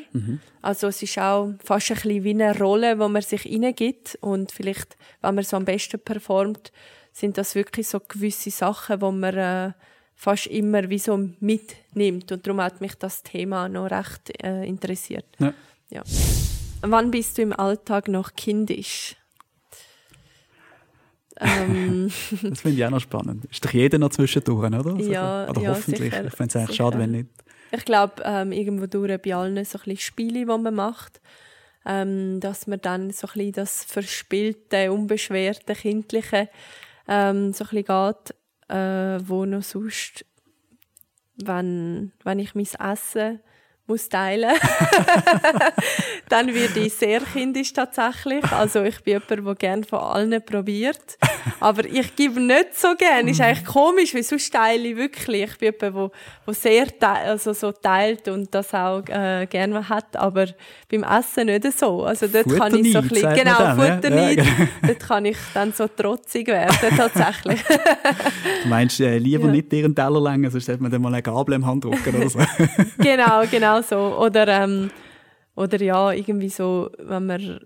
Also 0.62 0.88
es 0.88 1.02
ist 1.02 1.18
auch 1.18 1.54
fast 1.64 1.92
ein 1.92 1.96
bisschen 1.96 2.24
wie 2.24 2.32
eine 2.32 2.58
Rolle, 2.58 3.00
wo 3.00 3.08
man 3.08 3.22
sich 3.22 3.44
hineingibt 3.44 4.18
und 4.22 4.52
vielleicht, 4.52 4.98
wenn 5.22 5.36
man 5.36 5.44
so 5.44 5.58
am 5.58 5.66
besten 5.66 6.00
performt, 6.00 6.72
sind 7.14 7.38
das 7.38 7.56
wirklich 7.56 7.88
so 7.88 8.00
gewisse 8.00 8.52
Sachen, 8.52 9.02
wo 9.02 9.12
man 9.12 9.36
äh, 9.38 9.72
fast 10.16 10.48
immer 10.48 10.90
wie 10.90 11.00
so 11.00 11.18
mitnimmt 11.40 12.32
und 12.32 12.46
darum 12.46 12.62
hat 12.62 12.82
mich 12.82 12.96
das 12.96 13.24
Thema 13.24 13.70
noch 13.70 13.90
recht 13.90 14.44
äh, 14.44 14.64
interessiert. 14.66 15.26
Ja. 15.40 15.54
Ja. 15.90 16.04
Wann 16.82 17.12
bist 17.12 17.38
du 17.38 17.42
im 17.42 17.54
Alltag 17.54 18.08
noch 18.10 18.34
kindisch? 18.36 19.16
ähm, 21.40 22.12
Das 22.44 22.62
finde 22.62 22.78
ich 22.78 22.86
auch 22.86 22.90
noch 22.90 23.00
spannend. 23.00 23.46
Ist 23.46 23.64
doch 23.64 23.72
jeder 23.72 23.98
noch 23.98 24.10
zwischendurch, 24.10 24.66
oder? 24.68 24.78
Also, 24.94 25.12
Ja, 25.12 25.50
oder 25.50 25.62
ja, 25.62 25.70
hoffentlich. 25.72 26.12
sicher, 26.14 26.26
ich 26.26 26.34
finde 26.34 26.50
es 26.50 26.56
eigentlich 26.56 26.68
sicher. 26.70 26.74
schade, 26.74 27.00
wenn 27.00 27.12
nicht. 27.12 27.30
Ich 27.72 27.86
glaube, 27.86 28.24
ähm, 28.26 28.52
irgendwo 28.52 28.88
durch 28.88 29.22
bei 29.22 29.36
allen 29.36 29.64
so 29.64 29.78
ein 29.78 29.84
bisschen 29.84 29.98
Spiele, 29.98 30.40
die 30.40 30.46
man 30.46 30.74
macht. 30.74 31.22
ähm, 31.86 32.40
dass 32.40 32.68
man 32.68 32.82
dann 32.82 33.12
so 33.12 33.28
ein 33.28 33.34
bisschen 33.34 33.52
das 33.54 33.84
verspielte, 33.84 34.92
unbeschwerte, 34.92 35.74
kindliche 35.74 36.50
ähm, 37.08 37.54
so 37.54 37.64
ein 37.66 37.84
bisschen 37.84 37.86
geht, 37.86 38.36
äh, 38.70 39.20
wo 39.28 39.46
noch 39.46 39.64
sonst, 39.64 40.26
wenn, 41.38 42.12
wenn 42.24 42.40
ich 42.40 42.54
mein 42.54 42.68
Essen 42.80 43.40
muss 43.90 44.08
teilen 44.08 44.52
dann 46.30 46.54
werde 46.54 46.80
ich 46.80 46.94
sehr 46.94 47.22
kindisch 47.22 47.74
tatsächlich. 47.74 48.44
Also 48.52 48.84
ich 48.84 49.02
bin 49.02 49.22
jemand, 49.30 49.48
der 49.48 49.56
gerne 49.56 49.84
von 49.84 50.00
allen 50.00 50.42
probiert. 50.46 51.18
Aber 51.60 51.84
ich 51.86 52.16
gebe 52.16 52.40
nicht 52.40 52.80
so 52.80 52.96
gerne. 52.96 53.32
Ist 53.32 53.42
eigentlich 53.42 53.66
komisch, 53.66 54.14
weil 54.14 54.24
sonst 54.24 54.52
teile 54.52 54.90
ich 54.90 54.96
wirklich. 54.96 55.50
Ich 55.52 55.58
bin 55.58 55.74
jemand, 55.84 56.12
der, 56.46 56.54
sehr 56.54 56.88
also 57.02 57.54
so 57.54 57.72
teilt 57.72 58.28
und 58.28 58.54
das 58.54 58.74
auch 58.74 59.02
äh, 59.08 59.48
gerne 59.48 59.88
hat. 59.90 60.16
Aber 60.16 60.46
beim 60.92 61.04
Essen 61.04 61.48
nicht 61.48 61.78
so. 61.78 62.04
Also 62.04 62.28
dort 62.28 62.50
kann 62.56 62.76
ich 62.76 62.94
so 62.94 63.00
ein 63.00 63.08
bisschen, 63.08 63.34
genau, 63.34 63.76
Futterneid. 63.76 64.38
Ja, 64.38 64.44
genau. 64.44 64.70
dort 64.88 65.00
kann 65.00 65.26
ich 65.26 65.38
dann 65.54 65.74
so 65.74 65.88
trotzig 65.88 66.48
werden, 66.48 66.76
tatsächlich. 66.96 67.62
du 68.64 68.70
meinst, 68.70 69.00
äh, 69.00 69.18
lieber 69.18 69.46
ja. 69.46 69.52
nicht 69.52 69.74
ihren 69.74 69.96
Teller 69.96 70.22
länger, 70.22 70.52
sonst 70.52 70.68
hätte 70.68 70.82
man 70.82 70.92
dann 70.92 71.02
mal 71.02 71.14
eine 71.14 71.22
Gabel 71.22 71.56
im 71.56 71.66
Hand 71.66 71.84
drücken 71.84 72.16
oder 72.16 72.30
so. 72.30 72.40
genau, 72.98 73.44
genau 73.50 73.79
so. 73.84 74.18
Oder, 74.18 74.48
ähm, 74.48 74.92
oder 75.56 75.82
ja, 75.82 76.12
irgendwie 76.12 76.50
so, 76.50 76.90
wenn 76.98 77.26
man 77.26 77.60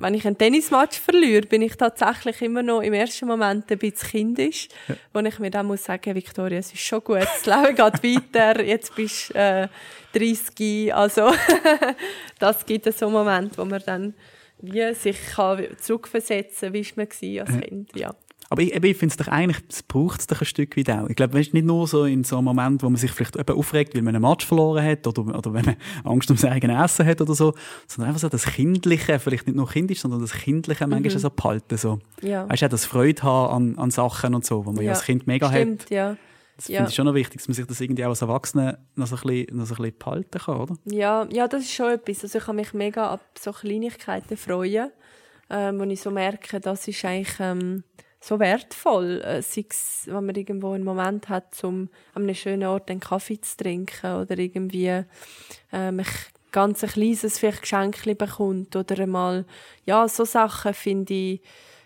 wenn 0.00 0.14
ich 0.14 0.24
einen 0.26 0.38
Tennismatch 0.38 0.98
verliere, 0.98 1.46
bin 1.46 1.62
ich 1.62 1.76
tatsächlich 1.76 2.40
immer 2.42 2.62
noch 2.62 2.82
im 2.82 2.92
ersten 2.92 3.26
Moment 3.26 3.70
ein 3.70 3.78
bisschen 3.78 4.10
kindisch, 4.10 4.68
ja. 4.86 4.94
wo 5.12 5.18
ich 5.20 5.38
mir 5.40 5.50
dann 5.50 5.66
muss 5.66 5.84
sagen, 5.84 6.14
Victoria, 6.14 6.58
es 6.58 6.72
ist 6.72 6.82
schon 6.82 7.02
gut, 7.02 7.22
das 7.22 7.46
Leben 7.46 7.74
geht 7.74 8.34
weiter, 8.34 8.62
jetzt 8.62 8.94
bist 8.94 9.30
du 9.30 9.38
äh, 9.38 9.68
30, 10.12 10.94
also 10.94 11.32
das 12.38 12.64
gibt 12.64 12.92
so 12.94 13.06
einen 13.06 13.14
Moment, 13.14 13.58
wo 13.58 13.64
man 13.64 13.82
dann 13.84 14.14
wie 14.60 14.92
sich 14.94 15.18
kann 15.34 15.66
zurückversetzen 15.78 16.72
kann, 16.72 16.74
wie 16.74 16.84
war 16.96 17.06
man 17.06 17.48
als 17.48 17.60
Kind, 17.60 17.90
ja. 17.96 18.14
Aber 18.50 18.62
ich, 18.62 18.72
ich 18.72 18.96
finde 18.96 19.12
es 19.12 19.16
doch 19.16 19.28
eigentlich, 19.28 19.58
es 19.68 19.82
braucht 19.82 20.20
es 20.20 20.26
doch 20.26 20.40
ein 20.40 20.46
Stück 20.46 20.76
weit 20.78 20.90
auch. 20.90 21.08
Ich 21.08 21.16
glaube, 21.16 21.34
weißt, 21.34 21.52
nicht 21.52 21.66
nur 21.66 21.86
so 21.86 22.04
in 22.04 22.24
so 22.24 22.36
einem 22.36 22.46
Moment, 22.46 22.82
wo 22.82 22.88
man 22.88 22.96
sich 22.96 23.10
vielleicht 23.10 23.36
eben 23.36 23.58
aufregt, 23.58 23.94
weil 23.94 24.02
man 24.02 24.14
einen 24.14 24.22
Match 24.22 24.46
verloren 24.46 24.82
hat 24.82 25.06
oder, 25.06 25.22
oder 25.36 25.52
wenn 25.52 25.66
man 25.66 25.76
Angst 26.04 26.30
um 26.30 26.36
sein 26.38 26.52
eigenes 26.52 26.92
Essen 26.92 27.06
hat 27.06 27.20
oder 27.20 27.34
so, 27.34 27.52
sondern 27.86 28.08
einfach 28.08 28.22
so 28.22 28.28
das 28.30 28.46
Kindliche, 28.46 29.18
vielleicht 29.18 29.46
nicht 29.46 29.56
nur 29.56 29.68
kindisch, 29.68 30.00
sondern 30.00 30.20
das 30.20 30.32
Kindliche 30.32 30.86
mhm. 30.86 30.90
manchmal 30.92 31.18
so 31.18 31.28
behalten. 31.28 31.76
So. 31.76 31.98
Ja. 32.22 32.48
Weißt 32.48 32.62
du, 32.62 32.68
das 32.70 32.86
Freude 32.86 33.22
haben 33.22 33.76
an, 33.76 33.78
an 33.78 33.90
Sachen 33.90 34.34
und 34.34 34.46
so, 34.46 34.64
wo 34.64 34.72
man 34.72 34.82
ja, 34.82 34.92
als 34.92 35.02
Kind 35.02 35.26
mega 35.26 35.50
Stimmt, 35.50 35.82
hat. 35.82 35.90
Ja. 35.90 36.16
Das 36.56 36.66
finde 36.66 36.80
ja. 36.80 36.88
ich 36.88 36.94
schon 36.94 37.04
noch 37.04 37.14
wichtig, 37.14 37.40
dass 37.40 37.48
man 37.48 37.54
sich 37.54 37.66
das 37.66 37.80
irgendwie 37.80 38.04
auch 38.04 38.08
als 38.08 38.22
Erwachsener 38.22 38.78
noch 38.96 39.06
so 39.06 39.16
ein 39.16 39.22
bisschen, 39.22 39.56
noch 39.56 39.66
so 39.66 39.74
ein 39.74 39.82
bisschen 39.82 39.98
behalten 39.98 40.38
kann, 40.38 40.60
oder? 40.60 40.76
Ja, 40.86 41.26
ja, 41.30 41.46
das 41.46 41.62
ist 41.62 41.72
schon 41.72 41.92
etwas. 41.92 42.24
Also 42.24 42.38
ich 42.38 42.44
kann 42.44 42.56
mich 42.56 42.72
mega 42.72 43.10
ab 43.10 43.20
so 43.38 43.52
Kleinigkeiten 43.52 44.36
freuen, 44.36 44.90
ähm, 45.50 45.78
wo 45.78 45.84
ich 45.84 46.00
so 46.00 46.10
merke, 46.10 46.60
das 46.60 46.88
ist 46.88 47.04
eigentlich... 47.04 47.36
Ähm, 47.40 47.84
so 48.20 48.38
wertvoll, 48.40 49.20
äh, 49.22 49.42
sei 49.42 49.64
es, 49.70 50.02
wenn 50.06 50.26
man 50.26 50.34
irgendwo 50.34 50.72
einen 50.72 50.84
Moment 50.84 51.28
hat, 51.28 51.62
um 51.62 51.88
an 52.14 52.22
einem 52.22 52.34
schönen 52.34 52.68
Ort 52.68 52.90
einen 52.90 53.00
Kaffee 53.00 53.40
zu 53.40 53.56
trinken 53.56 54.16
oder 54.16 54.36
irgendwie 54.38 54.88
ähm, 55.72 56.00
ein 56.00 56.06
ganz 56.50 56.80
kleines 56.80 57.38
vielleicht 57.38 57.62
Geschenk 57.62 58.02
bekommt 58.18 58.74
oder 58.74 58.98
einmal, 58.98 59.46
ja, 59.84 60.08
so 60.08 60.24
Sachen 60.24 60.74
finde 60.74 61.14
ich, 61.14 61.42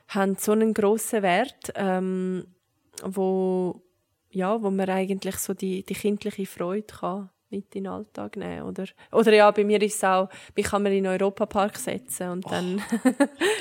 haben 0.08 0.36
so 0.36 0.52
einen 0.52 0.74
grossen 0.74 1.22
Wert, 1.22 1.72
ähm, 1.74 2.46
wo, 3.02 3.82
ja, 4.30 4.62
wo 4.62 4.70
man 4.70 4.88
eigentlich 4.88 5.36
so 5.36 5.54
die, 5.54 5.84
die 5.84 5.94
kindliche 5.94 6.46
Freude 6.46 6.86
kann 6.86 7.30
mit 7.52 7.74
in 7.74 7.84
den 7.84 7.92
Alltag 7.92 8.36
nehmen. 8.36 8.62
Oder, 8.62 8.84
oder 9.12 9.32
ja, 9.32 9.50
bei 9.50 9.62
mir 9.62 9.80
ist 9.80 9.96
es 9.96 10.04
auch, 10.04 10.28
mich 10.56 10.66
kann 10.66 10.82
man 10.82 10.92
in 10.92 11.04
den 11.04 11.12
Europapark 11.12 11.76
setzen 11.76 12.30
und 12.30 12.50
dann 12.50 12.82
oh, 13.04 13.10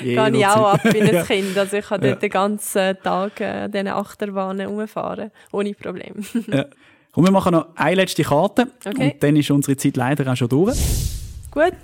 gehe 0.00 0.30
ich 0.30 0.46
auch 0.46 0.74
ab 0.74 0.80
wie 0.84 1.00
ein 1.00 1.14
ja. 1.14 1.22
Kind. 1.22 1.56
Also 1.56 1.76
ich 1.76 1.86
kann 1.86 2.02
ja. 2.02 2.10
dort 2.10 2.22
den 2.22 2.30
ganzen 2.30 2.96
Tag 3.02 3.40
äh, 3.40 3.68
diesen 3.68 3.88
Achterbahnen 3.88 4.66
umfahren, 4.66 5.30
ohne 5.52 5.74
Problem. 5.74 6.24
ja. 6.48 6.66
Komm, 7.12 7.24
wir 7.24 7.30
machen 7.30 7.52
noch 7.52 7.76
eine 7.76 7.96
letzte 7.96 8.22
Karte 8.22 8.68
okay. 8.86 9.12
und 9.12 9.22
dann 9.22 9.36
ist 9.36 9.50
unsere 9.50 9.76
Zeit 9.76 9.96
leider 9.98 10.32
auch 10.32 10.36
schon 10.36 10.48
durch. 10.48 10.78
Gut, 11.50 11.74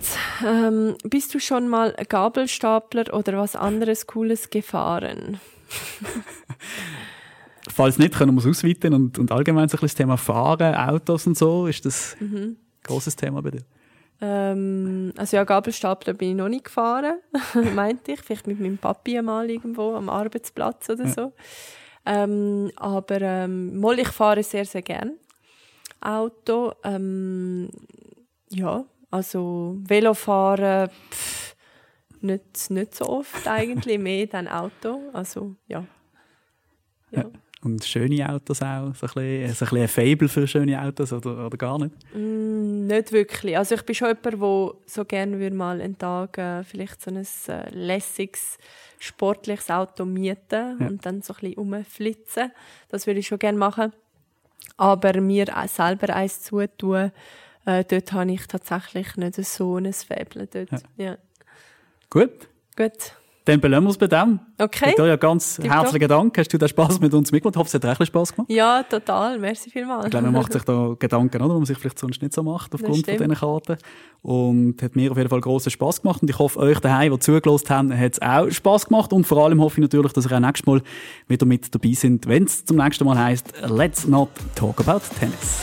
ähm, 0.46 0.96
bist 1.04 1.34
du 1.34 1.38
schon 1.38 1.68
mal 1.68 1.94
Gabelstapler 2.08 3.12
oder 3.12 3.36
was 3.36 3.54
anderes 3.54 4.06
Cooles 4.06 4.48
gefahren? 4.48 5.38
falls 7.68 7.98
nicht, 7.98 8.14
können 8.14 8.35
wir 8.35 8.40
es 8.40 8.46
ausweiten 8.46 8.94
und, 8.94 9.18
und 9.18 9.33
allgemein 9.33 9.68
so 9.68 9.76
ein 9.76 9.81
das 9.81 9.94
Thema 9.94 10.16
Fahren, 10.16 10.74
Autos 10.74 11.26
und 11.26 11.37
so, 11.37 11.66
ist 11.66 11.85
das 11.85 12.16
mhm. 12.20 12.37
ein 12.37 12.57
grosses 12.83 13.16
Thema 13.16 13.42
bei 13.42 13.50
dir? 13.50 13.62
Ähm, 14.20 15.12
also 15.16 15.37
ja, 15.37 15.44
Gabelstapler 15.44 16.14
bin 16.14 16.31
ich 16.31 16.37
noch 16.37 16.48
nicht 16.48 16.64
gefahren, 16.64 17.18
meinte 17.74 18.12
ich. 18.12 18.20
Vielleicht 18.20 18.46
mit 18.46 18.61
meinem 18.61 18.78
Papi 18.78 19.20
mal 19.22 19.48
irgendwo 19.48 19.94
am 19.94 20.09
Arbeitsplatz 20.09 20.90
oder 20.90 21.04
ja. 21.04 21.11
so. 21.11 21.33
Ähm, 22.04 22.70
aber 22.76 23.20
ähm, 23.20 23.78
mal, 23.78 23.98
ich 23.98 24.09
fahre 24.09 24.42
sehr, 24.42 24.64
sehr 24.64 24.83
gern 24.83 25.12
Auto. 26.00 26.72
Ähm, 26.83 27.68
ja, 28.50 28.85
also 29.11 29.76
Velofahren 29.87 30.90
pff, 31.11 31.57
nicht, 32.20 32.70
nicht 32.70 32.94
so 32.94 33.07
oft 33.07 33.46
eigentlich, 33.46 33.98
mehr 34.00 34.26
dann 34.26 34.48
Auto. 34.48 35.00
Also 35.12 35.54
ja. 35.68 35.85
ja. 37.11 37.24
Und 37.62 37.84
schöne 37.84 38.28
Autos 38.28 38.62
auch? 38.62 38.94
So 38.94 39.06
ein 39.06 39.48
bisschen, 39.48 39.54
so 39.54 39.64
ein, 39.64 39.70
bisschen 39.70 39.78
ein 39.78 39.88
Fable 39.88 40.28
für 40.28 40.46
schöne 40.46 40.80
Autos 40.80 41.12
oder, 41.12 41.46
oder 41.46 41.56
gar 41.56 41.78
nicht? 41.78 41.92
Mm, 42.14 42.86
nicht 42.86 43.10
wirklich. 43.10 43.58
Also 43.58 43.74
ich 43.74 43.82
bin 43.82 43.94
schon 43.96 44.08
jemand, 44.08 44.40
der 44.40 44.74
so 44.86 45.04
gerne 45.04 45.50
mal 45.50 45.80
einen 45.80 45.98
Tag 45.98 46.38
äh, 46.38 46.62
vielleicht 46.62 47.02
so 47.02 47.10
ein 47.10 47.26
äh, 47.48 47.70
lässiges, 47.70 48.58
sportliches 49.00 49.70
Auto 49.70 50.04
mieten 50.04 50.78
ja. 50.78 50.86
und 50.86 51.04
dann 51.04 51.22
so 51.22 51.34
ein 51.34 51.40
bisschen 51.40 51.54
rumflitzen. 51.56 52.52
Das 52.90 53.06
würde 53.08 53.20
ich 53.20 53.26
schon 53.26 53.40
gerne 53.40 53.58
machen. 53.58 53.92
Aber 54.76 55.20
mir 55.20 55.46
selber 55.66 56.14
eins 56.14 56.42
zutun, 56.42 57.10
äh, 57.66 57.84
dort 57.84 58.12
habe 58.12 58.32
ich 58.32 58.46
tatsächlich 58.46 59.16
nicht 59.16 59.34
so 59.44 59.78
ein 59.78 59.92
Fable. 59.92 60.46
Dort. 60.46 60.70
Ja. 60.70 60.78
ja. 60.96 61.18
Gut. 62.08 62.48
Gut. 62.76 63.16
Dann 63.48 63.61
belassen 63.62 63.87
wir 63.87 63.90
es 63.92 63.96
bei 63.96 64.06
dem. 64.08 64.40
Okay. 64.58 64.88
Victoria, 64.88 65.16
ganz 65.16 65.56
Tipp 65.56 65.72
herzlichen. 65.72 66.06
Dank. 66.06 66.37
Hast 66.37 66.52
du 66.52 66.58
den 66.58 66.68
Spass 66.68 67.00
mit 67.00 67.14
uns 67.14 67.32
mitgemacht? 67.32 67.56
Ich 67.56 67.58
hoffe, 67.58 67.68
es 67.68 67.82
hat 67.82 67.98
recht 67.98 68.06
Spass 68.06 68.34
gemacht. 68.34 68.50
Ja, 68.50 68.82
total. 68.82 69.38
Merci 69.38 69.70
vielmals. 69.70 70.04
Ich 70.04 70.11
glaube, 70.11 70.26
man 70.26 70.34
macht 70.34 70.52
sich 70.52 70.64
da 70.64 70.94
Gedanken, 70.98 71.40
oder? 71.40 71.54
Die 71.54 71.58
man 71.58 71.64
sich 71.64 71.78
vielleicht 71.78 71.98
sonst 71.98 72.20
nicht 72.20 72.34
so 72.34 72.42
macht, 72.42 72.74
aufgrund 72.74 73.06
von 73.06 73.16
diesen 73.16 73.34
Karten. 73.34 73.78
Und 74.20 74.82
hat 74.82 74.96
mir 74.96 75.11
auf 75.11 75.16
jeden 75.16 75.30
Fall 75.30 75.40
grossen 75.40 75.70
Spass 75.70 76.02
gemacht. 76.02 76.20
Und 76.20 76.28
ich 76.28 76.38
hoffe, 76.38 76.58
euch 76.58 76.78
daheim, 76.80 77.11
die 77.11 77.20
zugelassen 77.20 77.70
haben, 77.70 77.98
hat 77.98 78.12
es 78.12 78.20
auch 78.20 78.50
Spass 78.50 78.87
gemacht. 78.87 79.14
Und 79.14 79.26
vor 79.26 79.42
allem 79.42 79.62
hoffe 79.62 79.80
ich 79.80 79.82
natürlich, 79.82 80.12
dass 80.12 80.26
ihr 80.26 80.32
auch 80.37 80.40
nächstes 80.40 80.66
Mal 80.66 80.82
wieder 81.28 81.46
mit 81.46 81.74
dabei 81.74 81.92
sind, 81.92 82.26
wenn 82.26 82.44
es 82.44 82.66
zum 82.66 82.76
nächsten 82.76 83.06
Mal 83.06 83.18
heisst, 83.18 83.54
Let's 83.66 84.06
not 84.06 84.28
talk 84.56 84.78
about 84.87 85.00
tennis. 85.18 85.62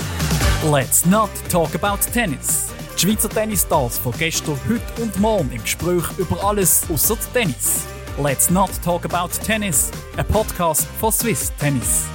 Let's 0.72 1.06
not 1.06 1.30
talk 1.52 1.76
about 1.76 2.00
tennis. 2.12 2.74
Die 2.96 3.02
Schweizer 3.02 3.30
Tennisstars 3.30 3.98
von 3.98 4.14
gestern, 4.18 4.58
heute 4.70 5.02
und 5.02 5.20
morgen 5.20 5.52
im 5.52 5.62
Gespräch 5.62 6.06
über 6.18 6.42
alles 6.46 6.84
außer 6.90 7.18
Tennis. 7.34 7.84
Let's 8.22 8.50
Not 8.50 8.70
Talk 8.84 9.04
About 9.04 9.34
Tennis, 9.46 9.92
a 10.16 10.24
podcast 10.24 10.88
for 10.98 11.12
Swiss 11.12 11.52
Tennis. 11.60 12.06